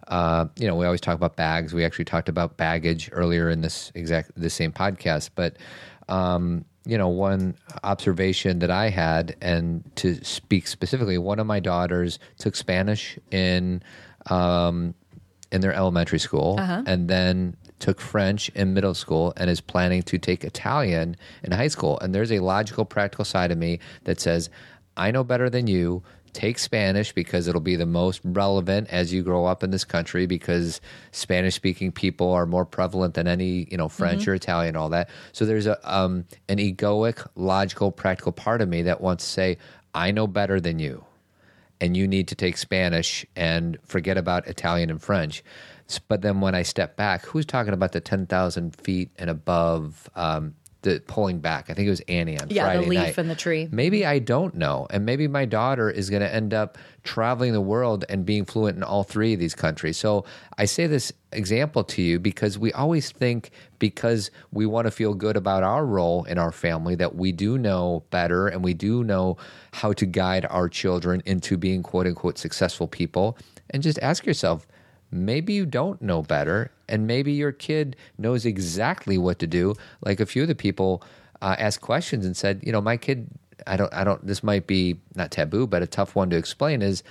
uh, 0.08 0.46
you 0.56 0.66
know, 0.66 0.76
we 0.76 0.84
always 0.84 1.00
talk 1.00 1.14
about 1.14 1.36
bags. 1.36 1.72
We 1.72 1.84
actually 1.84 2.04
talked 2.04 2.28
about 2.28 2.56
baggage 2.56 3.08
earlier 3.12 3.48
in 3.48 3.62
this 3.62 3.90
exact 3.94 4.32
the 4.36 4.50
same 4.50 4.72
podcast. 4.72 5.30
But 5.34 5.56
um, 6.08 6.64
you 6.84 6.98
know, 6.98 7.08
one 7.08 7.54
observation 7.84 8.58
that 8.58 8.70
I 8.70 8.88
had, 8.90 9.36
and 9.40 9.82
to 9.96 10.22
speak 10.24 10.66
specifically, 10.66 11.18
one 11.18 11.38
of 11.38 11.46
my 11.46 11.60
daughters 11.60 12.18
took 12.38 12.56
Spanish 12.56 13.18
in 13.30 13.82
um, 14.26 14.94
in 15.50 15.60
their 15.60 15.72
elementary 15.72 16.18
school, 16.18 16.56
and 16.86 17.08
then 17.08 17.56
took 17.78 18.00
French 18.00 18.48
in 18.50 18.74
middle 18.74 18.94
school, 18.94 19.32
and 19.36 19.50
is 19.50 19.60
planning 19.60 20.02
to 20.04 20.18
take 20.18 20.44
Italian 20.44 21.16
in 21.42 21.52
high 21.52 21.68
school. 21.68 21.98
And 22.00 22.14
there's 22.14 22.32
a 22.32 22.38
logical, 22.38 22.84
practical 22.84 23.24
side 23.24 23.50
of 23.50 23.58
me 23.58 23.78
that 24.04 24.20
says, 24.20 24.50
I 24.96 25.10
know 25.10 25.24
better 25.24 25.50
than 25.50 25.66
you. 25.66 26.02
Take 26.32 26.58
Spanish 26.58 27.12
because 27.12 27.46
it'll 27.46 27.60
be 27.60 27.76
the 27.76 27.86
most 27.86 28.20
relevant 28.24 28.88
as 28.90 29.12
you 29.12 29.22
grow 29.22 29.44
up 29.44 29.62
in 29.62 29.70
this 29.70 29.84
country 29.84 30.26
because 30.26 30.80
Spanish 31.10 31.54
speaking 31.54 31.92
people 31.92 32.32
are 32.32 32.46
more 32.46 32.64
prevalent 32.64 33.14
than 33.14 33.28
any, 33.28 33.66
you 33.70 33.76
know, 33.76 33.88
French 33.88 34.26
or 34.26 34.34
Italian, 34.34 34.74
all 34.74 34.88
that. 34.90 35.10
So 35.32 35.44
there's 35.44 35.66
a 35.66 35.78
um, 35.84 36.24
an 36.48 36.56
egoic, 36.56 37.26
logical, 37.34 37.92
practical 37.92 38.32
part 38.32 38.62
of 38.62 38.68
me 38.68 38.82
that 38.82 39.00
wants 39.00 39.24
to 39.24 39.30
say, 39.30 39.58
I 39.94 40.10
know 40.10 40.26
better 40.26 40.58
than 40.58 40.78
you 40.78 41.04
and 41.82 41.96
you 41.96 42.06
need 42.06 42.28
to 42.28 42.36
take 42.36 42.56
Spanish 42.56 43.26
and 43.34 43.76
forget 43.84 44.16
about 44.16 44.46
Italian 44.46 44.88
and 44.88 45.02
French. 45.02 45.42
But 46.06 46.22
then 46.22 46.40
when 46.40 46.54
I 46.54 46.62
step 46.62 46.96
back, 46.96 47.26
who's 47.26 47.44
talking 47.44 47.74
about 47.74 47.90
the 47.90 48.00
10,000 48.00 48.76
feet 48.76 49.10
and 49.18 49.28
above, 49.28 50.08
um, 50.14 50.54
the 50.82 51.02
pulling 51.06 51.38
back? 51.40 51.70
I 51.70 51.74
think 51.74 51.86
it 51.86 51.90
was 51.90 52.00
Annie 52.08 52.38
on 52.38 52.48
Yeah, 52.50 52.74
the 52.76 52.82
leaf 52.82 52.98
night. 52.98 53.18
and 53.18 53.30
the 53.30 53.34
tree. 53.34 53.68
Maybe 53.70 54.04
I 54.04 54.18
don't 54.18 54.54
know. 54.54 54.86
And 54.90 55.06
maybe 55.06 55.26
my 55.28 55.44
daughter 55.44 55.90
is 55.90 56.10
going 56.10 56.22
to 56.22 56.32
end 56.32 56.52
up 56.52 56.76
traveling 57.04 57.52
the 57.52 57.60
world 57.60 58.04
and 58.08 58.24
being 58.26 58.44
fluent 58.44 58.76
in 58.76 58.82
all 58.82 59.02
three 59.02 59.32
of 59.34 59.40
these 59.40 59.54
countries. 59.54 59.96
So 59.96 60.24
I 60.58 60.66
say 60.66 60.86
this 60.86 61.12
example 61.32 61.82
to 61.84 62.02
you 62.02 62.18
because 62.18 62.58
we 62.58 62.72
always 62.72 63.10
think 63.10 63.50
because 63.78 64.30
we 64.52 64.66
want 64.66 64.86
to 64.86 64.90
feel 64.90 65.14
good 65.14 65.36
about 65.36 65.62
our 65.62 65.84
role 65.86 66.24
in 66.24 66.38
our 66.38 66.52
family 66.52 66.94
that 66.96 67.14
we 67.14 67.32
do 67.32 67.58
know 67.58 68.04
better 68.10 68.48
and 68.48 68.62
we 68.62 68.74
do 68.74 69.02
know 69.02 69.36
how 69.72 69.92
to 69.94 70.06
guide 70.06 70.46
our 70.50 70.68
children 70.68 71.22
into 71.26 71.56
being 71.56 71.82
quote 71.82 72.06
unquote 72.06 72.38
successful 72.38 72.86
people. 72.86 73.36
And 73.70 73.82
just 73.82 73.98
ask 74.00 74.26
yourself, 74.26 74.66
maybe 75.12 75.52
you 75.52 75.66
don't 75.66 76.02
know 76.02 76.22
better 76.22 76.72
and 76.88 77.06
maybe 77.06 77.32
your 77.32 77.52
kid 77.52 77.94
knows 78.18 78.44
exactly 78.44 79.16
what 79.18 79.38
to 79.38 79.46
do. 79.46 79.74
Like 80.00 80.18
a 80.18 80.26
few 80.26 80.42
of 80.42 80.48
the 80.48 80.54
people 80.54 81.02
uh, 81.42 81.56
asked 81.58 81.80
questions 81.80 82.24
and 82.24 82.36
said 82.36 82.60
you 82.62 82.72
know 82.72 82.80
my 82.80 82.96
kid 82.96 83.26
i 83.66 83.76
don't 83.76 83.92
i 83.92 84.04
don't 84.04 84.24
this 84.26 84.42
might 84.42 84.66
be 84.66 84.96
not 85.16 85.30
taboo 85.30 85.66
but 85.66 85.82
a 85.82 85.86
tough 85.86 86.14
one 86.14 86.30
to 86.30 86.36
explain 86.36 86.80
is 86.80 87.02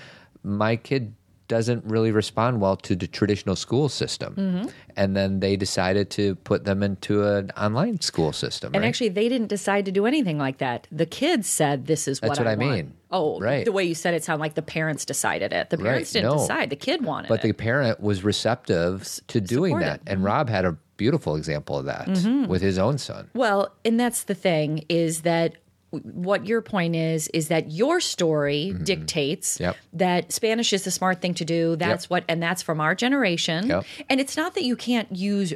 my 0.44 0.76
kid 0.76 1.14
doesn't 1.56 1.84
really 1.96 2.12
respond 2.22 2.54
well 2.64 2.78
to 2.88 2.94
the 3.02 3.08
traditional 3.20 3.56
school 3.66 3.88
system 4.02 4.32
Mm-hmm. 4.36 4.68
and 5.02 5.10
then 5.18 5.32
they 5.44 5.56
decided 5.66 6.06
to 6.20 6.24
put 6.50 6.60
them 6.70 6.80
into 6.90 7.14
an 7.36 7.46
online 7.66 7.98
school 8.10 8.32
system 8.44 8.68
And 8.74 8.82
right? 8.82 8.88
actually, 8.90 9.10
they 9.20 9.28
didn't 9.34 9.52
decide 9.58 9.84
to 9.90 9.92
do 10.00 10.04
anything 10.12 10.38
like 10.46 10.58
that. 10.66 10.80
The 11.04 11.06
kids 11.22 11.46
said, 11.60 11.76
"This 11.92 12.04
is 12.12 12.16
That's 12.20 12.40
what, 12.40 12.46
what 12.46 12.48
I 12.48 12.56
want." 12.56 12.72
mean. 12.76 12.88
Oh, 13.20 13.30
Right. 13.50 13.66
The 13.70 13.76
way 13.78 13.84
you 13.92 13.96
said 14.04 14.14
it 14.18 14.24
sounded 14.24 14.42
like 14.46 14.56
the 14.64 14.68
parents 14.78 15.04
decided 15.14 15.50
it. 15.60 15.70
The 15.70 15.78
parents 15.88 16.08
Right, 16.10 16.22
didn't 16.22 16.32
no. 16.36 16.42
decide. 16.42 16.68
The 16.76 16.84
kid 16.88 17.00
wanted 17.12 17.28
but 17.28 17.36
it. 17.36 17.42
But 17.42 17.48
the 17.50 17.54
parent 17.70 17.96
was 18.10 18.18
receptive 18.24 19.20
to 19.28 19.38
doing 19.42 19.74
supportive. 19.80 20.06
that 20.06 20.12
and 20.12 20.24
rob 20.24 20.46
had 20.50 20.64
a 20.72 20.74
beautiful 20.98 21.34
example 21.42 21.76
of 21.82 21.86
that 21.94 22.08
Mm-hmm. 22.08 22.46
with 22.52 22.62
his 22.70 22.78
own 22.78 22.98
son 22.98 23.24
Well, 23.34 23.62
and 23.84 24.00
that's 24.00 24.24
the 24.32 24.36
thing 24.48 24.70
is 24.88 25.22
that 25.32 25.50
what 25.92 26.46
your 26.48 26.62
point 26.62 26.96
is 26.96 27.28
is 27.30 27.50
that 27.50 27.72
your 27.72 28.00
story 28.00 28.74
dictates 28.84 29.56
Mm-hmm. 29.56 29.64
Yep. 29.64 29.78
that 29.94 30.32
Spanish 30.32 30.72
is 30.74 30.84
the 30.84 30.92
smart 30.92 31.22
thing 31.22 31.34
to 31.36 31.46
do. 31.46 31.76
That's 31.76 32.10
what, 32.10 32.24
and 32.30 32.42
that's 32.42 32.62
from 32.62 32.80
our 32.80 32.96
generation. 32.96 33.68
Yep. 33.68 33.86
And 34.10 34.20
it's 34.22 34.38
not 34.38 34.56
that 34.56 34.64
you 34.64 34.76
can't 34.76 35.14
use 35.16 35.54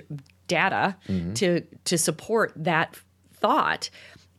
data 0.48 0.96
Mm-hmm. 1.08 1.34
to 1.34 1.62
to 1.86 1.98
support 1.98 2.52
that 2.58 2.96
thought. 3.34 3.90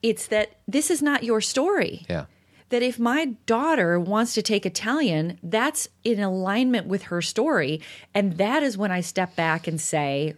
It's 0.03 0.27
that 0.29 0.59
this 0.69 0.91
is 0.91 1.03
not 1.03 1.25
your 1.25 1.41
story. 1.41 2.05
yeah 2.09 2.27
that 2.69 2.83
if 2.83 2.99
my 2.99 3.27
daughter 3.47 3.99
wants 4.01 4.35
to 4.35 4.43
take 4.43 4.67
Italian, 4.67 5.39
that's 5.41 5.89
in 6.03 6.19
alignment 6.19 6.89
with 6.89 7.05
her 7.05 7.23
story. 7.23 7.81
And 8.13 8.39
that 8.39 8.65
is 8.65 8.77
when 8.77 8.91
I 8.91 9.03
step 9.03 9.37
back 9.37 9.69
and 9.69 9.81
say, 9.81 10.35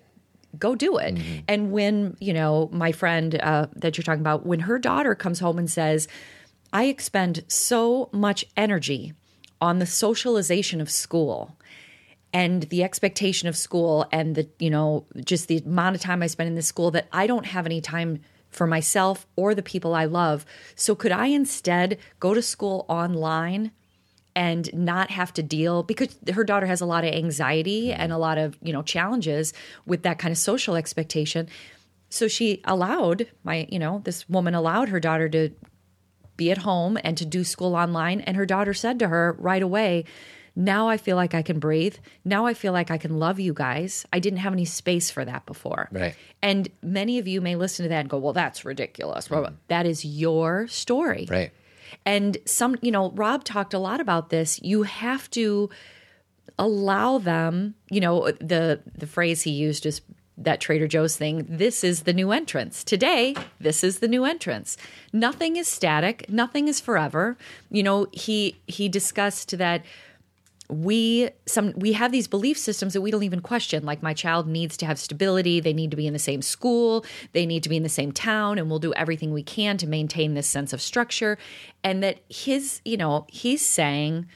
go 0.59 0.75
do 0.75 0.97
it. 0.99 1.19
And 1.47 1.73
when, 1.73 2.17
you 2.21 2.33
know, 2.33 2.69
my 2.73 2.93
friend 2.93 3.35
uh, 3.41 3.67
that 3.77 3.97
you're 3.97 4.05
talking 4.05 4.21
about, 4.21 4.47
when 4.47 4.61
her 4.61 4.79
daughter 4.79 5.15
comes 5.15 5.41
home 5.41 5.59
and 5.59 5.71
says, 5.71 6.09
I 6.73 6.85
expend 6.85 7.45
so 7.49 8.09
much 8.13 8.45
energy 8.57 9.15
on 9.61 9.79
the 9.79 9.87
socialization 9.87 10.81
of 10.81 10.91
school 10.91 11.57
and 12.33 12.65
the 12.65 12.83
expectation 12.83 13.49
of 13.49 13.57
school 13.57 14.07
and 14.13 14.35
the 14.35 14.49
you 14.59 14.71
know 14.71 15.07
just 15.25 15.49
the 15.49 15.59
amount 15.65 15.97
of 15.97 16.03
time 16.03 16.23
i 16.23 16.27
spend 16.27 16.49
in 16.49 16.55
this 16.55 16.67
school 16.67 16.91
that 16.91 17.09
i 17.13 17.27
don't 17.27 17.47
have 17.47 17.67
any 17.67 17.81
time 17.81 18.21
for 18.51 18.67
myself 18.67 19.27
or 19.37 19.55
the 19.55 19.63
people 19.63 19.95
i 19.95 20.05
love 20.05 20.45
so 20.75 20.95
could 20.95 21.13
i 21.13 21.27
instead 21.27 21.99
go 22.21 22.35
to 22.35 22.43
school 22.43 22.85
online 22.89 23.73
and 24.39 24.73
not 24.73 25.11
have 25.11 25.33
to 25.35 25.43
deal 25.43 25.83
because 25.83 26.17
her 26.33 26.45
daughter 26.45 26.67
has 26.67 26.81
a 26.81 26.87
lot 26.87 27.05
of 27.05 27.13
anxiety 27.13 27.93
and 27.93 28.13
a 28.13 28.19
lot 28.19 28.39
of 28.39 28.57
you 28.63 28.73
know 28.73 28.83
challenges 28.83 29.53
with 29.85 30.03
that 30.05 30.19
kind 30.19 30.33
of 30.33 30.39
social 30.39 30.77
expectation 30.77 31.49
so 32.09 32.29
she 32.29 32.61
allowed 32.65 33.27
my 33.43 33.67
you 33.69 33.79
know 33.79 34.01
this 34.05 34.29
woman 34.29 34.55
allowed 34.55 34.89
her 34.89 35.01
daughter 35.01 35.29
to 35.29 35.51
be 36.39 36.51
at 36.51 36.59
home 36.59 36.97
and 37.05 37.19
to 37.19 37.27
do 37.27 37.45
school 37.45 37.75
online. 37.75 38.23
And 38.23 38.39
her 38.39 38.47
daughter 38.47 38.73
said 38.73 39.01
to 39.01 39.09
her 39.09 39.37
right 39.39 39.63
away, 39.63 40.05
Now 40.57 40.89
I 40.89 40.97
feel 40.97 41.17
like 41.17 41.35
I 41.35 41.43
can 41.43 41.59
breathe. 41.59 41.97
Now 42.25 42.47
I 42.47 42.55
feel 42.55 42.73
like 42.73 42.91
I 42.91 42.97
can 42.97 43.19
love 43.19 43.39
you 43.39 43.53
guys. 43.53 44.07
I 44.11 44.21
didn't 44.21 44.39
have 44.39 44.55
any 44.55 44.65
space 44.65 45.11
for 45.11 45.25
that 45.27 45.45
before. 45.45 45.89
Right. 45.93 46.15
And 46.41 46.69
many 46.83 47.19
of 47.19 47.29
you 47.29 47.43
may 47.43 47.57
listen 47.57 47.85
to 47.85 47.91
that 47.91 48.01
and 48.01 48.09
go, 48.09 48.17
Well, 48.17 48.33
that's 48.33 48.65
ridiculous. 48.65 49.29
Blah. 49.29 49.41
Mm-hmm. 49.41 49.55
That 49.67 49.85
is 49.85 50.07
your 50.07 50.67
story. 50.69 51.27
right 51.29 51.51
And 52.05 52.39
some, 52.45 52.77
you 52.83 52.91
know, 52.91 53.11
Rob 53.13 53.45
talked 53.45 53.75
a 53.75 53.79
lot 53.79 54.01
about 54.01 54.31
this. 54.31 54.61
You 54.63 54.83
have 54.83 55.31
to 55.31 55.71
allow 56.59 57.19
them, 57.19 57.75
you 57.91 58.01
know, 58.01 58.31
the 58.41 58.81
the 58.97 59.07
phrase 59.07 59.43
he 59.43 59.51
used 59.51 59.87
is 59.87 60.01
that 60.39 60.61
Trader 60.61 60.87
Joe's 60.87 61.17
thing, 61.17 61.45
this 61.49 61.83
is 61.83 62.03
the 62.03 62.13
new 62.13 62.31
entrance. 62.31 62.85
Today, 62.85 63.35
this 63.61 63.83
is 63.83 63.99
the 63.99 64.09
new 64.09 64.25
entrance. 64.25 64.77
Nothing 65.13 65.57
is 65.57 65.67
static, 65.67 66.29
nothing 66.29 66.69
is 66.69 66.81
forever. 66.81 67.37
You 67.71 67.83
know, 67.83 68.07
he 68.13 68.61
he 68.67 68.89
discussed 68.89 69.59
that 69.59 69.85
we 70.71 71.31
some 71.47 71.73
we 71.77 71.93
have 71.93 72.13
these 72.13 72.29
belief 72.29 72.59
systems 72.59 72.93
that 72.93 73.01
we 73.01 73.11
don't 73.11 73.23
even 73.23 73.41
question. 73.41 73.85
Like 73.85 74.03
my 74.03 74.13
child 74.13 74.47
needs 74.47 74.77
to 74.79 74.87
have 74.87 74.99
stability. 74.99 75.61
They 75.61 75.73
need 75.73 75.91
to 75.91 75.97
be 75.97 76.07
in 76.07 76.13
the 76.13 76.19
same 76.19 76.43
school. 76.43 77.05
They 77.33 77.47
need 77.47 77.63
to 77.63 77.69
be 77.69 77.77
in 77.77 77.83
the 77.83 77.89
same 77.89 78.13
town 78.13 78.59
and 78.59 78.69
we'll 78.69 78.79
do 78.79 78.93
everything 78.95 79.33
we 79.33 79.43
can 79.43 79.79
to 79.79 79.87
maintain 79.87 80.35
this 80.35 80.47
sense 80.47 80.73
of 80.73 80.83
structure. 80.83 81.39
And 81.83 82.03
that 82.03 82.19
his 82.29 82.81
you 82.85 82.97
know 82.97 83.27
he's 83.29 83.65
saying 83.65 84.27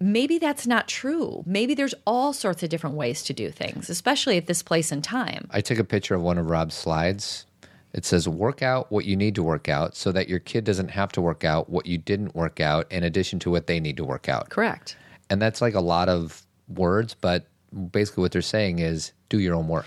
maybe 0.00 0.38
that's 0.38 0.66
not 0.66 0.88
true. 0.88 1.42
Maybe 1.44 1.74
there's 1.74 1.94
all 2.06 2.32
sorts 2.32 2.62
of 2.62 2.70
different 2.70 2.96
ways 2.96 3.22
to 3.24 3.34
do 3.34 3.50
things 3.50 3.90
especially 3.90 4.38
at 4.38 4.46
this 4.46 4.62
place 4.62 4.90
and 4.90 5.04
time. 5.04 5.48
I 5.50 5.60
took 5.60 5.78
a 5.78 5.84
picture 5.84 6.14
of 6.14 6.22
one 6.22 6.38
of 6.38 6.48
Rob's 6.48 6.74
slides. 6.74 7.44
It 7.92 8.04
says 8.04 8.28
work 8.28 8.62
out 8.62 8.90
what 8.90 9.04
you 9.04 9.16
need 9.16 9.34
to 9.34 9.42
work 9.42 9.68
out 9.68 9.96
so 9.96 10.12
that 10.12 10.28
your 10.28 10.38
kid 10.38 10.64
doesn't 10.64 10.88
have 10.88 11.10
to 11.12 11.20
work 11.20 11.44
out 11.44 11.68
what 11.68 11.84
you 11.86 11.98
didn't 11.98 12.34
work 12.34 12.60
out 12.60 12.90
in 12.90 13.02
addition 13.02 13.38
to 13.40 13.50
what 13.50 13.66
they 13.66 13.80
need 13.80 13.96
to 13.98 14.04
work 14.04 14.28
out. 14.28 14.48
Correct. 14.50 14.96
And 15.30 15.40
that's 15.42 15.60
like 15.60 15.74
a 15.74 15.80
lot 15.80 16.08
of 16.08 16.42
words, 16.68 17.14
but 17.14 17.46
basically 17.92 18.22
what 18.22 18.32
they're 18.32 18.42
saying 18.42 18.78
is 18.78 19.12
do 19.28 19.38
your 19.38 19.54
own 19.54 19.68
work. 19.68 19.86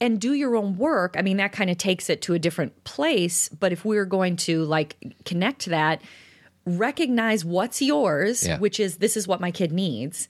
and 0.00 0.20
do 0.20 0.32
your 0.32 0.56
own 0.56 0.78
work 0.78 1.14
i 1.18 1.20
mean 1.22 1.36
that 1.36 1.52
kind 1.52 1.68
of 1.68 1.76
takes 1.76 2.08
it 2.08 2.22
to 2.22 2.32
a 2.32 2.38
different 2.38 2.84
place 2.84 3.48
but 3.50 3.70
if 3.72 3.84
we're 3.84 4.06
going 4.06 4.34
to 4.36 4.64
like 4.64 4.96
connect 5.26 5.60
to 5.60 5.70
that 5.70 6.00
recognize 6.64 7.44
what's 7.44 7.80
yours 7.82 8.46
Yeah. 8.46 8.58
which 8.58 8.78
is 8.80 8.96
this 8.98 9.16
is 9.16 9.26
what 9.28 9.40
my 9.40 9.50
kid 9.50 9.72
needs 9.72 10.28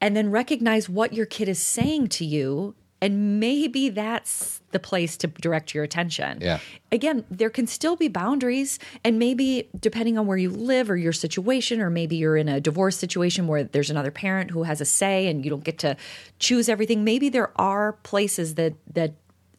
and 0.00 0.16
then 0.16 0.30
recognize 0.30 0.88
what 0.88 1.12
your 1.12 1.26
kid 1.26 1.48
is 1.48 1.58
saying 1.58 2.08
to 2.08 2.24
you 2.24 2.74
and 3.02 3.38
maybe 3.40 3.90
that's 3.90 4.60
the 4.70 4.78
place 4.78 5.18
to 5.18 5.26
direct 5.26 5.74
your 5.74 5.84
attention 5.84 6.38
Yeah. 6.40 6.58
again 6.90 7.24
there 7.30 7.50
can 7.50 7.66
still 7.66 7.96
be 7.96 8.08
boundaries 8.08 8.78
and 9.04 9.18
maybe 9.18 9.68
depending 9.78 10.16
on 10.16 10.26
where 10.26 10.38
you 10.38 10.48
live 10.48 10.88
or 10.90 10.96
your 10.96 11.12
situation 11.12 11.82
or 11.82 11.90
maybe 11.90 12.16
you're 12.16 12.38
in 12.38 12.48
a 12.48 12.58
divorce 12.60 12.96
situation 12.96 13.46
where 13.48 13.64
there's 13.64 13.90
another 13.90 14.10
parent 14.10 14.50
who 14.50 14.62
has 14.62 14.80
a 14.80 14.86
say 14.86 15.26
and 15.26 15.44
you 15.44 15.50
don't 15.50 15.64
get 15.64 15.78
to 15.80 15.94
choose 16.38 16.70
everything 16.70 17.04
maybe 17.04 17.28
there 17.28 17.50
are 17.60 17.92
places 18.02 18.54
that 18.54 18.72
that 18.94 19.12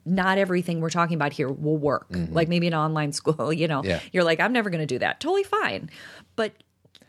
not 0.05 0.37
everything 0.37 0.81
we're 0.81 0.89
talking 0.89 1.15
about 1.15 1.31
here 1.31 1.47
will 1.49 1.77
work 1.77 2.07
like 2.31 2.47
maybe 2.49 2.67
an 2.67 2.73
online 2.73 3.11
school 3.19 3.53
you 3.53 3.67
know 3.67 3.81
Mm-hmm. 3.81 3.89
Yeah. 3.89 3.99
you're 4.11 4.23
like 4.23 4.39
i'm 4.39 4.51
never 4.53 4.69
going 4.71 4.81
to 4.81 4.87
do 4.95 4.99
that 4.99 5.19
totally 5.19 5.43
fine 5.43 5.89
but 6.35 6.53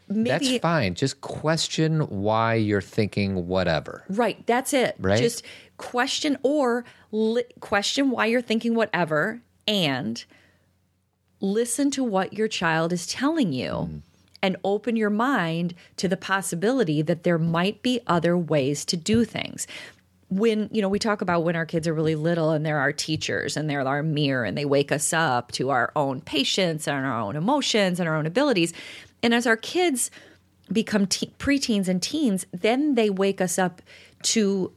maybe 0.06 0.28
That's 0.48 0.58
fine. 0.58 0.94
Just 0.94 1.22
question 1.22 2.00
why 2.00 2.54
you're 2.56 2.82
thinking 2.82 3.46
whatever. 3.48 4.04
Right, 4.10 4.46
that's 4.46 4.74
it. 4.74 4.96
Right? 5.00 5.18
Just 5.18 5.42
question 5.76 6.36
or 6.42 6.84
li- 7.12 7.44
question 7.60 8.10
why 8.10 8.26
you're 8.26 8.42
thinking 8.42 8.74
whatever 8.74 9.40
and 9.66 10.24
listen 11.40 11.90
to 11.90 12.02
what 12.04 12.32
your 12.32 12.48
child 12.48 12.92
is 12.92 13.06
telling 13.06 13.52
you 13.52 13.70
Mm-hmm. 13.70 13.98
and 14.42 14.56
open 14.64 14.96
your 14.96 15.10
mind 15.10 15.74
to 15.96 16.08
the 16.08 16.16
possibility 16.16 17.02
that 17.02 17.22
there 17.22 17.38
might 17.38 17.82
be 17.82 18.00
other 18.06 18.36
ways 18.36 18.84
to 18.86 18.96
do 18.96 19.24
things. 19.24 19.66
When, 20.28 20.68
you 20.72 20.82
know, 20.82 20.88
we 20.88 20.98
talk 20.98 21.22
about 21.22 21.44
when 21.44 21.54
our 21.56 21.66
kids 21.66 21.86
are 21.86 21.94
really 21.94 22.14
little 22.14 22.50
and 22.50 22.64
they're 22.64 22.78
our 22.78 22.92
teachers 22.92 23.56
and 23.56 23.68
they're 23.70 23.86
our 23.86 24.02
mirror 24.02 24.44
and 24.44 24.56
they 24.56 24.64
wake 24.64 24.90
us 24.90 25.12
up 25.12 25.52
to 25.52 25.70
our 25.70 25.92
own 25.94 26.20
patience 26.20 26.88
and 26.88 27.06
our 27.06 27.20
own 27.20 27.36
emotions 27.36 28.00
and 28.00 28.08
our 28.08 28.16
own 28.16 28.26
abilities. 28.26 28.72
And 29.22 29.32
as 29.32 29.46
our 29.46 29.56
kids 29.56 30.10
become 30.72 31.06
te- 31.06 31.32
preteens 31.38 31.88
and 31.88 32.02
teens, 32.02 32.46
then 32.52 32.94
they 32.94 33.10
wake 33.10 33.40
us 33.40 33.58
up 33.58 33.80
to 34.22 34.72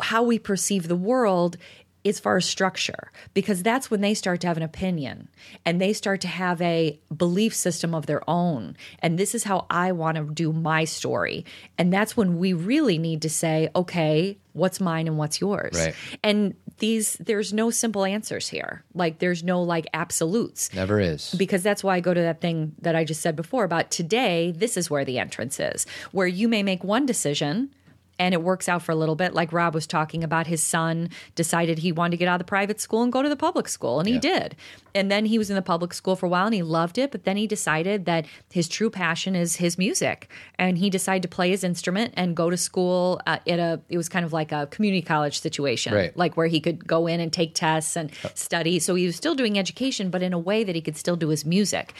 how 0.00 0.22
we 0.22 0.38
perceive 0.38 0.88
the 0.88 0.96
world 0.96 1.56
as 2.04 2.20
far 2.20 2.36
as 2.36 2.46
structure, 2.46 3.10
because 3.34 3.62
that's 3.62 3.90
when 3.90 4.00
they 4.00 4.14
start 4.14 4.40
to 4.40 4.46
have 4.46 4.56
an 4.56 4.62
opinion 4.62 5.28
and 5.64 5.80
they 5.80 5.92
start 5.92 6.20
to 6.22 6.28
have 6.28 6.62
a 6.62 6.98
belief 7.14 7.54
system 7.54 7.94
of 7.94 8.06
their 8.06 8.22
own. 8.30 8.76
And 9.00 9.18
this 9.18 9.34
is 9.34 9.44
how 9.44 9.66
I 9.68 9.92
want 9.92 10.16
to 10.16 10.24
do 10.32 10.52
my 10.52 10.84
story. 10.84 11.44
And 11.76 11.92
that's 11.92 12.16
when 12.16 12.38
we 12.38 12.52
really 12.52 12.98
need 12.98 13.22
to 13.22 13.28
say, 13.28 13.68
okay, 13.74 14.38
what's 14.52 14.80
mine 14.80 15.06
and 15.06 15.18
what's 15.18 15.40
yours? 15.40 15.74
Right. 15.74 15.94
And 16.22 16.54
these, 16.78 17.14
there's 17.14 17.52
no 17.52 17.70
simple 17.70 18.04
answers 18.04 18.48
here. 18.48 18.84
Like, 18.94 19.18
there's 19.18 19.42
no 19.42 19.62
like 19.62 19.86
absolutes 19.92 20.72
Never 20.72 21.00
is. 21.00 21.34
because 21.34 21.62
that's 21.62 21.82
why 21.84 21.96
I 21.96 22.00
go 22.00 22.14
to 22.14 22.20
that 22.20 22.40
thing 22.40 22.74
that 22.80 22.94
I 22.96 23.04
just 23.04 23.20
said 23.20 23.36
before 23.36 23.64
about 23.64 23.90
today, 23.90 24.52
this 24.52 24.76
is 24.76 24.88
where 24.88 25.04
the 25.04 25.18
entrance 25.18 25.60
is, 25.60 25.84
where 26.12 26.28
you 26.28 26.48
may 26.48 26.62
make 26.62 26.84
one 26.84 27.06
decision 27.06 27.70
and 28.18 28.34
it 28.34 28.42
works 28.42 28.68
out 28.68 28.82
for 28.82 28.92
a 28.92 28.96
little 28.96 29.14
bit. 29.14 29.34
Like 29.34 29.52
Rob 29.52 29.74
was 29.74 29.86
talking 29.86 30.24
about, 30.24 30.46
his 30.46 30.62
son 30.62 31.10
decided 31.34 31.78
he 31.78 31.92
wanted 31.92 32.12
to 32.12 32.16
get 32.16 32.28
out 32.28 32.34
of 32.34 32.38
the 32.40 32.44
private 32.44 32.80
school 32.80 33.02
and 33.02 33.12
go 33.12 33.22
to 33.22 33.28
the 33.28 33.36
public 33.36 33.68
school, 33.68 34.00
and 34.00 34.08
he 34.08 34.18
did. 34.18 34.56
And 34.94 35.10
then 35.10 35.26
he 35.26 35.38
was 35.38 35.48
in 35.50 35.54
the 35.56 35.62
public 35.62 35.92
school 35.94 36.16
for 36.16 36.26
a 36.26 36.28
while 36.28 36.46
and 36.46 36.54
he 36.54 36.62
loved 36.62 36.98
it, 36.98 37.12
but 37.12 37.22
then 37.24 37.36
he 37.36 37.46
decided 37.46 38.04
that 38.06 38.26
his 38.50 38.66
true 38.68 38.90
passion 38.90 39.36
is 39.36 39.56
his 39.56 39.78
music. 39.78 40.28
And 40.58 40.76
he 40.78 40.90
decided 40.90 41.22
to 41.22 41.28
play 41.28 41.50
his 41.50 41.62
instrument 41.62 42.14
and 42.16 42.34
go 42.34 42.50
to 42.50 42.56
school 42.56 43.20
uh, 43.26 43.38
at 43.46 43.58
a, 43.60 43.80
it 43.88 43.96
was 43.96 44.08
kind 44.08 44.24
of 44.24 44.32
like 44.32 44.50
a 44.50 44.66
community 44.66 45.02
college 45.02 45.38
situation, 45.40 45.94
Right. 45.94 46.16
like 46.16 46.36
where 46.36 46.48
he 46.48 46.58
could 46.58 46.84
go 46.86 47.06
in 47.06 47.20
and 47.20 47.32
take 47.32 47.54
tests 47.54 47.96
and 47.96 48.10
study. 48.34 48.80
So 48.80 48.96
he 48.96 49.06
was 49.06 49.14
still 49.14 49.36
doing 49.36 49.56
education, 49.58 50.10
but 50.10 50.22
in 50.22 50.32
a 50.32 50.38
way 50.38 50.64
that 50.64 50.74
he 50.74 50.80
could 50.80 50.96
still 50.96 51.16
do 51.16 51.28
his 51.28 51.44
music. 51.44 51.94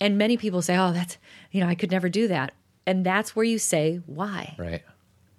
And 0.00 0.18
many 0.18 0.36
people 0.36 0.62
say, 0.62 0.76
oh, 0.76 0.92
that's, 0.92 1.18
you 1.52 1.60
know, 1.60 1.68
I 1.68 1.74
could 1.76 1.90
never 1.92 2.08
do 2.08 2.26
that. 2.28 2.52
And 2.86 3.06
that's 3.06 3.36
where 3.36 3.44
you 3.44 3.58
say, 3.60 4.00
why? 4.06 4.54
Right. 4.58 4.82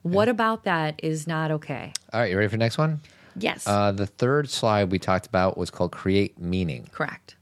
What 0.04 0.30
about 0.30 0.64
that 0.64 1.00
is 1.04 1.28
not 1.28 1.52
okay? 1.52 1.94
All 2.12 2.20
right, 2.22 2.32
you 2.32 2.38
ready 2.38 2.48
for 2.48 2.54
the 2.54 2.58
next 2.60 2.78
one? 2.78 3.00
Yes. 3.36 3.66
Uh, 3.68 3.92
the 3.92 4.08
third 4.08 4.50
slide 4.50 4.92
we 4.92 5.00
talked 5.00 5.28
about 5.28 5.58
was 5.58 5.70
called 5.70 5.92
create 5.92 6.40
meaning. 6.40 6.88
Correct. 6.92 7.36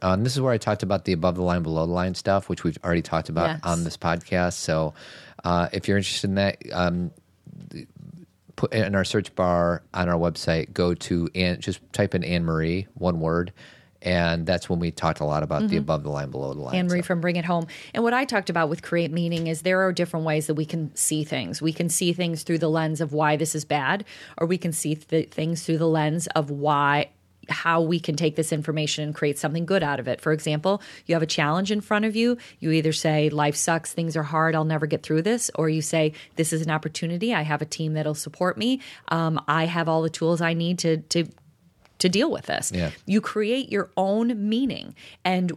Um, 0.00 0.22
this 0.22 0.34
is 0.34 0.40
where 0.40 0.52
I 0.52 0.58
talked 0.58 0.82
about 0.82 1.04
the 1.06 1.12
above 1.12 1.34
the 1.34 1.42
line, 1.42 1.62
below 1.62 1.86
the 1.86 1.92
line 1.92 2.14
stuff, 2.14 2.48
which 2.48 2.62
we've 2.64 2.78
already 2.84 3.02
talked 3.02 3.28
about 3.28 3.48
Yes. 3.48 3.60
on 3.64 3.84
this 3.84 3.96
podcast. 3.96 4.54
So 4.54 4.94
uh, 5.44 5.68
if 5.72 5.88
you're 5.88 5.96
interested 5.96 6.28
in 6.28 6.34
that, 6.36 6.58
um, 6.72 7.10
put 8.56 8.72
in 8.72 8.94
our 8.94 9.04
search 9.04 9.34
bar 9.34 9.82
on 9.92 10.08
our 10.08 10.18
website, 10.18 10.72
go 10.72 10.94
to 10.94 11.28
and 11.34 11.60
just 11.60 11.80
type 11.92 12.14
in 12.14 12.22
Anne 12.22 12.44
Marie, 12.44 12.86
one 12.94 13.20
word. 13.20 13.52
And 14.04 14.44
that's 14.44 14.68
when 14.68 14.78
we 14.78 14.90
talked 14.90 15.20
a 15.20 15.24
lot 15.24 15.42
about 15.42 15.68
the 15.68 15.78
above 15.78 16.02
the 16.02 16.10
line, 16.10 16.30
below 16.30 16.52
the 16.52 16.60
line. 16.60 16.74
Anne 16.74 16.86
Marie 16.86 16.98
stuff. 16.98 17.06
from 17.06 17.20
Bring 17.22 17.36
It 17.36 17.46
Home. 17.46 17.66
And 17.94 18.04
what 18.04 18.12
I 18.12 18.26
talked 18.26 18.50
about 18.50 18.68
with 18.68 18.82
create 18.82 19.10
meaning 19.10 19.46
is 19.46 19.62
there 19.62 19.80
are 19.80 19.92
different 19.92 20.26
ways 20.26 20.46
that 20.46 20.54
we 20.54 20.66
can 20.66 20.94
see 20.94 21.24
things. 21.24 21.62
We 21.62 21.72
can 21.72 21.88
see 21.88 22.12
things 22.12 22.42
through 22.42 22.58
the 22.58 22.68
lens 22.68 23.00
of 23.00 23.14
why 23.14 23.36
this 23.36 23.54
is 23.54 23.64
bad, 23.64 24.04
or 24.36 24.46
we 24.46 24.58
can 24.58 24.72
see 24.72 24.94
th- 24.94 25.30
things 25.30 25.64
through 25.64 25.78
the 25.78 25.88
lens 25.88 26.26
of 26.28 26.50
why 26.50 27.08
how 27.48 27.80
we 27.80 28.00
can 28.00 28.16
take 28.16 28.36
this 28.36 28.52
information 28.52 29.04
and 29.04 29.14
create 29.14 29.38
something 29.38 29.66
good 29.66 29.82
out 29.82 30.00
of 30.00 30.08
it. 30.08 30.20
For 30.20 30.32
example, 30.32 30.82
you 31.06 31.14
have 31.14 31.22
a 31.22 31.26
challenge 31.26 31.70
in 31.70 31.80
front 31.80 32.04
of 32.04 32.16
you. 32.16 32.38
You 32.58 32.70
either 32.70 32.92
say, 32.92 33.28
Life 33.28 33.56
sucks, 33.56 33.92
things 33.92 34.16
are 34.16 34.22
hard, 34.22 34.54
I'll 34.54 34.64
never 34.64 34.86
get 34.86 35.02
through 35.02 35.22
this, 35.22 35.50
or 35.54 35.68
you 35.68 35.82
say, 35.82 36.12
This 36.36 36.52
is 36.52 36.62
an 36.62 36.70
opportunity. 36.70 37.34
I 37.34 37.42
have 37.42 37.62
a 37.62 37.66
team 37.66 37.94
that'll 37.94 38.14
support 38.14 38.56
me. 38.56 38.80
Um, 39.08 39.42
I 39.48 39.66
have 39.66 39.88
all 39.88 40.02
the 40.02 40.10
tools 40.10 40.40
I 40.40 40.54
need 40.54 40.78
to, 40.80 40.98
to 40.98 41.26
to 41.98 42.08
deal 42.08 42.30
with 42.30 42.46
this. 42.46 42.70
Yeah. 42.74 42.90
You 43.06 43.20
create 43.20 43.70
your 43.70 43.90
own 43.96 44.48
meaning. 44.48 44.94
And 45.24 45.52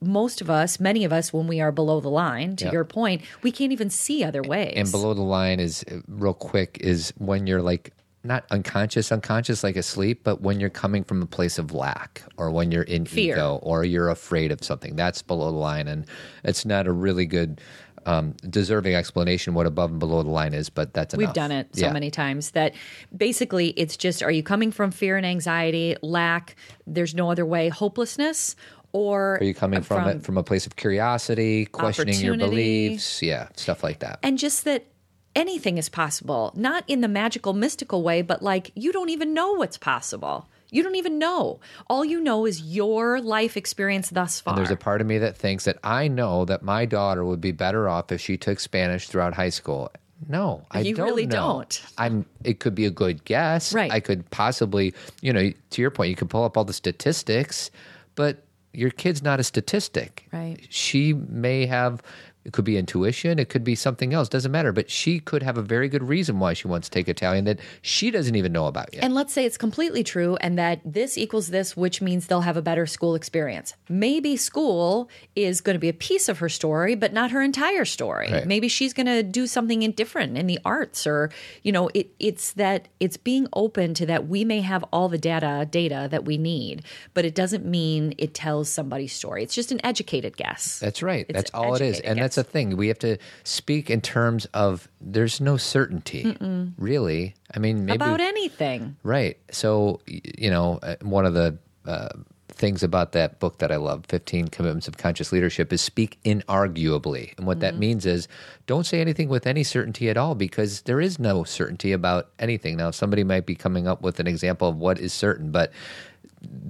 most 0.00 0.40
of 0.40 0.48
us, 0.48 0.80
many 0.80 1.04
of 1.04 1.12
us, 1.12 1.32
when 1.32 1.46
we 1.46 1.60
are 1.60 1.72
below 1.72 2.00
the 2.00 2.08
line, 2.08 2.56
to 2.56 2.66
Yeah. 2.66 2.72
your 2.72 2.84
point, 2.84 3.22
we 3.42 3.50
can't 3.50 3.72
even 3.72 3.90
see 3.90 4.24
other 4.24 4.42
ways. 4.42 4.74
And 4.76 4.90
below 4.90 5.12
the 5.14 5.22
line 5.22 5.60
is 5.60 5.84
uh, 5.90 5.96
real 6.08 6.34
quick 6.34 6.78
is 6.80 7.12
when 7.18 7.46
you're 7.46 7.62
like 7.62 7.92
not 8.24 8.44
unconscious, 8.52 9.10
unconscious 9.10 9.64
like 9.64 9.74
asleep, 9.74 10.20
but 10.22 10.40
when 10.40 10.60
you're 10.60 10.70
coming 10.70 11.02
from 11.02 11.20
a 11.22 11.26
place 11.26 11.58
of 11.58 11.72
lack 11.74 12.22
or 12.36 12.50
when 12.52 12.70
you're 12.70 12.84
in 12.84 13.04
Fear. 13.04 13.34
ego 13.34 13.58
or 13.62 13.84
you're 13.84 14.08
afraid 14.08 14.52
of 14.52 14.62
something. 14.62 14.94
That's 14.94 15.22
below 15.22 15.50
the 15.50 15.58
line. 15.58 15.88
And 15.88 16.06
it's 16.44 16.64
not 16.64 16.86
a 16.86 16.92
really 16.92 17.26
good, 17.26 17.60
um, 18.06 18.34
deserving 18.48 18.94
explanation 18.94 19.54
what 19.54 19.66
above 19.66 19.90
and 19.90 19.98
below 19.98 20.22
the 20.22 20.30
line 20.30 20.54
is, 20.54 20.70
but 20.70 20.92
that's 20.94 21.14
We've 21.14 21.32
done 21.32 21.52
it 21.52 21.74
so 21.74 21.86
Yeah. 21.86 21.92
many 21.92 22.10
times 22.10 22.52
that 22.52 22.74
basically 23.16 23.68
it's 23.70 23.96
just 23.96 24.22
are 24.22 24.30
you 24.30 24.42
coming 24.42 24.70
from 24.72 24.90
fear 24.90 25.16
and 25.16 25.26
anxiety, 25.26 25.96
lack, 26.02 26.56
there's 26.86 27.14
no 27.14 27.30
other 27.30 27.46
way, 27.46 27.68
hopelessness, 27.68 28.56
or 28.92 29.38
Are 29.38 29.44
you 29.44 29.54
coming 29.54 29.82
from, 29.82 30.06
it 30.06 30.22
from 30.22 30.36
a 30.36 30.42
place 30.42 30.66
of 30.66 30.76
curiosity, 30.76 31.66
questioning 31.66 32.20
your 32.20 32.36
beliefs? 32.36 33.22
Yeah, 33.22 33.48
stuff 33.56 33.82
like 33.82 34.00
that. 34.00 34.18
and 34.22 34.38
just 34.38 34.64
that 34.64 34.86
anything 35.34 35.78
is 35.78 35.88
possible, 35.88 36.52
not 36.54 36.84
in 36.88 37.00
the 37.00 37.08
magical, 37.08 37.54
mystical 37.54 38.02
way, 38.02 38.20
but 38.22 38.42
like 38.42 38.70
you 38.74 38.92
don't 38.92 39.08
even 39.08 39.32
know 39.32 39.52
what's 39.52 39.78
possible. 39.78 40.46
You 40.72 40.82
don't 40.82 40.96
even 40.96 41.18
know. 41.18 41.60
All 41.88 42.04
you 42.04 42.18
know 42.20 42.46
is 42.46 42.62
your 42.62 43.20
life 43.20 43.56
experience 43.56 44.10
thus 44.10 44.40
far. 44.40 44.56
There's 44.56 44.70
a 44.70 44.76
part 44.76 45.00
of 45.00 45.06
me 45.06 45.18
that 45.18 45.36
thinks 45.36 45.64
that 45.66 45.78
I 45.84 46.08
know 46.08 46.44
that 46.46 46.62
my 46.62 46.86
daughter 46.86 47.24
would 47.24 47.40
be 47.42 47.52
better 47.52 47.88
off 47.88 48.10
if 48.10 48.20
she 48.20 48.36
took 48.38 48.58
Spanish 48.58 49.06
throughout 49.06 49.34
high 49.34 49.50
school. 49.50 49.92
No, 50.28 50.64
I 50.70 50.80
You 50.80 50.94
don't 50.94 51.06
really 51.06 51.26
know. 51.26 51.34
don't. 51.34 51.82
I'm. 51.98 52.24
It 52.44 52.58
could 52.60 52.74
be 52.74 52.86
a 52.86 52.90
good 52.90 53.24
guess. 53.24 53.74
Right. 53.74 53.90
I 53.92 54.00
could 54.00 54.28
possibly, 54.30 54.94
you 55.20 55.32
know, 55.32 55.52
to 55.70 55.82
your 55.82 55.90
point, 55.90 56.10
you 56.10 56.16
could 56.16 56.30
pull 56.30 56.44
up 56.44 56.56
all 56.56 56.64
the 56.64 56.72
statistics, 56.72 57.70
but 58.14 58.42
your 58.72 58.90
kid's 58.90 59.22
not 59.22 59.40
a 59.40 59.44
statistic. 59.44 60.26
Right. 60.32 60.58
She 60.70 61.12
may 61.12 61.66
have. 61.66 62.02
It 62.44 62.52
could 62.52 62.64
be 62.64 62.76
intuition. 62.76 63.38
It 63.38 63.48
could 63.48 63.64
be 63.64 63.74
something 63.74 64.12
else. 64.12 64.28
Doesn't 64.28 64.50
matter. 64.50 64.72
But 64.72 64.90
she 64.90 65.20
could 65.20 65.42
have 65.42 65.56
a 65.56 65.62
very 65.62 65.88
good 65.88 66.02
reason 66.02 66.38
why 66.38 66.54
she 66.54 66.66
wants 66.66 66.88
to 66.88 66.92
take 66.92 67.08
Italian 67.08 67.44
that 67.44 67.60
she 67.82 68.10
doesn't 68.10 68.34
even 68.34 68.52
know 68.52 68.66
about 68.66 68.92
yet. 68.92 69.04
And 69.04 69.14
let's 69.14 69.32
say 69.32 69.44
it's 69.44 69.56
completely 69.56 70.02
true 70.02 70.36
and 70.40 70.58
that 70.58 70.80
this 70.84 71.16
equals 71.16 71.48
this, 71.48 71.76
which 71.76 72.02
means 72.02 72.26
they'll 72.26 72.40
have 72.40 72.56
a 72.56 72.62
better 72.62 72.86
school 72.86 73.14
experience. 73.14 73.74
Maybe 73.88 74.36
school 74.36 75.08
is 75.36 75.60
going 75.60 75.74
to 75.74 75.80
be 75.80 75.88
a 75.88 75.94
piece 75.94 76.28
of 76.28 76.38
her 76.38 76.48
story, 76.48 76.94
but 76.94 77.12
not 77.12 77.30
her 77.30 77.42
entire 77.42 77.84
story. 77.84 78.32
Right. 78.32 78.46
Maybe 78.46 78.68
she's 78.68 78.92
going 78.92 79.06
to 79.06 79.22
do 79.22 79.46
something 79.46 79.80
different 79.92 80.36
in 80.36 80.46
the 80.46 80.58
arts 80.64 81.06
or, 81.06 81.30
you 81.62 81.72
know, 81.72 81.90
it, 81.94 82.10
it's 82.18 82.52
that 82.52 82.88
it's 83.00 83.16
being 83.16 83.46
open 83.52 83.94
to 83.94 84.06
that 84.06 84.28
we 84.28 84.44
may 84.44 84.60
have 84.60 84.84
all 84.92 85.08
the 85.08 85.18
data, 85.18 85.66
data 85.70 86.08
that 86.10 86.24
we 86.24 86.38
need, 86.38 86.82
but 87.14 87.24
it 87.24 87.34
doesn't 87.34 87.64
mean 87.64 88.14
it 88.18 88.34
tells 88.34 88.68
somebody's 88.68 89.12
story. 89.12 89.42
It's 89.42 89.54
just 89.54 89.72
an 89.72 89.84
educated 89.84 90.36
guess. 90.36 90.78
That's 90.78 91.02
right. 91.02 91.26
It's 91.28 91.36
that's 91.36 91.50
all 91.52 91.74
it 91.74 91.82
is. 91.82 92.00
And 92.00 92.18
that's 92.18 92.31
the 92.34 92.42
a 92.42 92.44
thing. 92.44 92.76
We 92.76 92.88
have 92.88 92.98
to 93.00 93.18
speak 93.44 93.90
in 93.90 94.00
terms 94.00 94.46
of 94.46 94.88
there's 95.00 95.40
no 95.40 95.56
certainty, 95.56 96.36
really. 96.78 97.34
I 97.54 97.58
mean, 97.58 97.84
maybe. 97.84 97.96
About 97.96 98.20
anything. 98.20 98.96
Right. 99.02 99.38
So, 99.50 100.00
you 100.06 100.50
know, 100.50 100.78
uh, 100.82 100.96
one 101.02 101.26
of 101.26 101.34
the 101.34 101.58
uh, 101.86 102.08
things 102.48 102.82
about 102.82 103.12
that 103.12 103.40
book 103.40 103.58
that 103.58 103.72
I 103.72 103.76
love, 103.76 104.04
15 104.06 104.48
Commitments 104.48 104.86
of 104.86 104.96
Conscious 104.96 105.32
Leadership, 105.32 105.72
is 105.72 105.80
speak 105.80 106.18
inarguably. 106.24 107.36
And 107.36 107.46
what 107.46 107.60
that 107.60 107.76
means 107.76 108.06
is 108.06 108.28
don't 108.66 108.84
say 108.84 109.00
anything 109.00 109.28
with 109.28 109.46
any 109.46 109.64
certainty 109.64 110.08
at 110.08 110.16
all 110.16 110.34
because 110.34 110.82
there 110.82 111.00
is 111.00 111.18
no 111.18 111.44
certainty 111.44 111.92
about 111.92 112.30
anything. 112.38 112.76
Now, 112.76 112.90
somebody 112.90 113.24
might 113.24 113.46
be 113.46 113.54
coming 113.54 113.88
up 113.88 114.02
with 114.02 114.20
an 114.20 114.26
example 114.26 114.68
of 114.68 114.76
what 114.76 114.98
is 114.98 115.12
certain, 115.12 115.50
but 115.50 115.72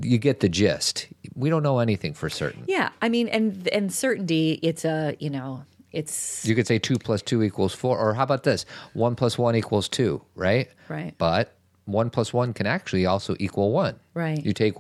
you 0.03 0.19
get 0.19 0.41
the 0.41 0.49
gist. 0.49 1.09
We 1.35 1.51
don't 1.51 1.63
know 1.63 1.79
anything 1.79 2.15
for 2.15 2.29
certain. 2.29 2.65
Yeah, 2.67 2.91
I 3.01 3.09
mean, 3.09 3.29
and 3.29 3.67
and 3.69 3.93
certainty. 3.93 4.59
It's 4.63 4.85
a 4.85 5.17
you 5.19 5.31
know, 5.31 5.65
it's 5.93 6.45
You 6.45 6.55
could 6.55 6.67
say 6.67 6.79
two 6.79 6.99
plus 6.99 7.23
two 7.23 7.43
equals 7.43 7.75
four, 7.75 7.99
or 7.99 8.15
how 8.15 8.23
about 8.23 8.43
this? 8.43 8.65
One 8.95 9.15
plus 9.15 9.39
one 9.39 9.57
equals 9.57 9.89
two, 9.89 10.23
right? 10.35 10.69
Right. 10.89 11.15
But 11.19 11.55
one 11.85 12.11
plus 12.11 12.33
one 12.33 12.53
can 12.53 12.67
actually 12.67 13.07
also 13.07 13.37
equal 13.39 13.73
one. 13.73 13.99
Right. 14.15 14.45
You 14.45 14.53
take, 14.53 14.75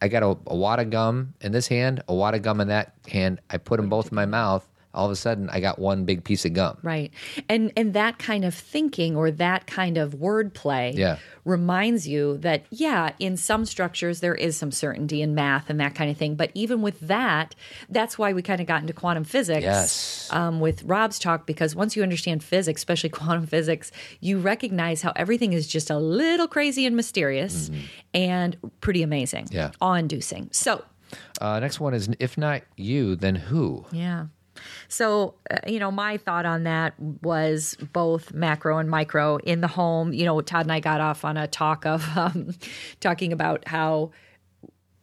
I 0.00 0.08
got 0.08 0.22
a, 0.22 0.36
a 0.46 0.56
wad 0.56 0.80
of 0.80 0.90
gum 0.90 1.34
in 1.40 1.52
this 1.52 1.66
hand, 1.68 2.02
a 2.08 2.14
wad 2.14 2.34
of 2.34 2.42
gum 2.42 2.60
in 2.60 2.68
that 2.68 2.94
hand. 3.08 3.40
I 3.50 3.58
put 3.58 3.76
them 3.78 3.88
both 3.88 4.10
in 4.10 4.14
my 4.14 4.26
mouth. 4.26 4.66
All 4.96 5.06
of 5.06 5.12
a 5.12 5.16
sudden, 5.16 5.48
I 5.50 5.60
got 5.60 5.78
one 5.78 6.04
big 6.04 6.24
piece 6.24 6.44
of 6.44 6.52
gum. 6.54 6.78
right, 6.82 7.12
and 7.48 7.72
and 7.76 7.92
that 7.94 8.18
kind 8.18 8.44
of 8.44 8.54
thinking 8.54 9.14
or 9.14 9.30
that 9.30 9.66
kind 9.66 9.96
of 9.98 10.14
wordplay 10.14 10.96
Yeah. 10.96 11.18
reminds 11.44 12.08
you 12.08 12.38
that 12.38 12.64
yeah, 12.70 13.12
in 13.18 13.36
some 13.36 13.64
structures 13.66 14.20
there 14.20 14.34
is 14.34 14.56
some 14.56 14.72
certainty 14.72 15.22
in 15.22 15.34
math 15.34 15.70
and 15.70 15.78
that 15.80 15.94
kind 15.94 16.10
of 16.10 16.16
thing. 16.16 16.34
But 16.34 16.50
even 16.54 16.82
with 16.82 16.98
that, 17.00 17.54
that's 17.88 18.18
why 18.18 18.32
we 18.32 18.42
kind 18.42 18.60
of 18.60 18.66
got 18.66 18.80
into 18.80 18.92
quantum 18.92 19.24
physics. 19.24 19.62
Yes. 19.62 20.28
um, 20.32 20.60
with 20.60 20.82
Rob's 20.84 21.18
talk 21.18 21.46
because 21.46 21.76
once 21.76 21.94
you 21.96 22.02
understand 22.02 22.42
physics, 22.42 22.80
especially 22.80 23.10
quantum 23.20 23.46
physics, 23.46 23.92
you 24.20 24.38
recognize 24.38 25.02
how 25.02 25.12
everything 25.14 25.52
is 25.52 25.66
just 25.68 25.90
a 25.90 25.98
little 25.98 26.48
crazy 26.48 26.86
and 26.86 26.96
mysterious 26.96 27.70
and 28.14 28.56
pretty 28.80 29.02
amazing. 29.02 29.44
Mm-hmm. 29.46 29.54
Yeah. 29.56 29.70
Awe-inducing. 29.80 30.48
So, 30.52 30.84
Uh, 31.40 31.60
next 31.60 31.78
one 31.80 31.94
is 31.94 32.08
if 32.18 32.36
not 32.36 32.62
you, 32.76 33.14
then 33.14 33.34
who? 33.36 33.84
yeah. 33.92 34.26
So, 34.88 35.34
uh, 35.50 35.58
you 35.66 35.78
know, 35.78 35.90
my 35.90 36.16
thought 36.16 36.46
on 36.46 36.64
that 36.64 36.98
was 37.22 37.76
both 37.92 38.32
macro 38.32 38.78
and 38.78 38.90
micro 38.90 39.36
in 39.38 39.60
the 39.60 39.68
home. 39.68 40.12
You 40.12 40.24
know, 40.24 40.40
Todd 40.40 40.66
and 40.66 40.72
I 40.72 40.80
got 40.80 41.00
off 41.00 41.24
on 41.24 41.36
a 41.36 41.46
talk 41.46 41.86
of 41.86 42.04
um, 42.16 42.50
talking 43.00 43.32
about 43.32 43.66
how 43.68 44.10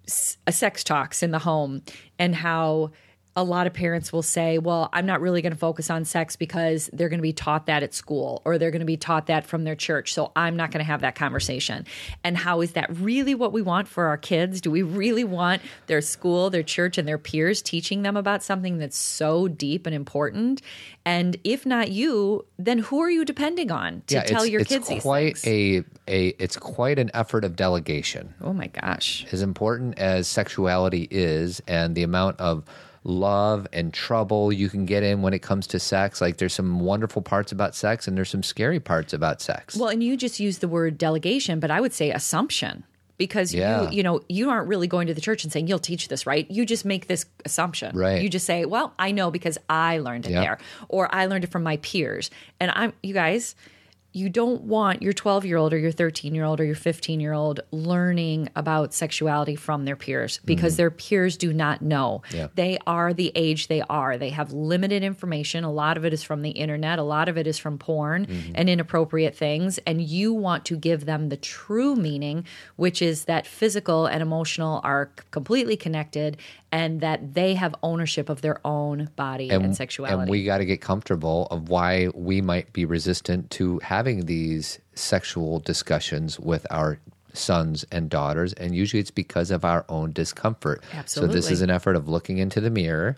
s- 0.08 0.38
uh, 0.48 0.52
sex 0.52 0.84
talks 0.84 1.24
in 1.24 1.32
the 1.32 1.40
home 1.40 1.82
and 2.20 2.36
how 2.36 2.92
a 3.36 3.44
lot 3.44 3.66
of 3.66 3.74
parents 3.74 4.14
will 4.14 4.22
say, 4.22 4.60
well, 4.60 4.90
I'm 4.94 5.06
not 5.08 5.20
really 5.20 5.42
going 5.42 5.54
to 5.54 5.60
focus 5.60 5.90
on 5.90 6.06
sex 6.06 6.36
because 6.36 6.90
they're 6.94 7.10
going 7.10 7.20
to 7.20 7.24
be 7.24 7.34
taught 7.34 7.66
that 7.66 7.82
at 7.82 7.94
school 7.94 8.42
or 8.46 8.60
they're 8.60 8.70
going 8.70 8.82
to 8.82 8.86
be 8.86 8.98
taught 8.98 9.26
that 9.28 9.46
from 9.48 9.64
their 9.64 9.76
church. 9.76 10.14
So 10.14 10.32
I'm 10.36 10.56
not 10.56 10.70
going 10.70 10.80
to 10.80 10.86
have 10.86 11.02
that 11.02 11.16
conversation. 11.16 11.86
And 12.24 12.38
how 12.38 12.62
is 12.62 12.74
that 12.74 12.96
really 12.96 13.34
what 13.34 13.52
we 13.52 13.64
want 13.64 13.88
for 13.88 14.06
our 14.06 14.18
kids? 14.18 14.62
Do 14.62 14.70
we 14.70 14.84
really 14.84 15.24
want 15.24 15.64
their 15.88 16.02
school, 16.02 16.52
their 16.52 16.64
church, 16.64 17.00
and 17.00 17.08
their 17.08 17.18
peers 17.18 17.64
teaching 17.64 18.04
them 18.04 18.16
about 18.16 18.44
something 18.44 18.78
that's 18.78 18.98
so 18.98 19.48
deep 19.48 19.88
and 19.88 19.96
important? 19.96 20.62
And 21.04 21.36
if 21.44 21.66
not 21.66 21.92
you, 21.92 22.46
then 22.60 22.78
who 22.78 23.00
are 23.02 23.10
you 23.10 23.26
depending 23.26 23.72
on 23.72 24.04
to 24.08 24.22
tell 24.26 24.44
it's, 24.44 24.52
your 24.52 24.64
kids 24.64 24.88
these 24.88 25.02
quite 25.02 25.38
things? 25.38 25.86
a 26.08 26.12
a 26.12 26.28
it's 26.40 26.58
quite 26.58 27.00
an 27.00 27.10
effort 27.14 27.44
of 27.46 27.56
delegation. 27.56 28.34
oh 28.42 28.54
my 28.54 28.68
gosh. 28.68 29.26
as 29.32 29.42
important 29.42 29.98
as 29.98 30.28
sexuality 30.28 31.08
is 31.10 31.62
and 31.68 31.96
the 31.96 32.04
amount 32.04 32.40
of 32.40 32.64
love 33.04 33.68
and 33.74 33.94
trouble 33.94 34.52
you 34.54 34.70
can 34.70 34.86
get 34.86 35.04
in 35.04 35.22
when 35.22 35.34
it 35.34 35.42
comes 35.42 35.68
to 35.68 35.80
sex 35.80 36.22
like 36.22 36.38
there's 36.38 36.54
some 36.54 36.80
wonderful 36.80 37.22
parts 37.22 37.52
about 37.52 37.76
sex 37.76 38.08
and 38.08 38.18
there's 38.18 38.30
some 38.30 38.44
scary 38.44 38.80
parts 38.80 39.12
about 39.14 39.42
sex 39.42 39.76
Well, 39.76 39.90
and 39.90 40.02
you 40.04 40.16
just 40.16 40.40
used 40.40 40.62
the 40.62 40.68
word 40.70 40.98
delegation, 40.98 41.60
but 41.60 41.70
I 41.70 41.82
would 41.82 41.94
say 41.94 42.12
assumption 42.12 42.84
because 43.18 43.54
Yeah. 43.54 43.90
you 43.92 43.98
you 43.98 44.04
know 44.04 44.22
you 44.30 44.50
aren't 44.50 44.68
really 44.68 44.88
going 44.88 45.08
to 45.08 45.14
the 45.14 45.22
church 45.22 45.44
and 45.44 45.52
saying 45.54 45.68
you'll 45.68 45.78
teach 45.80 46.08
this 46.08 46.26
right 46.26 46.50
you 46.50 46.66
just 46.66 46.84
make 46.84 47.08
this 47.08 47.26
assumption 47.46 47.96
Right. 47.96 48.22
you 48.24 48.28
just 48.28 48.46
say 48.46 48.66
well 48.66 48.94
i 48.98 49.12
know 49.12 49.30
because 49.30 49.58
i 49.70 50.00
learned 50.00 50.26
it 50.26 50.32
Yep. 50.32 50.44
there 50.44 50.58
or 50.90 51.14
i 51.14 51.28
learned 51.28 51.44
it 51.44 51.52
from 51.52 51.62
my 51.62 51.78
peers 51.78 52.32
and 52.60 52.72
i'm 52.72 52.92
you 53.04 53.14
guys 53.14 53.56
you 54.14 54.30
don't 54.30 54.62
want 54.62 55.02
your 55.02 55.12
12 55.12 55.46
year 55.46 55.58
old 55.58 55.74
or 55.74 55.78
your 55.78 55.92
13 55.92 56.34
year 56.36 56.46
old 56.46 56.60
or 56.60 56.64
your 56.64 56.76
15 56.76 57.20
year 57.20 57.34
old 57.34 57.60
learning 57.72 58.48
about 58.56 58.94
sexuality 58.94 59.56
from 59.56 59.86
their 59.86 59.96
peers 59.96 60.40
because 60.46 60.78
their 60.78 60.92
peers 60.92 61.36
do 61.36 61.52
not 61.52 61.82
know. 61.82 62.22
Mm-hmm. 62.28 62.38
Yeah. 62.38 62.48
They 62.56 62.78
are 62.86 63.14
the 63.14 63.32
age 63.36 63.68
they 63.68 63.82
are. 63.90 64.18
They 64.18 64.30
have 64.30 64.54
limited 64.54 65.04
information. 65.04 65.64
A 65.64 65.72
lot 65.72 65.98
of 65.98 66.06
it 66.06 66.14
is 66.14 66.24
from 66.24 66.44
the 66.44 66.52
internet, 66.52 67.00
a 67.00 67.04
lot 67.04 67.28
of 67.28 67.38
it 67.38 67.48
is 67.48 67.58
from 67.58 67.78
porn 67.78 68.14
Mm-hmm. 68.14 68.52
and 68.56 68.70
inappropriate 68.70 69.36
things. 69.36 69.80
And 69.88 70.02
you 70.02 70.34
want 70.34 70.66
to 70.66 70.78
give 70.78 71.06
them 71.06 71.30
the 71.30 71.38
true 71.38 71.96
meaning, 71.96 72.46
which 72.76 73.02
is 73.02 73.26
that 73.26 73.48
physical 73.48 74.06
and 74.06 74.22
emotional 74.22 74.80
are 74.84 75.08
completely 75.32 75.76
connected 75.76 76.38
and 76.74 77.02
that 77.02 77.36
they 77.36 77.54
have 77.54 77.76
ownership 77.84 78.30
of 78.30 78.42
their 78.42 78.60
own 78.66 79.08
body 79.16 79.52
and, 79.52 79.76
sexuality. 79.78 80.22
and 80.24 80.30
we 80.30 80.44
got 80.44 80.58
to 80.58 80.66
get 80.66 80.82
comfortable 80.82 81.48
of 81.52 81.70
why 81.70 82.08
we 82.16 82.42
might 82.42 82.74
be 82.74 82.84
resistant 82.84 83.52
to 83.52 83.78
having 83.84 84.26
these 84.26 84.80
sexual 84.96 85.60
discussions 85.60 86.40
with 86.40 86.66
our 86.72 86.98
sons 87.32 87.86
and 87.92 88.10
daughters 88.10 88.54
and 88.54 88.76
usually 88.76 89.00
it's 89.00 89.12
because 89.12 89.52
of 89.52 89.64
our 89.64 89.86
own 89.88 90.12
discomfort 90.12 90.84
Absolutely. 90.94 91.34
so 91.34 91.36
this 91.36 91.52
is 91.52 91.62
an 91.62 91.70
effort 91.70 91.96
of 91.96 92.08
looking 92.10 92.40
into 92.40 92.60
the 92.60 92.70
mirror 92.72 93.18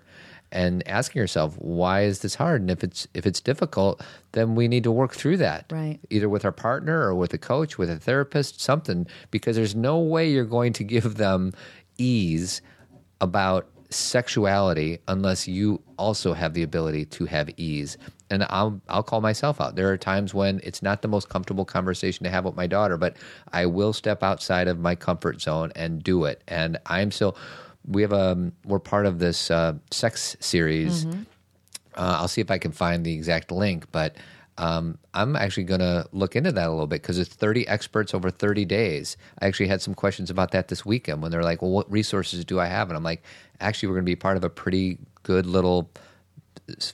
and 0.51 0.85
asking 0.87 1.19
yourself 1.21 1.55
why 1.57 2.03
is 2.03 2.19
this 2.19 2.35
hard 2.35 2.59
and 2.61 2.69
if 2.69 2.83
it's 2.83 3.07
if 3.13 3.25
it's 3.25 3.39
difficult 3.41 4.01
then 4.33 4.55
we 4.55 4.67
need 4.67 4.83
to 4.83 4.91
work 4.91 5.13
through 5.13 5.37
that 5.37 5.65
Right. 5.71 5.99
either 6.09 6.27
with 6.29 6.43
our 6.45 6.51
partner 6.53 7.01
or 7.01 7.15
with 7.15 7.33
a 7.33 7.37
coach 7.37 7.77
with 7.77 7.89
a 7.89 7.97
therapist 7.97 8.59
something 8.61 9.07
because 9.31 9.55
there's 9.55 9.75
no 9.75 9.99
way 9.99 10.29
you're 10.29 10.45
going 10.45 10.73
to 10.73 10.83
give 10.83 11.15
them 11.15 11.51
ease 11.97 12.61
about 13.21 13.67
sexuality 13.89 14.99
unless 15.07 15.47
you 15.47 15.81
also 15.97 16.33
have 16.33 16.53
the 16.53 16.63
ability 16.63 17.05
to 17.05 17.25
have 17.25 17.49
ease. 17.57 17.97
And 18.29 18.43
I'll 18.49 18.81
I'll 18.89 19.03
call 19.03 19.21
myself 19.21 19.61
out. 19.61 19.75
There 19.75 19.91
are 19.91 19.97
times 19.97 20.33
when 20.33 20.59
it's 20.63 20.81
not 20.81 21.01
the 21.01 21.07
most 21.07 21.29
comfortable 21.29 21.65
conversation 21.65 22.23
to 22.23 22.29
have 22.29 22.45
with 22.45 22.55
my 22.55 22.67
daughter, 22.67 22.97
but 22.97 23.17
I 23.53 23.67
will 23.67 23.93
step 23.93 24.23
outside 24.23 24.67
of 24.67 24.79
my 24.79 24.95
comfort 24.95 25.41
zone 25.41 25.71
and 25.75 26.03
do 26.03 26.25
it. 26.25 26.43
And 26.47 26.77
I'm 26.87 27.11
still 27.11 27.37
we 27.87 28.01
have 28.01 28.13
a 28.13 28.51
we're 28.65 28.79
part 28.79 29.05
of 29.05 29.19
this 29.19 29.51
uh, 29.51 29.73
sex 29.91 30.35
series. 30.39 31.05
Uh, 31.95 32.17
I'll 32.19 32.27
see 32.27 32.41
if 32.41 32.51
I 32.51 32.57
can 32.57 32.71
find 32.71 33.05
the 33.05 33.13
exact 33.13 33.51
link, 33.51 33.85
but 33.91 34.15
um, 34.57 34.97
I'm 35.13 35.35
actually 35.35 35.65
going 35.65 35.81
to 35.81 36.07
look 36.11 36.35
into 36.35 36.51
that 36.51 36.67
a 36.67 36.71
little 36.71 36.87
bit 36.87 37.01
because 37.01 37.19
it's 37.19 37.33
30 37.33 37.67
experts 37.67 38.13
over 38.13 38.29
30 38.29 38.63
days. 38.65 39.17
I 39.39 39.47
actually 39.47 39.67
had 39.67 39.81
some 39.81 39.93
questions 39.93 40.29
about 40.29 40.51
that 40.51 40.69
this 40.69 40.85
weekend 40.85 41.21
when 41.21 41.31
they're 41.31 41.43
like, 41.43 41.61
"Well, 41.61 41.71
what 41.71 41.91
resources 41.91 42.45
do 42.45 42.59
I 42.59 42.67
have?" 42.67 42.89
And 42.89 42.95
I'm 42.95 43.03
like, 43.03 43.23
"Actually, 43.59 43.89
we're 43.89 43.95
going 43.95 44.05
to 44.05 44.11
be 44.11 44.15
part 44.15 44.37
of 44.37 44.43
a 44.43 44.49
pretty 44.49 44.97
good 45.23 45.45
little 45.45 45.89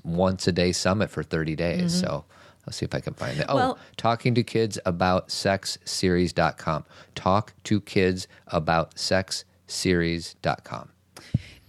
once 0.04 0.48
a 0.48 0.52
day 0.52 0.72
summit 0.72 1.10
for 1.10 1.24
30 1.24 1.56
days." 1.56 1.94
So. 2.00 2.26
I'll 2.68 2.74
see 2.74 2.86
if 2.86 2.94
I 2.94 3.00
can 3.00 3.16
find 3.16 3.40
it. 3.40 3.48
Oh, 3.50 3.56
Well- 3.56 3.80
talking 3.98 4.36
to 4.36 4.44
kids 4.44 4.78
about 4.86 5.32
sex 5.32 5.80
series.com. 5.84 6.86
Talk 7.16 7.56
to 7.64 7.82
kids 7.82 8.28
about 8.46 9.00
sex 9.00 9.46
series.com. 9.66 10.90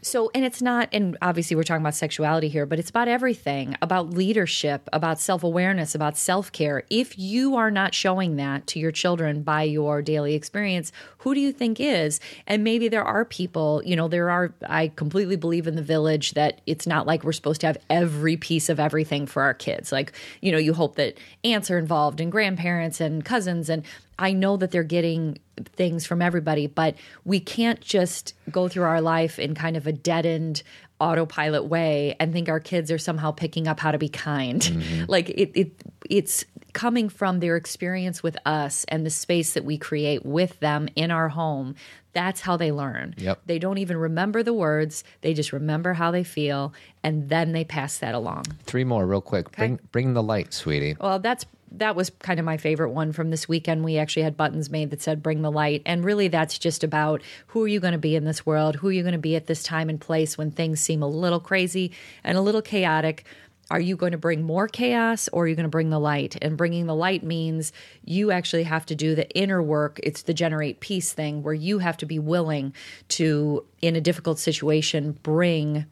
So, 0.05 0.33
and 0.35 0.45
it's 0.45 0.61
not, 0.61 0.89
and 0.93 1.17
obviously 1.23 1.55
we're 1.55 1.63
talking 1.63 1.83
about 1.83 1.95
sexuality 1.95 2.49
here, 2.49 2.67
but 2.67 2.81
it's 2.81 2.91
about 2.91 3.07
everything 3.07 3.77
about 3.81 4.11
leadership, 4.11 4.89
about 4.93 5.21
self 5.21 5.45
awareness, 5.45 5.95
about 5.95 6.17
self 6.17 6.51
care. 6.51 6.83
If 6.91 7.17
you 7.17 7.55
are 7.55 7.71
not 7.71 7.95
showing 7.95 8.35
that 8.37 8.67
to 8.69 8.81
your 8.81 8.91
children 8.91 9.45
by 9.45 9.63
your 9.63 10.03
daily 10.03 10.35
experience, 10.35 10.91
who 11.19 11.35
do 11.35 11.41
you 11.41 11.53
think 11.53 11.79
is? 11.79 12.19
And 12.49 12.65
maybe 12.65 12.89
there 12.89 13.05
are 13.05 13.25
people, 13.25 13.81
you 13.85 13.95
know, 13.95 14.09
there 14.09 14.29
are, 14.29 14.53
I 14.69 14.89
completely 14.89 15.37
believe 15.37 15.69
in 15.69 15.77
the 15.77 15.83
village 15.83 16.33
that 16.33 16.61
it's 16.67 16.87
not 16.87 17.07
like 17.07 17.23
we're 17.23 17.31
supposed 17.31 17.61
to 17.61 17.69
have 17.69 17.79
every 17.89 18.37
piece 18.37 18.69
of 18.69 18.81
everything 18.81 19.27
for 19.27 19.43
our 19.43 19.55
kids. 19.55 19.93
Like, 19.93 20.15
you 20.41 20.51
know, 20.51 20.59
you 20.59 20.75
hope 20.75 20.97
that 20.97 21.17
aunts 21.45 21.71
are 21.71 21.79
involved 21.79 22.21
and 22.21 22.33
grandparents 22.33 23.01
and 23.01 23.25
cousins 23.25 23.69
and, 23.69 23.85
I 24.19 24.33
know 24.33 24.57
that 24.57 24.71
they're 24.71 24.83
getting 24.83 25.39
things 25.65 26.07
from 26.07 26.23
everybody, 26.23 26.67
but 26.67 26.95
we 27.25 27.41
can't 27.41 27.81
just 27.81 28.35
go 28.51 28.69
through 28.69 28.85
our 28.85 29.01
life 29.01 29.39
in 29.39 29.55
kind 29.55 29.77
of 29.77 29.87
a 29.87 29.93
deadened 29.93 30.63
autopilot 31.01 31.65
way 31.65 32.15
and 32.21 32.33
think 32.33 32.49
our 32.49 32.61
kids 32.61 32.91
are 32.93 32.99
somehow 32.99 33.33
picking 33.33 33.67
up 33.67 33.81
how 33.81 33.91
to 33.91 33.99
be 33.99 34.09
kind. 34.09 34.63
Mm-hmm. 34.63 35.05
Like 35.09 35.31
it, 35.31 35.51
it 35.55 35.73
it's 36.09 36.45
coming 36.73 37.09
from 37.09 37.41
their 37.41 37.57
experience 37.57 38.23
with 38.23 38.37
us 38.47 38.85
and 38.89 39.05
the 39.05 39.11
space 39.11 39.55
that 39.55 39.65
we 39.65 39.77
create 39.77 40.25
with 40.25 40.59
them 40.61 40.89
in 40.97 41.11
our 41.11 41.29
home. 41.29 41.75
That's 42.13 42.41
how 42.41 42.57
they 42.57 42.73
learn. 42.73 43.15
Yep. 43.19 43.43
They 43.47 43.59
don't 43.59 43.79
even 43.79 43.97
remember 43.97 44.43
the 44.43 44.53
words. 44.53 45.03
They 45.23 45.35
just 45.35 45.53
remember 45.53 45.95
how 45.95 46.11
they 46.11 46.25
feel 46.25 46.73
and 47.03 47.29
then 47.29 47.53
they 47.53 47.65
pass 47.65 47.99
that 47.99 48.15
along. 48.15 48.45
Three 48.65 48.85
more, 48.85 49.07
real 49.07 49.21
quick. 49.21 49.51
Bring, 49.53 49.81
bring 49.91 50.15
the 50.15 50.23
light, 50.23 50.53
sweetie. 50.53 50.97
Well, 51.01 51.19
that's 51.19 51.47
that 51.79 51.97
was 51.97 52.11
kind 52.11 52.39
of 52.39 52.47
my 52.47 52.57
favorite 52.57 52.91
one 52.91 53.13
from 53.13 53.31
this 53.31 53.49
weekend. 53.49 53.85
We 53.85 53.99
actually 53.99 54.23
had 54.23 54.37
buttons 54.37 54.71
made 54.71 54.91
that 54.91 55.03
said 55.03 55.23
"Bring 55.23 55.43
the 55.43 55.51
light," 55.51 55.83
and 55.87 56.05
really, 56.05 56.29
that's 56.29 56.59
just 56.59 56.85
about 56.85 57.23
who 57.49 57.63
are 57.63 57.69
you 57.69 57.81
going 57.81 57.93
to 57.93 57.99
be 57.99 58.17
in 58.17 58.25
this 58.25 58.47
world? 58.47 58.77
Who 58.77 58.89
are 58.89 58.93
you 58.93 59.03
going 59.03 59.13
to 59.13 59.19
be 59.19 59.37
at 59.37 59.47
this 59.47 59.63
time 59.63 59.89
and 59.89 60.01
place 60.01 60.37
when 60.37 60.51
things 60.51 60.81
seem 60.81 61.03
a 61.03 61.09
little 61.09 61.41
crazy 61.41 61.93
and 62.25 62.37
a 62.39 62.43
little 62.43 62.63
chaotic? 62.63 63.25
Are 63.71 63.81
you 63.81 63.97
going 63.97 64.13
to 64.13 64.19
bring 64.19 64.43
more 64.43 64.69
chaos 64.69 65.29
or 65.33 65.45
are 65.45 65.47
you 65.47 65.55
going 65.55 65.65
to 65.65 65.71
bring 65.71 65.89
the 65.89 65.99
light? 65.99 66.37
And 66.43 66.59
bringing 66.59 66.87
the 66.87 66.95
light 66.95 67.23
means 67.23 67.73
you 68.05 68.31
actually 68.31 68.65
have 68.65 68.85
to 68.87 68.95
do 68.95 69.15
the 69.15 69.31
inner 69.31 69.63
work. 69.63 69.99
It's 70.03 70.23
the 70.23 70.35
generate 70.35 70.81
peace 70.81 71.15
thing 71.15 71.43
where 71.43 71.55
you 71.55 71.79
have 71.79 71.97
to 71.99 72.07
be 72.07 72.19
willing 72.19 72.75
to, 73.11 73.65
in 73.81 73.97
a 73.97 74.01
difficult 74.01 74.39
situation, 74.39 75.13
bring 75.23 75.87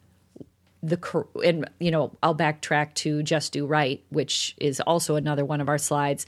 the 0.83 1.25
and 1.43 1.69
you 1.79 1.91
know 1.91 2.11
I'll 2.23 2.35
backtrack 2.35 2.93
to 2.95 3.23
just 3.23 3.53
do 3.53 3.65
right, 3.65 4.03
which 4.09 4.55
is 4.59 4.79
also 4.81 5.15
another 5.15 5.45
one 5.45 5.61
of 5.61 5.69
our 5.69 5.77
slides. 5.77 6.25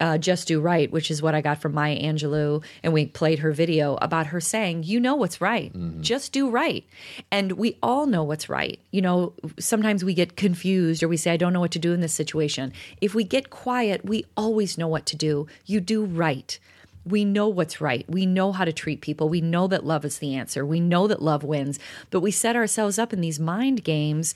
Uh, 0.00 0.18
just 0.18 0.48
do 0.48 0.60
right, 0.60 0.90
which 0.90 1.08
is 1.08 1.22
what 1.22 1.36
I 1.36 1.40
got 1.40 1.60
from 1.60 1.72
Maya 1.72 1.96
Angelou, 1.96 2.64
and 2.82 2.92
we 2.92 3.06
played 3.06 3.38
her 3.38 3.52
video 3.52 3.96
about 4.02 4.26
her 4.26 4.40
saying, 4.40 4.82
"You 4.82 4.98
know 4.98 5.14
what's 5.14 5.40
right, 5.40 5.72
just 6.00 6.32
do 6.32 6.50
right," 6.50 6.84
and 7.30 7.52
we 7.52 7.78
all 7.80 8.06
know 8.06 8.24
what's 8.24 8.48
right. 8.48 8.80
You 8.90 9.02
know, 9.02 9.32
sometimes 9.60 10.04
we 10.04 10.12
get 10.12 10.36
confused 10.36 11.04
or 11.04 11.08
we 11.08 11.16
say, 11.16 11.30
"I 11.30 11.36
don't 11.36 11.52
know 11.52 11.60
what 11.60 11.70
to 11.72 11.78
do 11.78 11.92
in 11.92 12.00
this 12.00 12.12
situation." 12.12 12.72
If 13.00 13.14
we 13.14 13.22
get 13.22 13.50
quiet, 13.50 14.04
we 14.04 14.24
always 14.36 14.76
know 14.76 14.88
what 14.88 15.06
to 15.06 15.16
do. 15.16 15.46
You 15.64 15.80
do 15.80 16.04
right 16.04 16.58
we 17.06 17.24
know 17.24 17.48
what's 17.48 17.80
right. 17.80 18.04
We 18.08 18.26
know 18.26 18.52
how 18.52 18.64
to 18.64 18.72
treat 18.72 19.00
people. 19.00 19.28
We 19.28 19.40
know 19.40 19.66
that 19.66 19.84
love 19.84 20.04
is 20.04 20.18
the 20.18 20.34
answer. 20.34 20.64
We 20.64 20.80
know 20.80 21.06
that 21.06 21.22
love 21.22 21.44
wins. 21.44 21.78
But 22.10 22.20
we 22.20 22.30
set 22.30 22.56
ourselves 22.56 22.98
up 22.98 23.12
in 23.12 23.20
these 23.20 23.38
mind 23.38 23.84
games 23.84 24.34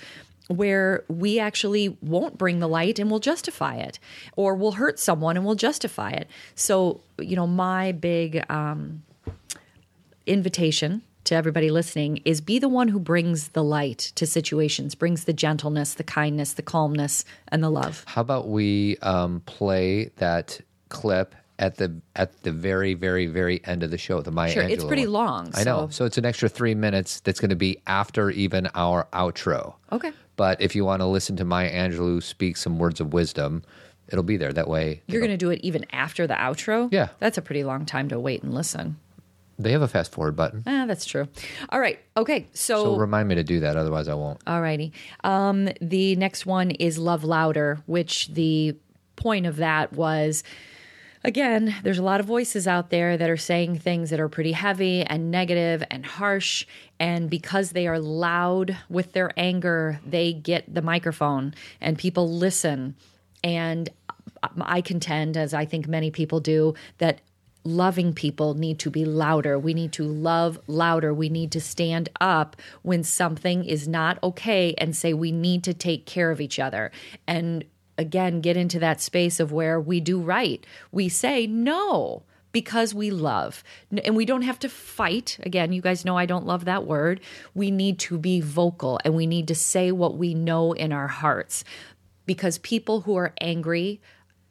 where 0.48 1.04
we 1.08 1.38
actually 1.38 1.96
won't 2.00 2.38
bring 2.38 2.58
the 2.58 2.68
light 2.68 2.98
and 2.98 3.10
we'll 3.10 3.20
justify 3.20 3.76
it, 3.76 3.98
or 4.34 4.54
we'll 4.54 4.72
hurt 4.72 4.98
someone 4.98 5.36
and 5.36 5.44
we'll 5.44 5.54
justify 5.54 6.10
it. 6.10 6.28
So, 6.54 7.02
you 7.18 7.36
know, 7.36 7.46
my 7.46 7.92
big 7.92 8.42
um, 8.50 9.02
invitation 10.26 11.02
to 11.24 11.34
everybody 11.34 11.70
listening 11.70 12.22
is 12.24 12.40
be 12.40 12.58
the 12.58 12.68
one 12.68 12.88
who 12.88 12.98
brings 12.98 13.48
the 13.48 13.62
light 13.62 13.98
to 14.14 14.26
situations, 14.26 14.94
brings 14.94 15.24
the 15.24 15.34
gentleness, 15.34 15.92
the 15.92 16.04
kindness, 16.04 16.54
the 16.54 16.62
calmness, 16.62 17.26
and 17.48 17.62
the 17.62 17.68
love. 17.68 18.04
How 18.06 18.22
about 18.22 18.48
we 18.48 18.96
um, 19.02 19.40
play 19.44 20.10
that 20.16 20.58
clip 20.88 21.34
at 21.58 21.76
the 21.76 22.00
at 22.16 22.42
the 22.42 22.52
very 22.52 22.94
very 22.94 23.26
very 23.26 23.60
end 23.64 23.82
of 23.82 23.90
the 23.90 23.98
show? 23.98 24.20
The 24.22 24.30
Maya 24.30 24.50
Sure, 24.52 24.62
it's 24.62 24.84
pretty 24.84 25.06
one. 25.06 25.12
long, 25.12 25.50
I 25.54 25.64
know, 25.64 25.86
so- 25.86 25.90
so 25.90 26.04
it's 26.04 26.18
an 26.18 26.24
extra 26.24 26.48
three 26.48 26.74
minutes. 26.74 27.20
That's 27.20 27.40
going 27.40 27.50
to 27.50 27.56
be 27.56 27.80
after 27.86 28.30
even 28.30 28.68
our 28.74 29.06
outro. 29.12 29.74
Okay. 29.92 30.12
But 30.36 30.60
if 30.60 30.76
you 30.76 30.84
want 30.84 31.00
to 31.02 31.06
listen 31.06 31.36
to 31.36 31.44
Maya 31.44 31.70
Angelou 31.72 32.22
speak 32.22 32.56
some 32.56 32.78
words 32.78 33.00
of 33.00 33.12
wisdom, 33.12 33.64
it'll 34.08 34.22
be 34.22 34.36
there. 34.36 34.52
That 34.52 34.68
way, 34.68 35.02
You're 35.08 35.20
going 35.20 35.32
to 35.32 35.36
do 35.36 35.50
it 35.50 35.60
even 35.62 35.84
after 35.92 36.26
the 36.28 36.34
outro? 36.34 36.88
Yeah. 36.92 37.08
That's 37.18 37.38
a 37.38 37.42
pretty 37.42 37.64
long 37.64 37.84
time 37.86 38.08
to 38.10 38.20
wait 38.20 38.42
and 38.44 38.54
listen. 38.54 38.96
they 39.58 39.72
have 39.72 39.82
a 39.82 39.88
fast 39.88 40.12
forward 40.12 40.36
button. 40.36 40.62
Ah, 40.68 40.86
that's 40.86 41.04
true. 41.04 41.26
All 41.70 41.80
right. 41.80 41.98
Okay. 42.16 42.46
So 42.52 42.94
remind 42.94 43.26
me 43.28 43.34
to 43.34 43.42
do 43.42 43.58
that, 43.58 43.76
otherwise 43.76 44.06
I 44.06 44.14
won't. 44.14 44.38
Alrighty. 44.44 44.92
Um, 45.24 45.68
the 45.80 46.14
next 46.14 46.46
one 46.46 46.70
is 46.70 46.96
Love 46.98 47.24
Louder, 47.24 47.80
which 47.86 48.28
the 48.28 48.76
point 49.16 49.46
of 49.46 49.56
that 49.56 49.92
was 49.92 50.44
again, 51.24 51.74
there's 51.82 51.98
a 51.98 52.02
lot 52.02 52.20
of 52.20 52.26
voices 52.26 52.66
out 52.66 52.90
there 52.90 53.16
that 53.16 53.30
are 53.30 53.36
saying 53.36 53.78
things 53.78 54.10
that 54.10 54.20
are 54.20 54.28
pretty 54.28 54.52
heavy 54.52 55.02
and 55.02 55.30
negative 55.30 55.82
and 55.90 56.04
harsh. 56.04 56.66
And 56.98 57.28
because 57.30 57.70
they 57.70 57.86
are 57.86 57.98
loud 57.98 58.76
with 58.88 59.12
their 59.12 59.30
anger, 59.36 60.00
they 60.06 60.32
get 60.32 60.72
the 60.72 60.82
microphone 60.82 61.54
and 61.80 61.98
people 61.98 62.32
listen. 62.32 62.96
And 63.42 63.88
I 64.60 64.80
contend, 64.80 65.36
as 65.36 65.54
I 65.54 65.64
think 65.64 65.88
many 65.88 66.10
people 66.10 66.40
do, 66.40 66.74
that 66.98 67.20
loving 67.64 68.14
people 68.14 68.54
need 68.54 68.78
to 68.78 68.90
be 68.90 69.04
louder. 69.04 69.58
We 69.58 69.74
need 69.74 69.92
to 69.92 70.04
love 70.04 70.58
louder. 70.66 71.12
We 71.12 71.28
need 71.28 71.52
to 71.52 71.60
stand 71.60 72.08
up 72.20 72.56
when 72.82 73.04
something 73.04 73.64
is 73.64 73.86
not 73.86 74.22
okay 74.22 74.74
and 74.78 74.96
say 74.96 75.12
we 75.12 75.32
need 75.32 75.64
to 75.64 75.74
take 75.74 76.06
care 76.06 76.30
of 76.30 76.40
each 76.40 76.58
other. 76.58 76.90
And 77.26 77.64
again, 77.98 78.40
get 78.40 78.56
into 78.56 78.78
that 78.78 79.00
space 79.00 79.40
of 79.40 79.52
where 79.52 79.80
we 79.80 80.00
do 80.00 80.20
right. 80.20 80.64
We 80.90 81.08
say 81.08 81.46
no 81.46 82.22
because 82.52 82.94
we 82.94 83.10
love. 83.10 83.62
And 84.04 84.16
we 84.16 84.24
don't 84.24 84.42
have 84.42 84.58
to 84.60 84.68
fight. 84.68 85.38
Again, 85.42 85.72
you 85.72 85.82
guys 85.82 86.04
know 86.04 86.16
I 86.16 86.26
don't 86.26 86.46
love 86.46 86.64
that 86.64 86.86
word. 86.86 87.20
We 87.54 87.70
need 87.70 87.98
to 88.00 88.18
be 88.18 88.40
vocal 88.40 88.98
and 89.04 89.14
we 89.14 89.26
need 89.26 89.48
to 89.48 89.54
say 89.54 89.92
what 89.92 90.16
we 90.16 90.34
know 90.34 90.72
in 90.72 90.92
our 90.92 91.08
hearts. 91.08 91.64
Because 92.24 92.58
people 92.58 93.02
who 93.02 93.16
are 93.16 93.34
angry 93.40 94.00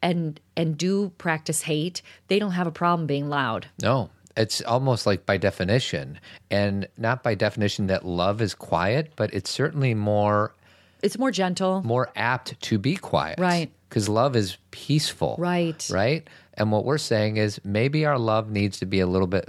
and 0.02 0.38
and 0.56 0.76
do 0.76 1.10
practice 1.18 1.62
hate, 1.62 2.02
they 2.28 2.38
don't 2.38 2.52
have 2.52 2.66
a 2.66 2.72
problem 2.72 3.06
being 3.06 3.28
loud. 3.28 3.66
No, 3.82 4.10
it's 4.36 4.62
almost 4.62 5.06
like 5.06 5.26
by 5.26 5.36
definition, 5.36 6.20
and 6.50 6.86
not 6.96 7.22
by 7.22 7.34
definition 7.34 7.88
that 7.88 8.04
love 8.04 8.40
is 8.40 8.54
quiet, 8.54 9.12
but 9.16 9.32
it's 9.34 9.50
certainly 9.50 9.94
more 9.94 10.54
It's 11.02 11.18
more 11.18 11.30
gentle. 11.30 11.82
more 11.82 12.10
apt 12.16 12.60
to 12.62 12.78
be 12.78 12.96
quiet. 12.96 13.38
Right. 13.38 13.70
Because 13.88 14.08
love 14.08 14.36
is 14.36 14.58
peaceful. 14.70 15.36
Right. 15.38 15.88
Right. 15.90 16.28
And 16.54 16.72
what 16.72 16.84
we're 16.84 16.98
saying 16.98 17.36
is 17.36 17.60
maybe 17.64 18.04
our 18.04 18.18
love 18.18 18.50
needs 18.50 18.80
to 18.80 18.86
be 18.86 18.98
a 18.98 19.06
little 19.06 19.28
bit, 19.28 19.48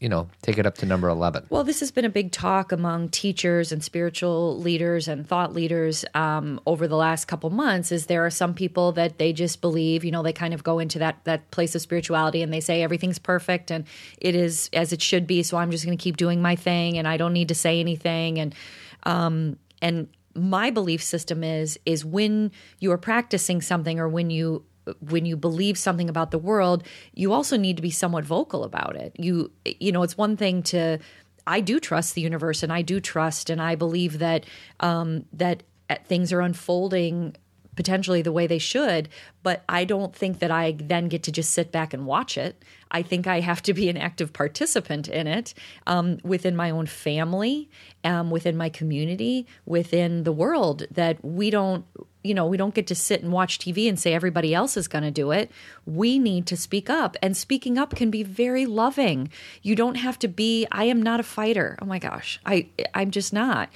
you 0.00 0.08
know, 0.08 0.28
take 0.40 0.56
it 0.56 0.64
up 0.64 0.76
to 0.76 0.86
number 0.86 1.08
11. 1.08 1.46
Well, 1.50 1.62
this 1.62 1.80
has 1.80 1.90
been 1.90 2.06
a 2.06 2.10
big 2.10 2.32
talk 2.32 2.72
among 2.72 3.10
teachers 3.10 3.70
and 3.70 3.84
spiritual 3.84 4.58
leaders 4.58 5.08
and 5.08 5.28
thought 5.28 5.52
leaders 5.52 6.06
um, 6.14 6.58
over 6.66 6.88
the 6.88 6.96
last 6.96 7.26
couple 7.26 7.50
months. 7.50 7.92
Is 7.92 8.06
there 8.06 8.24
are 8.24 8.30
some 8.30 8.54
people 8.54 8.92
that 8.92 9.18
they 9.18 9.34
just 9.34 9.60
believe, 9.60 10.04
you 10.04 10.10
know, 10.10 10.22
they 10.22 10.32
kind 10.32 10.54
of 10.54 10.64
go 10.64 10.78
into 10.78 10.98
that 11.00 11.22
that 11.24 11.50
place 11.50 11.74
of 11.74 11.82
spirituality 11.82 12.40
and 12.42 12.52
they 12.52 12.60
say 12.60 12.82
everything's 12.82 13.18
perfect 13.18 13.70
and 13.70 13.84
it 14.16 14.34
is 14.34 14.70
as 14.72 14.92
it 14.94 15.02
should 15.02 15.26
be. 15.26 15.42
So 15.42 15.58
I'm 15.58 15.70
just 15.70 15.84
going 15.84 15.96
to 15.96 16.02
keep 16.02 16.16
doing 16.16 16.40
my 16.40 16.56
thing 16.56 16.96
and 16.96 17.06
I 17.06 17.18
don't 17.18 17.34
need 17.34 17.48
to 17.48 17.54
say 17.54 17.78
anything. 17.78 18.38
And 18.40 18.54
um, 19.02 19.58
and 19.82 20.08
my 20.38 20.70
belief 20.70 21.02
system 21.02 21.44
is 21.44 21.78
is 21.84 22.04
when 22.04 22.50
you 22.78 22.92
are 22.92 22.98
practicing 22.98 23.60
something 23.60 23.98
or 23.98 24.08
when 24.08 24.30
you 24.30 24.64
when 25.00 25.26
you 25.26 25.36
believe 25.36 25.76
something 25.76 26.08
about 26.08 26.30
the 26.30 26.38
world 26.38 26.82
you 27.12 27.32
also 27.32 27.56
need 27.56 27.76
to 27.76 27.82
be 27.82 27.90
somewhat 27.90 28.24
vocal 28.24 28.64
about 28.64 28.96
it. 28.96 29.14
You 29.18 29.50
you 29.64 29.92
know 29.92 30.02
it's 30.02 30.16
one 30.16 30.36
thing 30.36 30.62
to 30.64 30.98
i 31.46 31.60
do 31.60 31.80
trust 31.80 32.14
the 32.14 32.20
universe 32.20 32.62
and 32.62 32.72
i 32.72 32.82
do 32.82 33.00
trust 33.00 33.50
and 33.50 33.60
i 33.60 33.74
believe 33.74 34.18
that 34.18 34.44
um 34.80 35.24
that 35.32 35.62
things 36.04 36.32
are 36.32 36.40
unfolding 36.40 37.34
potentially 37.78 38.22
the 38.22 38.32
way 38.32 38.44
they 38.48 38.58
should 38.58 39.08
but 39.44 39.62
i 39.68 39.84
don't 39.84 40.12
think 40.12 40.40
that 40.40 40.50
i 40.50 40.74
then 40.80 41.06
get 41.06 41.22
to 41.22 41.30
just 41.30 41.52
sit 41.52 41.70
back 41.70 41.94
and 41.94 42.06
watch 42.06 42.36
it. 42.36 42.60
I 42.90 43.02
think 43.02 43.28
i 43.28 43.38
have 43.38 43.62
to 43.62 43.72
be 43.72 43.88
an 43.88 43.96
active 43.96 44.32
participant 44.32 45.06
in 45.06 45.28
it 45.28 45.54
um, 45.86 46.18
within 46.24 46.56
my 46.56 46.70
own 46.70 46.86
family 46.86 47.70
um, 48.02 48.30
within 48.32 48.56
my 48.56 48.68
community 48.68 49.46
within 49.64 50.24
the 50.24 50.32
world 50.32 50.86
that 50.90 51.24
we 51.24 51.50
don't 51.50 51.84
you 52.24 52.34
know 52.34 52.46
we 52.46 52.56
don't 52.56 52.74
get 52.74 52.88
to 52.88 52.94
sit 52.94 53.22
and 53.22 53.32
watch 53.32 53.58
tv 53.58 53.88
and 53.88 53.98
say 53.98 54.12
everybody 54.12 54.52
else 54.52 54.76
is 54.76 54.88
going 54.88 55.04
to 55.04 55.10
do 55.10 55.30
it. 55.30 55.50
We 55.86 56.18
need 56.18 56.46
to 56.46 56.56
speak 56.56 56.90
up 56.90 57.16
and 57.22 57.36
speaking 57.36 57.78
up 57.78 57.94
can 57.94 58.10
be 58.10 58.22
very 58.22 58.66
loving. 58.66 59.30
You 59.62 59.76
don't 59.76 59.94
have 59.96 60.18
to 60.20 60.28
be 60.28 60.66
i 60.72 60.84
am 60.84 61.02
not 61.02 61.20
a 61.20 61.22
fighter. 61.22 61.78
Oh 61.80 61.86
my 61.86 61.98
gosh 61.98 62.40
i 62.44 62.66
i'm 62.94 63.10
just 63.10 63.32
not. 63.32 63.70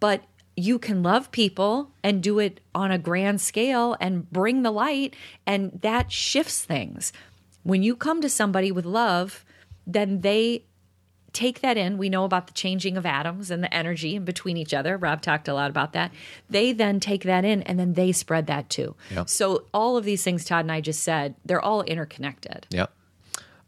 But 0.00 0.22
you 0.56 0.78
can 0.78 1.02
love 1.02 1.30
people 1.30 1.90
and 2.02 2.22
do 2.22 2.38
it 2.38 2.60
on 2.74 2.90
a 2.90 2.98
grand 2.98 3.40
scale 3.40 3.96
and 4.00 4.30
bring 4.30 4.62
the 4.62 4.70
light 4.70 5.14
and 5.46 5.80
that 5.82 6.12
shifts 6.12 6.64
things. 6.64 7.12
When 7.62 7.82
you 7.82 7.96
come 7.96 8.20
to 8.20 8.28
somebody 8.28 8.70
with 8.72 8.84
love 8.84 9.44
then 9.86 10.20
they 10.20 10.64
take 11.32 11.60
that 11.60 11.76
in. 11.76 11.96
We 11.96 12.08
know 12.08 12.24
about 12.24 12.46
the 12.46 12.52
changing 12.52 12.96
of 12.96 13.06
atoms 13.06 13.50
and 13.50 13.62
the 13.62 13.74
energy 13.74 14.16
in 14.16 14.24
between 14.24 14.56
each 14.56 14.74
other. 14.74 14.96
Rob 14.96 15.22
talked 15.22 15.48
a 15.48 15.54
lot 15.54 15.70
about 15.70 15.92
that. 15.94 16.12
They 16.50 16.72
then 16.72 17.00
take 17.00 17.22
that 17.24 17.44
in 17.44 17.62
and 17.62 17.78
then 17.78 17.94
they 17.94 18.12
spread 18.12 18.46
that 18.48 18.68
too. 18.68 18.94
Yep. 19.10 19.28
so 19.28 19.64
all 19.72 19.96
of 19.96 20.04
these 20.04 20.22
things 20.22 20.44
todd 20.44 20.64
and 20.64 20.72
i 20.72 20.80
just 20.80 21.02
said 21.02 21.34
they're 21.44 21.60
all 21.60 21.82
interconnected. 21.82 22.66
Yep. 22.70 22.92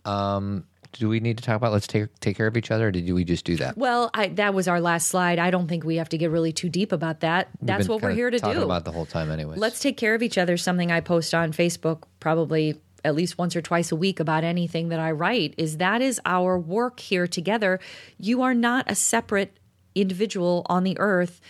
Um, 0.05 0.67
do 0.99 1.09
we 1.09 1.21
need 1.21 1.39
to 1.39 1.45
talk 1.45 1.57
about 1.57 1.73
let's 1.73 1.87
take 1.87 2.09
take 2.21 2.37
care 2.37 2.47
of 2.47 2.57
each 2.57 2.71
other 2.71 2.89
or 2.89 2.91
did 2.91 3.11
we 3.11 3.25
just 3.25 3.45
do 3.45 3.57
that? 3.57 3.77
well 3.77 4.11
I, 4.15 4.29
that 4.29 4.55
was 4.55 4.69
our 4.69 4.81
last 4.81 5.09
slide. 5.09 5.39
I 5.39 5.51
don't 5.51 5.69
think 5.69 5.85
we 5.85 5.97
have 5.97 6.09
to 6.11 6.19
get 6.19 6.31
really 6.31 6.53
too 6.53 6.69
deep 6.69 6.93
about 6.93 7.21
that. 7.21 7.49
We've 7.61 7.67
that's 7.67 7.89
what 7.89 8.03
we're 8.03 8.13
here 8.13 8.31
to 8.31 8.39
talking 8.39 8.61
do. 8.61 8.65
about 8.65 8.85
the 8.85 8.93
whole 8.93 9.07
time 9.07 9.31
anyway. 9.31 9.57
let's 9.57 9.81
take 9.81 9.97
care 9.97 10.15
of 10.15 10.23
each 10.23 10.39
other 10.39 10.57
something 10.57 10.91
i 10.91 11.01
post 11.01 11.35
on 11.35 11.53
facebook 11.53 12.05
probably 12.21 12.81
at 13.05 13.15
least 13.15 13.37
once 13.37 13.55
or 13.55 13.61
twice 13.61 13.93
a 13.93 13.97
week 13.97 14.21
about 14.21 14.45
anything 14.45 14.89
that 14.89 15.01
i 15.01 15.11
write 15.11 15.55
is 15.59 15.79
that 15.79 16.01
is 16.01 16.21
our 16.25 16.59
work 16.59 17.01
here 17.01 17.27
together. 17.27 17.81
You 18.19 18.43
are 18.43 18.55
not 18.55 18.91
a 18.91 18.95
separate 18.95 19.59
individual 19.95 20.67
on 20.67 20.85
the 20.85 20.99
earth 20.99 21.41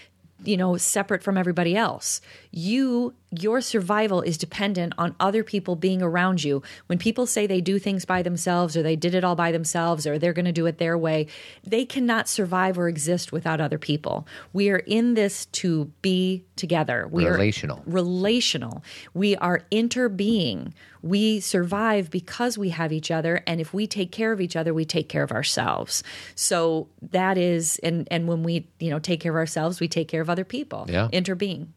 you 0.45 0.57
know 0.57 0.77
separate 0.77 1.23
from 1.23 1.39
everybody 1.39 1.77
else 1.77 2.21
you 2.57 3.13
your 3.37 3.61
survival 3.61 4.21
is 4.23 4.39
dependent 4.39 4.93
on 4.97 5.17
other 5.19 5.43
people 5.43 5.75
being 5.75 6.01
around 6.01 6.45
you. 6.45 6.63
When 6.87 6.99
people 6.99 7.27
say 7.27 7.49
they 7.49 7.61
do 7.61 7.81
things 7.81 8.05
by 8.05 8.23
themselves 8.23 8.77
or 8.77 8.83
they 8.85 8.95
did 8.95 9.13
it 9.13 9.25
all 9.25 9.35
by 9.35 9.51
themselves 9.51 10.07
or 10.07 10.21
they're 10.21 10.33
going 10.33 10.45
to 10.45 10.53
do 10.53 10.67
it 10.67 10.79
their 10.79 10.97
way 10.97 11.27
they 11.65 11.85
cannot 11.85 12.29
survive 12.29 12.79
or 12.79 12.89
exist 12.89 13.33
without 13.33 13.61
other 13.61 13.77
people. 13.77 14.29
We 14.53 14.71
are 14.71 14.79
in 14.79 15.15
this 15.15 15.47
to 15.47 15.87
be 16.01 16.45
together. 16.55 17.09
We 17.11 17.27
Relational. 17.27 17.79
are 17.79 17.83
relational. 17.87 18.85
We 19.15 19.35
are 19.37 19.63
interbeing. 19.73 20.73
We 21.03 21.41
survive 21.41 22.11
because 22.11 22.57
we 22.57 22.69
have 22.69 22.93
each 22.93 23.11
other 23.11 23.43
and 23.49 23.61
if 23.61 23.75
we 23.75 23.89
take 23.89 24.13
care 24.13 24.31
of 24.31 24.41
each 24.41 24.55
other 24.55 24.73
we 24.73 24.85
take 24.85 25.09
care 25.09 25.25
of 25.25 25.33
ourselves. 25.33 26.05
So 26.37 26.87
that 27.11 27.37
is 27.37 27.81
and 27.83 28.07
and 28.13 28.29
when 28.29 28.45
we 28.45 28.69
you 28.79 28.91
know 28.91 29.01
take 29.01 29.19
care 29.21 29.33
of 29.33 29.37
ourselves 29.37 29.81
we 29.81 29.89
take 29.89 30.07
care 30.07 30.21
of 30.21 30.31
other 30.31 30.45
people. 30.45 30.87
Yeah. 30.89 31.09
interbeing 31.13 31.69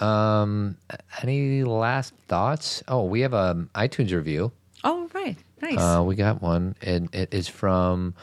Um, 0.00 0.76
any 1.22 1.64
last 1.64 2.14
thoughts? 2.28 2.82
Oh, 2.88 3.04
we 3.04 3.20
have 3.20 3.32
a 3.32 3.66
iTunes 3.74 4.12
review. 4.12 4.52
Oh, 4.82 5.08
right. 5.14 5.36
Nice. 5.62 5.78
Uh, 5.78 6.02
we 6.04 6.14
got 6.14 6.42
one, 6.42 6.74
and 6.82 7.14
it 7.14 7.32
is 7.32 7.48
from 7.48 8.14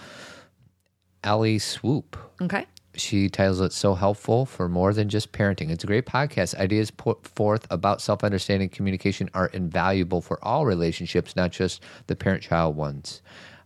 Ali 1.23 1.59
Swoop. 1.59 2.17
okay. 2.41 2.65
She 2.93 3.29
titles 3.29 3.61
it 3.61 3.71
"So 3.71 3.95
Helpful 3.95 4.45
for 4.45 4.67
More 4.67 4.93
Than 4.93 5.07
Just 5.07 5.31
Parenting." 5.31 5.69
It's 5.69 5.85
a 5.85 5.87
great 5.87 6.05
podcast. 6.05 6.55
Ideas 6.55 6.91
put 6.91 7.25
forth 7.25 7.65
about 7.71 8.01
self-understanding 8.01 8.67
communication 8.67 9.29
are 9.33 9.47
invaluable 9.47 10.19
for 10.19 10.43
all 10.43 10.65
relationships, 10.65 11.35
not 11.37 11.51
just 11.51 11.81
the 12.07 12.17
parent-child 12.17 12.75
ones. 12.75 13.21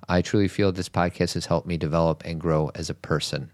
I 0.07 0.21
truly 0.21 0.47
feel 0.47 0.71
this 0.71 0.89
podcast 0.89 1.33
has 1.33 1.47
helped 1.47 1.65
me 1.67 1.75
develop 1.75 2.21
and 2.23 2.39
grow 2.39 2.69
as 2.75 2.91
a 2.91 2.93
person. 2.93 3.49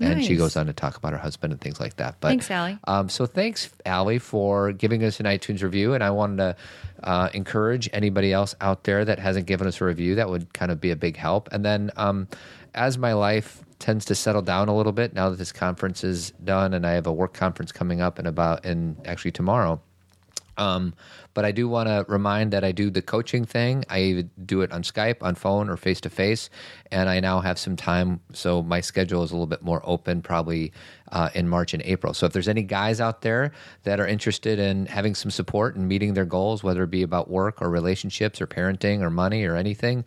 And 0.00 0.24
she 0.24 0.36
goes 0.36 0.56
on 0.56 0.66
to 0.66 0.72
talk 0.72 0.96
about 0.96 1.12
her 1.12 1.18
husband 1.18 1.52
and 1.52 1.60
things 1.60 1.80
like 1.80 1.96
that. 1.96 2.16
But 2.20 2.28
Thanks, 2.28 2.50
Allie. 2.50 2.78
um, 2.84 3.08
so 3.08 3.26
thanks, 3.26 3.70
Allie, 3.84 4.18
for 4.18 4.72
giving 4.72 5.02
us 5.04 5.20
an 5.20 5.26
iTunes 5.26 5.62
review. 5.62 5.94
And 5.94 6.04
I 6.04 6.10
wanted 6.10 6.36
to 6.36 6.56
uh, 7.02 7.28
encourage 7.34 7.88
anybody 7.92 8.32
else 8.32 8.54
out 8.60 8.84
there 8.84 9.04
that 9.04 9.18
hasn't 9.18 9.46
given 9.46 9.66
us 9.66 9.80
a 9.80 9.84
review. 9.84 10.14
That 10.14 10.28
would 10.28 10.52
kind 10.54 10.70
of 10.70 10.80
be 10.80 10.90
a 10.90 10.96
big 10.96 11.16
help. 11.16 11.48
And 11.52 11.64
then 11.64 11.90
um, 11.96 12.28
as 12.74 12.98
my 12.98 13.12
life 13.12 13.64
tends 13.78 14.04
to 14.06 14.14
settle 14.14 14.42
down 14.42 14.68
a 14.68 14.76
little 14.76 14.92
bit 14.92 15.14
now 15.14 15.30
that 15.30 15.36
this 15.36 15.52
conference 15.52 16.02
is 16.02 16.32
done, 16.44 16.74
and 16.74 16.86
I 16.86 16.92
have 16.92 17.06
a 17.06 17.12
work 17.12 17.32
conference 17.32 17.72
coming 17.72 18.00
up 18.00 18.18
in 18.18 18.26
about 18.26 18.64
in 18.64 18.96
actually 19.04 19.32
tomorrow. 19.32 19.80
Um, 20.58 20.94
but 21.34 21.44
I 21.44 21.52
do 21.52 21.68
want 21.68 21.88
to 21.88 22.04
remind 22.08 22.52
that 22.52 22.64
I 22.64 22.72
do 22.72 22.90
the 22.90 23.00
coaching 23.00 23.44
thing. 23.44 23.84
I 23.88 24.26
do 24.44 24.62
it 24.62 24.72
on 24.72 24.82
Skype, 24.82 25.22
on 25.22 25.36
phone, 25.36 25.70
or 25.70 25.76
face 25.76 26.00
to 26.02 26.10
face. 26.10 26.50
And 26.90 27.08
I 27.08 27.20
now 27.20 27.40
have 27.40 27.58
some 27.58 27.76
time, 27.76 28.20
so 28.32 28.62
my 28.62 28.80
schedule 28.80 29.22
is 29.22 29.30
a 29.30 29.34
little 29.34 29.46
bit 29.46 29.62
more 29.62 29.80
open, 29.84 30.20
probably 30.20 30.72
uh, 31.12 31.30
in 31.34 31.48
March 31.48 31.74
and 31.74 31.82
April. 31.84 32.12
So 32.12 32.26
if 32.26 32.32
there's 32.32 32.48
any 32.48 32.62
guys 32.62 33.00
out 33.00 33.22
there 33.22 33.52
that 33.84 34.00
are 34.00 34.06
interested 34.06 34.58
in 34.58 34.86
having 34.86 35.14
some 35.14 35.30
support 35.30 35.76
and 35.76 35.86
meeting 35.86 36.14
their 36.14 36.24
goals, 36.24 36.64
whether 36.64 36.82
it 36.82 36.90
be 36.90 37.02
about 37.02 37.30
work 37.30 37.62
or 37.62 37.70
relationships 37.70 38.40
or 38.40 38.48
parenting 38.48 39.00
or 39.00 39.10
money 39.10 39.44
or 39.44 39.54
anything, 39.54 40.04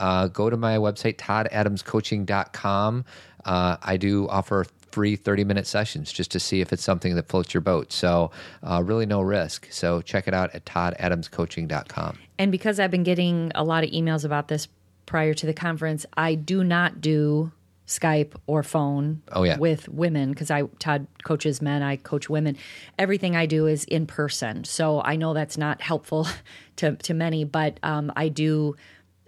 uh, 0.00 0.28
go 0.28 0.50
to 0.50 0.56
my 0.56 0.76
website, 0.76 1.16
toddadamscoaching.com. 1.16 3.04
Uh, 3.44 3.76
I 3.82 3.96
do 3.96 4.28
offer 4.28 4.66
free 4.94 5.16
30 5.16 5.42
minute 5.44 5.66
sessions 5.66 6.12
just 6.12 6.30
to 6.30 6.38
see 6.40 6.60
if 6.60 6.72
it's 6.72 6.84
something 6.84 7.16
that 7.16 7.28
floats 7.28 7.52
your 7.52 7.60
boat. 7.60 7.92
So, 7.92 8.30
uh, 8.62 8.80
really 8.84 9.06
no 9.06 9.20
risk. 9.20 9.66
So, 9.70 10.00
check 10.00 10.28
it 10.28 10.34
out 10.34 10.54
at 10.54 10.64
toddadamscoaching.com. 10.64 12.18
And 12.38 12.52
because 12.52 12.78
I've 12.80 12.90
been 12.90 13.02
getting 13.02 13.50
a 13.54 13.64
lot 13.64 13.84
of 13.84 13.90
emails 13.90 14.24
about 14.24 14.48
this 14.48 14.68
prior 15.06 15.34
to 15.34 15.46
the 15.46 15.52
conference, 15.54 16.06
I 16.16 16.34
do 16.34 16.62
not 16.64 17.00
do 17.00 17.52
Skype 17.86 18.34
or 18.46 18.62
phone 18.62 19.20
Oh, 19.32 19.42
yeah. 19.42 19.58
with 19.58 19.88
women 19.88 20.30
because 20.30 20.50
I 20.50 20.62
Todd 20.78 21.06
coaches 21.22 21.60
men, 21.60 21.82
I 21.82 21.96
coach 21.96 22.30
women. 22.30 22.56
Everything 22.98 23.36
I 23.36 23.44
do 23.46 23.66
is 23.66 23.84
in 23.84 24.06
person. 24.06 24.64
So 24.64 25.02
I 25.02 25.16
know 25.16 25.34
that's 25.34 25.58
not 25.58 25.82
helpful 25.82 26.26
to 26.76 26.96
to 26.96 27.12
many, 27.14 27.44
but 27.44 27.78
um, 27.82 28.10
I 28.16 28.28
do 28.30 28.76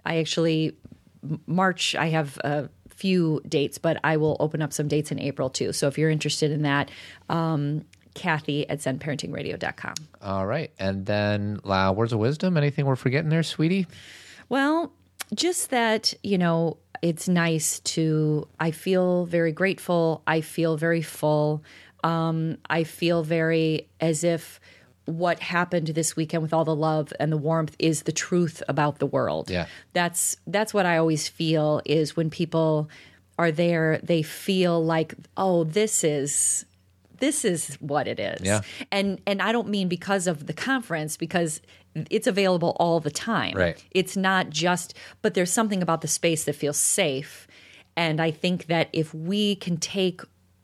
I 0.05 0.17
actually 0.17 0.75
March 1.45 1.93
I 1.95 2.07
have 2.07 2.37
a 2.39 2.69
few 2.97 3.41
dates, 3.47 3.77
but 3.77 3.99
I 4.03 4.17
will 4.17 4.35
open 4.39 4.61
up 4.61 4.73
some 4.73 4.87
dates 4.87 5.11
in 5.11 5.19
April 5.19 5.49
too. 5.49 5.71
So 5.71 5.87
if 5.87 5.97
you're 5.97 6.09
interested 6.09 6.51
in 6.51 6.63
that, 6.63 6.89
um, 7.29 7.85
Cathy 8.15 8.67
at 8.67 8.79
zenparentingradio.com. 8.79 9.93
All 10.23 10.45
right. 10.47 10.71
And 10.79 11.05
then, 11.05 11.59
uh, 11.63 11.93
words 11.95 12.11
of 12.11 12.19
wisdom? 12.19 12.57
Anything 12.57 12.87
we're 12.87 12.95
forgetting 12.95 13.29
there, 13.29 13.43
sweetie? 13.43 13.85
Well, 14.49 14.91
just 15.35 15.69
that, 15.69 16.15
you 16.23 16.39
know, 16.39 16.77
it's 17.03 17.27
nice 17.27 17.79
to, 17.81 18.47
I 18.59 18.71
feel 18.71 19.25
very 19.25 19.51
grateful. 19.51 20.23
I 20.25 20.41
feel 20.41 20.77
very 20.77 21.03
full. 21.03 21.63
Um, 22.03 22.57
I 22.67 22.83
feel 22.83 23.21
very 23.21 23.87
as 24.01 24.23
if 24.23 24.59
what 25.07 25.39
happened 25.39 25.87
this 25.87 26.15
weekend 26.15 26.43
with 26.43 26.53
all 26.53 26.65
the 26.65 26.75
love 26.75 27.13
and 27.19 27.31
the 27.31 27.37
warmth 27.37 27.75
is 27.79 28.03
the 28.03 28.11
truth 28.11 28.61
about 28.67 28.99
the 28.99 29.05
world. 29.05 29.49
Yeah. 29.49 29.67
That's 29.93 30.35
that's 30.45 30.73
what 30.73 30.85
I 30.85 30.97
always 30.97 31.27
feel 31.27 31.81
is 31.85 32.15
when 32.15 32.29
people 32.29 32.89
are 33.39 33.51
there, 33.51 33.99
they 34.03 34.21
feel 34.21 34.83
like, 34.83 35.15
oh, 35.37 35.63
this 35.63 36.03
is 36.03 36.65
this 37.19 37.45
is 37.45 37.75
what 37.75 38.07
it 38.07 38.19
is. 38.19 38.41
Yeah. 38.43 38.61
And 38.91 39.21
and 39.25 39.41
I 39.41 39.53
don't 39.53 39.69
mean 39.69 39.87
because 39.87 40.27
of 40.27 40.45
the 40.45 40.53
conference 40.53 41.15
because 41.15 41.61
it's 42.11 42.27
available 42.27 42.75
all 42.77 42.99
the 42.99 43.09
time. 43.09 43.55
Right. 43.55 43.83
It's 43.91 44.17
not 44.17 44.49
just 44.49 44.93
but 45.21 45.33
there's 45.33 45.51
something 45.51 45.81
about 45.81 46.01
the 46.01 46.07
space 46.09 46.43
that 46.43 46.53
feels 46.53 46.77
safe. 46.77 47.47
And 47.95 48.21
I 48.21 48.29
think 48.31 48.67
that 48.67 48.89
if 48.91 49.13
we 49.13 49.55
can 49.55 49.77
take 49.77 50.21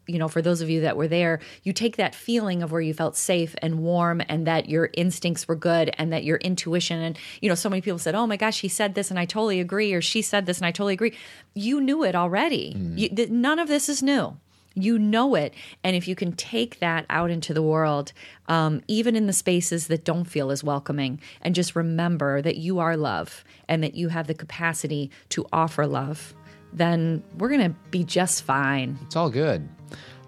you 0.07 0.19
know, 0.19 0.27
for 0.27 0.41
those 0.41 0.61
of 0.61 0.69
you 0.69 0.81
that 0.81 0.97
were 0.97 1.07
there, 1.07 1.39
you 1.63 1.73
take 1.73 1.97
that 1.97 2.13
feeling 2.13 2.61
of 2.61 2.71
where 2.71 2.81
you 2.81 2.93
felt 2.93 3.15
safe 3.15 3.55
and 3.61 3.79
warm 3.79 4.21
and 4.27 4.45
that 4.47 4.69
your 4.69 4.89
instincts 4.93 5.47
were 5.47 5.55
good 5.55 5.89
and 5.97 6.11
that 6.11 6.23
your 6.23 6.37
intuition 6.37 7.01
and, 7.01 7.17
you 7.41 7.49
know, 7.49 7.55
so 7.55 7.69
many 7.69 7.81
people 7.81 7.99
said, 7.99 8.15
oh 8.15 8.27
my 8.27 8.37
gosh, 8.37 8.61
he 8.61 8.67
said 8.67 8.95
this 8.95 9.09
and 9.09 9.19
I 9.19 9.25
totally 9.25 9.59
agree, 9.59 9.93
or 9.93 10.01
she 10.01 10.21
said 10.21 10.45
this 10.45 10.57
and 10.57 10.65
I 10.65 10.71
totally 10.71 10.93
agree. 10.93 11.13
You 11.53 11.79
knew 11.79 12.03
it 12.03 12.15
already. 12.15 12.73
You, 12.97 13.09
th- 13.09 13.29
none 13.29 13.59
of 13.59 13.67
this 13.67 13.87
is 13.87 14.03
new. 14.03 14.37
You 14.75 14.97
know 14.97 15.35
it. 15.35 15.53
And 15.83 15.95
if 15.95 16.07
you 16.07 16.15
can 16.15 16.33
take 16.33 16.79
that 16.79 17.05
out 17.09 17.29
into 17.29 17.53
the 17.53 17.61
world, 17.61 18.11
um, 18.47 18.81
even 18.87 19.15
in 19.15 19.27
the 19.27 19.33
spaces 19.33 19.85
that 19.87 20.03
don't 20.03 20.25
feel 20.25 20.49
as 20.49 20.63
welcoming, 20.63 21.21
and 21.43 21.53
just 21.53 21.75
remember 21.75 22.41
that 22.41 22.57
you 22.57 22.79
are 22.79 22.97
love 22.97 23.43
and 23.69 23.83
that 23.83 23.93
you 23.93 24.09
have 24.09 24.25
the 24.25 24.33
capacity 24.33 25.11
to 25.29 25.45
offer 25.53 25.85
love, 25.85 26.33
then 26.73 27.23
we're 27.37 27.49
going 27.49 27.71
to 27.71 27.75
be 27.91 28.03
just 28.03 28.43
fine. 28.43 28.97
It's 29.03 29.15
all 29.15 29.29
good. 29.29 29.69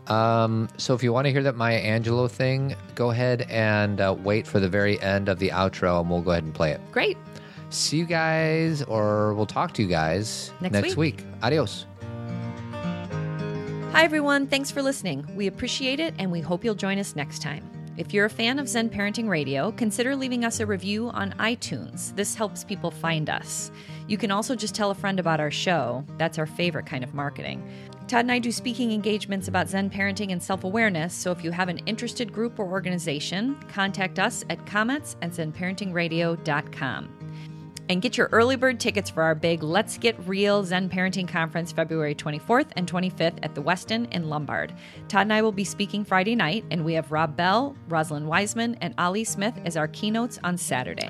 Um, 0.07 0.67
so 0.77 0.93
if 0.93 1.03
you 1.03 1.11
want 1.11 1.25
to 1.25 1.31
hear 1.31 1.43
that 1.43 1.55
Maya 1.55 1.81
Angelou 1.81 2.29
thing, 2.29 2.75
go 2.93 3.11
ahead 3.11 3.43
and 3.49 3.99
uh, 3.99 4.15
wait 4.17 4.45
for 4.45 4.59
the 4.59 4.69
very 4.69 5.01
end 5.01 5.29
of 5.29 5.39
the 5.39 5.49
outro 5.49 6.01
and 6.01 6.09
we'll 6.09 6.21
go 6.21 6.31
ahead 6.31 6.43
and 6.43 6.53
play 6.53 6.71
it. 6.71 6.81
Great. 6.91 7.17
See 7.71 7.97
you 7.97 8.05
guys, 8.05 8.83
or 8.83 9.33
we'll 9.33 9.47
talk 9.47 9.73
to 9.73 9.81
you 9.81 9.87
guys 9.87 10.51
Next 10.61 10.95
week. 10.95 11.23
Adios. 11.41 11.85
Hi, 13.91 14.03
everyone. 14.03 14.47
Thanks 14.47 14.71
for 14.71 14.81
listening. 14.81 15.25
We 15.35 15.47
appreciate 15.47 15.99
it 15.99 16.13
and 16.19 16.31
we 16.31 16.41
hope 16.41 16.63
you'll 16.63 16.75
join 16.75 16.99
us 16.99 17.15
next 17.15 17.41
time. 17.41 17.69
If 17.97 18.13
you're 18.13 18.25
a 18.25 18.29
fan 18.29 18.59
of 18.59 18.67
Zen 18.67 18.89
Parenting 18.89 19.29
Radio, 19.29 19.71
consider 19.71 20.17
leaving 20.17 20.43
us 20.43 20.59
a 20.59 20.65
review 20.65 21.07
on 21.11 21.31
iTunes. 21.39 22.13
This 22.17 22.35
helps 22.35 22.65
people 22.65 22.91
find 22.91 23.29
us. 23.29 23.71
You 24.07 24.17
can 24.17 24.31
also 24.31 24.53
just 24.53 24.75
tell 24.75 24.91
a 24.91 24.95
friend 24.95 25.17
about 25.17 25.39
our 25.39 25.49
show. 25.49 26.03
That's 26.17 26.37
our 26.37 26.45
favorite 26.45 26.85
kind 26.85 27.05
of 27.05 27.13
marketing. 27.13 27.65
Todd 28.07 28.19
and 28.19 28.31
I 28.31 28.37
do 28.37 28.51
speaking 28.51 28.91
engagements 28.91 29.47
about 29.47 29.67
Zen 29.67 29.89
parenting 29.89 30.31
and 30.31 30.41
self 30.41 30.63
awareness, 30.63 31.13
so 31.13 31.31
if 31.31 31.43
you 31.43 31.49
have 31.49 31.69
an 31.69 31.79
interested 31.79 32.31
group 32.31 32.59
or 32.59 32.67
organization, 32.67 33.57
contact 33.67 34.19
us 34.19 34.45
at 34.51 34.63
comments 34.67 35.15
at 35.23 35.31
zenparentingradio.com. 35.31 37.09
And 37.87 38.01
get 38.01 38.17
your 38.17 38.29
early 38.31 38.55
bird 38.55 38.79
tickets 38.79 39.09
for 39.09 39.21
our 39.23 39.35
big 39.35 39.61
Let's 39.61 39.97
Get 39.97 40.15
Real 40.27 40.63
Zen 40.63 40.89
Parenting 40.89 41.27
Conference 41.27 41.71
February 41.71 42.15
24th 42.15 42.67
and 42.75 42.91
25th 42.91 43.37
at 43.43 43.53
the 43.53 43.61
Westin 43.61 44.11
in 44.11 44.27
Lombard. 44.27 44.73
Todd 45.07 45.21
and 45.21 45.33
I 45.33 45.41
will 45.41 45.51
be 45.51 45.63
speaking 45.63 46.03
Friday 46.03 46.35
night, 46.35 46.63
and 46.71 46.83
we 46.85 46.93
have 46.93 47.11
Rob 47.11 47.35
Bell, 47.35 47.75
Rosalind 47.87 48.27
Wiseman, 48.27 48.75
and 48.81 48.93
Ali 48.97 49.23
Smith 49.23 49.53
as 49.65 49.77
our 49.77 49.87
keynotes 49.87 50.39
on 50.43 50.57
Saturday. 50.57 51.09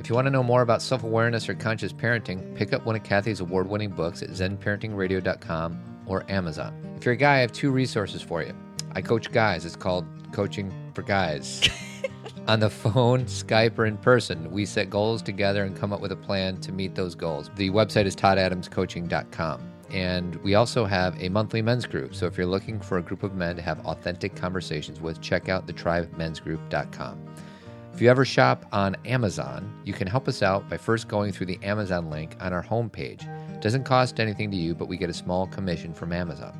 If 0.00 0.10
you 0.10 0.14
want 0.14 0.26
to 0.26 0.30
know 0.30 0.42
more 0.42 0.60
about 0.60 0.82
self 0.82 1.04
awareness 1.04 1.48
or 1.48 1.54
conscious 1.54 1.92
parenting, 1.92 2.54
pick 2.54 2.74
up 2.74 2.84
one 2.84 2.96
of 2.96 3.02
Cathy's 3.02 3.40
award 3.40 3.66
winning 3.66 3.90
books 3.90 4.22
at 4.22 4.28
zenparentingradio.com 4.28 5.93
or 6.06 6.24
Amazon. 6.30 6.74
If 6.96 7.04
you're 7.04 7.14
a 7.14 7.16
guy, 7.16 7.36
I 7.36 7.38
have 7.40 7.52
two 7.52 7.70
resources 7.70 8.22
for 8.22 8.42
you. 8.42 8.54
I 8.92 9.02
coach 9.02 9.32
guys, 9.32 9.64
it's 9.64 9.76
called 9.76 10.06
Coaching 10.32 10.72
for 10.94 11.02
Guys. 11.02 11.68
On 12.46 12.60
the 12.60 12.68
phone, 12.68 13.24
Skype, 13.24 13.78
or 13.78 13.86
in 13.86 13.96
person, 13.96 14.50
we 14.50 14.66
set 14.66 14.90
goals 14.90 15.22
together 15.22 15.64
and 15.64 15.74
come 15.74 15.92
up 15.92 16.00
with 16.00 16.12
a 16.12 16.16
plan 16.16 16.60
to 16.60 16.72
meet 16.72 16.94
those 16.94 17.14
goals. 17.14 17.50
The 17.56 17.70
website 17.70 18.04
is 18.04 18.14
toddadamscoaching.com. 18.14 19.70
And 19.90 20.36
we 20.36 20.54
also 20.54 20.84
have 20.84 21.20
a 21.22 21.28
monthly 21.28 21.62
men's 21.62 21.86
group. 21.86 22.14
So 22.14 22.26
if 22.26 22.36
you're 22.36 22.46
looking 22.46 22.80
for 22.80 22.98
a 22.98 23.02
group 23.02 23.22
of 23.22 23.34
men 23.34 23.56
to 23.56 23.62
have 23.62 23.86
authentic 23.86 24.34
conversations 24.34 25.00
with, 25.00 25.20
check 25.20 25.48
out 25.48 25.66
thetribemensgroup.com. 25.66 27.34
If 27.94 28.02
you 28.02 28.10
ever 28.10 28.24
shop 28.24 28.66
on 28.72 28.96
Amazon, 29.04 29.72
you 29.84 29.92
can 29.92 30.08
help 30.08 30.26
us 30.26 30.42
out 30.42 30.68
by 30.68 30.76
first 30.76 31.06
going 31.06 31.30
through 31.30 31.46
the 31.46 31.60
Amazon 31.62 32.10
link 32.10 32.34
on 32.40 32.52
our 32.52 32.60
homepage. 32.60 33.22
It 33.54 33.60
doesn't 33.60 33.84
cost 33.84 34.18
anything 34.18 34.50
to 34.50 34.56
you, 34.56 34.74
but 34.74 34.88
we 34.88 34.96
get 34.96 35.10
a 35.10 35.14
small 35.14 35.46
commission 35.46 35.94
from 35.94 36.12
Amazon. 36.12 36.58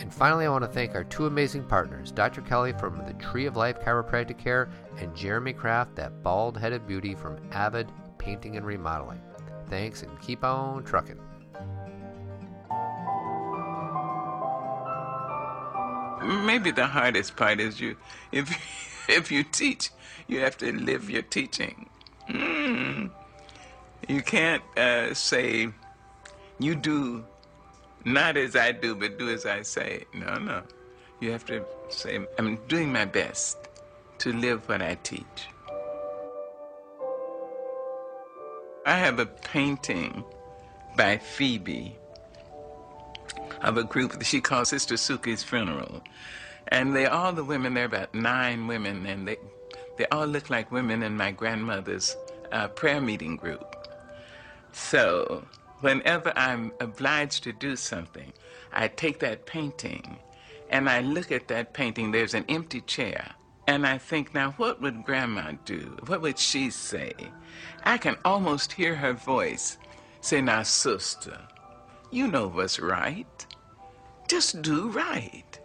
And 0.00 0.12
finally, 0.12 0.46
I 0.46 0.48
want 0.48 0.64
to 0.64 0.68
thank 0.68 0.96
our 0.96 1.04
two 1.04 1.26
amazing 1.26 1.62
partners, 1.62 2.10
Dr. 2.10 2.42
Kelly 2.42 2.72
from 2.72 2.96
the 3.06 3.12
Tree 3.14 3.46
of 3.46 3.56
Life 3.56 3.78
Chiropractic 3.82 4.36
Care 4.36 4.68
and 4.98 5.14
Jeremy 5.14 5.52
Kraft, 5.52 5.94
that 5.94 6.24
bald 6.24 6.58
headed 6.58 6.88
beauty 6.88 7.14
from 7.14 7.38
Avid 7.52 7.92
Painting 8.18 8.56
and 8.56 8.66
Remodeling. 8.66 9.22
Thanks 9.68 10.02
and 10.02 10.20
keep 10.20 10.42
on 10.42 10.82
trucking. 10.82 11.20
Maybe 16.24 16.70
the 16.70 16.86
hardest 16.86 17.36
part 17.36 17.60
is 17.60 17.80
you 17.80 17.96
if 18.32 18.50
if 19.08 19.30
you 19.30 19.42
teach 19.44 19.90
you 20.26 20.40
have 20.40 20.56
to 20.56 20.72
live 20.72 21.10
your 21.10 21.22
teaching 21.22 21.88
mm. 22.28 23.10
you 24.08 24.22
can't 24.22 24.62
uh, 24.78 25.12
say 25.12 25.68
you 26.58 26.74
do 26.74 27.24
not 28.04 28.36
as 28.36 28.56
i 28.56 28.72
do 28.72 28.94
but 28.94 29.18
do 29.18 29.30
as 29.30 29.46
i 29.46 29.60
say 29.62 30.04
no 30.14 30.34
no 30.36 30.62
you 31.20 31.30
have 31.30 31.44
to 31.44 31.64
say 31.88 32.18
i'm 32.38 32.56
doing 32.68 32.92
my 32.92 33.04
best 33.04 33.64
to 34.18 34.32
live 34.32 34.68
what 34.68 34.80
I 34.80 34.94
teach. 35.02 35.48
I 38.86 38.96
have 38.98 39.18
a 39.18 39.26
painting 39.26 40.24
by 40.96 41.18
Phoebe 41.18 41.96
of 43.62 43.76
a 43.76 43.84
group 43.84 44.12
that 44.12 44.26
she 44.26 44.40
calls 44.40 44.68
Sister 44.68 44.94
Suki's 44.94 45.42
Funeral. 45.42 46.02
And 46.68 46.94
they 46.94 47.06
all 47.06 47.32
the 47.32 47.44
women, 47.44 47.74
there 47.74 47.84
are 47.84 47.86
about 47.86 48.14
nine 48.14 48.66
women, 48.66 49.06
and 49.06 49.28
they, 49.28 49.36
they 49.96 50.06
all 50.06 50.26
look 50.26 50.50
like 50.50 50.72
women 50.72 51.02
in 51.02 51.16
my 51.16 51.30
grandmother's 51.30 52.16
uh, 52.52 52.68
prayer 52.68 53.00
meeting 53.00 53.36
group. 53.36 53.76
So 54.72 55.44
whenever 55.80 56.32
I'm 56.36 56.72
obliged 56.80 57.44
to 57.44 57.52
do 57.52 57.76
something, 57.76 58.32
I 58.72 58.88
take 58.88 59.20
that 59.20 59.46
painting 59.46 60.18
and 60.70 60.88
I 60.88 61.00
look 61.00 61.30
at 61.30 61.48
that 61.48 61.74
painting. 61.74 62.10
There's 62.10 62.34
an 62.34 62.44
empty 62.48 62.80
chair. 62.80 63.32
And 63.66 63.86
I 63.86 63.98
think, 63.98 64.34
now 64.34 64.52
what 64.52 64.80
would 64.80 65.04
Grandma 65.04 65.52
do? 65.64 65.96
What 66.06 66.20
would 66.20 66.38
she 66.38 66.70
say? 66.70 67.12
I 67.84 67.98
can 67.98 68.16
almost 68.24 68.72
hear 68.72 68.94
her 68.94 69.12
voice 69.12 69.78
say, 70.20 70.40
Now, 70.40 70.62
sister, 70.62 71.38
you 72.14 72.28
know 72.28 72.46
what's 72.46 72.78
right. 72.78 73.46
Just 74.28 74.62
do 74.62 74.88
right. 74.88 75.58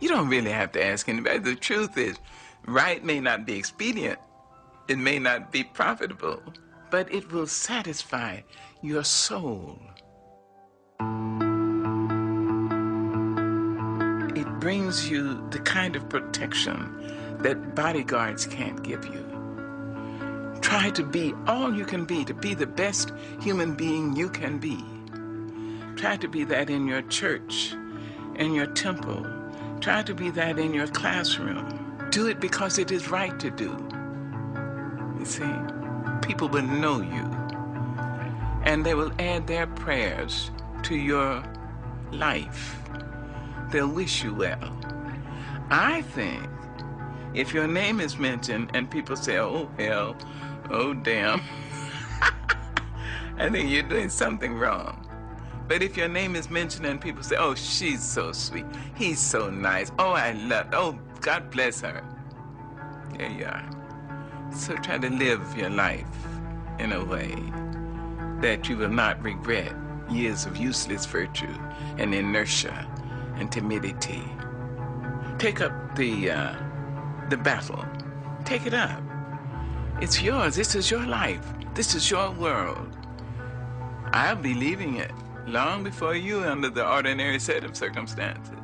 You 0.00 0.08
don't 0.08 0.28
really 0.28 0.50
have 0.50 0.72
to 0.72 0.82
ask 0.82 1.08
anybody. 1.08 1.38
The 1.38 1.54
truth 1.54 1.98
is, 1.98 2.16
right 2.66 3.04
may 3.04 3.20
not 3.20 3.44
be 3.44 3.56
expedient, 3.56 4.18
it 4.88 4.96
may 4.96 5.18
not 5.18 5.52
be 5.52 5.64
profitable, 5.64 6.42
but 6.90 7.12
it 7.12 7.30
will 7.30 7.46
satisfy 7.46 8.40
your 8.80 9.04
soul. 9.04 9.78
It 14.34 14.48
brings 14.60 15.10
you 15.10 15.46
the 15.50 15.60
kind 15.62 15.94
of 15.94 16.08
protection 16.08 17.36
that 17.40 17.74
bodyguards 17.74 18.46
can't 18.46 18.82
give 18.82 19.04
you. 19.04 19.26
Try 20.62 20.88
to 20.90 21.04
be 21.04 21.34
all 21.46 21.74
you 21.74 21.84
can 21.84 22.06
be, 22.06 22.24
to 22.24 22.34
be 22.34 22.54
the 22.54 22.66
best 22.66 23.12
human 23.40 23.74
being 23.74 24.16
you 24.16 24.30
can 24.30 24.58
be. 24.58 24.97
Try 25.98 26.16
to 26.18 26.28
be 26.28 26.44
that 26.44 26.70
in 26.70 26.86
your 26.86 27.02
church, 27.02 27.74
in 28.36 28.54
your 28.54 28.66
temple. 28.66 29.26
Try 29.80 30.04
to 30.04 30.14
be 30.14 30.30
that 30.30 30.56
in 30.56 30.72
your 30.72 30.86
classroom. 30.86 31.98
Do 32.12 32.28
it 32.28 32.38
because 32.38 32.78
it 32.78 32.92
is 32.92 33.10
right 33.10 33.36
to 33.40 33.50
do. 33.50 33.76
You 35.18 35.24
see, 35.24 35.52
people 36.22 36.48
will 36.48 36.62
know 36.62 37.00
you 37.00 37.24
and 38.62 38.86
they 38.86 38.94
will 38.94 39.10
add 39.18 39.48
their 39.48 39.66
prayers 39.66 40.52
to 40.84 40.94
your 40.94 41.42
life. 42.12 42.80
They'll 43.72 43.88
wish 43.88 44.22
you 44.22 44.32
well. 44.32 44.72
I 45.68 46.02
think 46.02 46.48
if 47.34 47.52
your 47.52 47.66
name 47.66 47.98
is 47.98 48.18
mentioned 48.18 48.70
and 48.72 48.88
people 48.88 49.16
say, 49.16 49.40
oh, 49.40 49.68
hell, 49.76 50.16
oh, 50.70 50.94
damn, 50.94 51.40
I 53.36 53.50
think 53.50 53.68
you're 53.68 53.82
doing 53.82 54.10
something 54.10 54.54
wrong. 54.54 55.07
But 55.68 55.82
if 55.82 55.98
your 55.98 56.08
name 56.08 56.34
is 56.34 56.48
mentioned 56.48 56.86
and 56.86 56.98
people 56.98 57.22
say, 57.22 57.36
oh, 57.38 57.54
she's 57.54 58.02
so 58.02 58.32
sweet, 58.32 58.64
he's 58.94 59.20
so 59.20 59.50
nice, 59.50 59.92
oh, 59.98 60.12
I 60.12 60.32
love, 60.32 60.68
oh, 60.72 60.98
God 61.20 61.50
bless 61.50 61.82
her. 61.82 62.02
There 63.18 63.30
you 63.30 63.44
are. 63.44 63.70
So 64.50 64.74
try 64.76 64.96
to 64.96 65.10
live 65.10 65.42
your 65.58 65.68
life 65.68 66.06
in 66.78 66.92
a 66.92 67.04
way 67.04 67.34
that 68.40 68.66
you 68.68 68.78
will 68.78 68.88
not 68.88 69.22
regret 69.22 69.74
years 70.10 70.46
of 70.46 70.56
useless 70.56 71.04
virtue 71.04 71.54
and 71.98 72.14
inertia 72.14 72.88
and 73.36 73.52
timidity. 73.52 74.22
Take 75.38 75.60
up 75.60 75.96
the, 75.96 76.30
uh, 76.30 76.56
the 77.28 77.36
battle. 77.36 77.84
Take 78.46 78.64
it 78.64 78.72
up. 78.72 79.02
It's 80.00 80.22
yours. 80.22 80.56
This 80.56 80.74
is 80.74 80.90
your 80.90 81.04
life. 81.04 81.46
This 81.74 81.94
is 81.94 82.10
your 82.10 82.30
world. 82.30 82.96
I'll 84.12 84.36
be 84.36 84.54
leaving 84.54 84.96
it 84.96 85.12
long 85.48 85.82
before 85.82 86.14
you 86.14 86.40
under 86.40 86.68
the 86.68 86.88
ordinary 86.88 87.38
set 87.38 87.64
of 87.64 87.76
circumstances. 87.76 88.54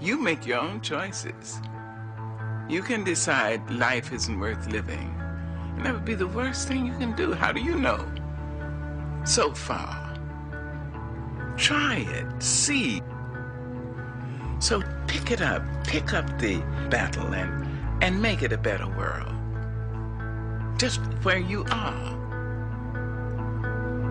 You 0.00 0.20
make 0.20 0.46
your 0.46 0.58
own 0.58 0.80
choices. 0.80 1.60
You 2.68 2.82
can 2.82 3.04
decide 3.04 3.70
life 3.70 4.12
isn't 4.12 4.38
worth 4.38 4.66
living. 4.66 5.14
And 5.76 5.86
that 5.86 5.94
would 5.94 6.04
be 6.04 6.14
the 6.14 6.26
worst 6.26 6.68
thing 6.68 6.86
you 6.86 6.96
can 6.98 7.14
do. 7.14 7.32
How 7.32 7.52
do 7.52 7.60
you 7.60 7.76
know? 7.76 8.04
So 9.24 9.52
far. 9.52 10.16
Try 11.56 12.06
it. 12.08 12.42
See. 12.42 13.00
So 14.58 14.82
pick 15.06 15.30
it 15.30 15.40
up. 15.40 15.62
Pick 15.84 16.12
up 16.12 16.26
the 16.38 16.58
battle 16.90 17.34
and, 17.34 18.02
and 18.02 18.20
make 18.20 18.42
it 18.42 18.52
a 18.52 18.58
better 18.58 18.88
world. 18.88 19.32
Just 20.78 21.00
where 21.22 21.38
you 21.38 21.64
are. 21.70 22.20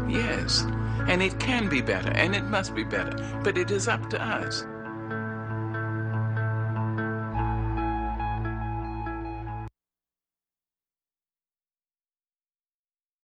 Yes. 0.10 0.66
And 1.08 1.22
it 1.22 1.40
can 1.40 1.70
be 1.70 1.82
better, 1.82 2.12
and 2.12 2.36
it 2.36 2.44
must 2.44 2.74
be 2.74 2.84
better. 2.84 3.16
But 3.44 3.58
it 3.58 3.72
is 3.72 3.88
up 3.88 4.10
to 4.12 4.22
us. 4.22 4.66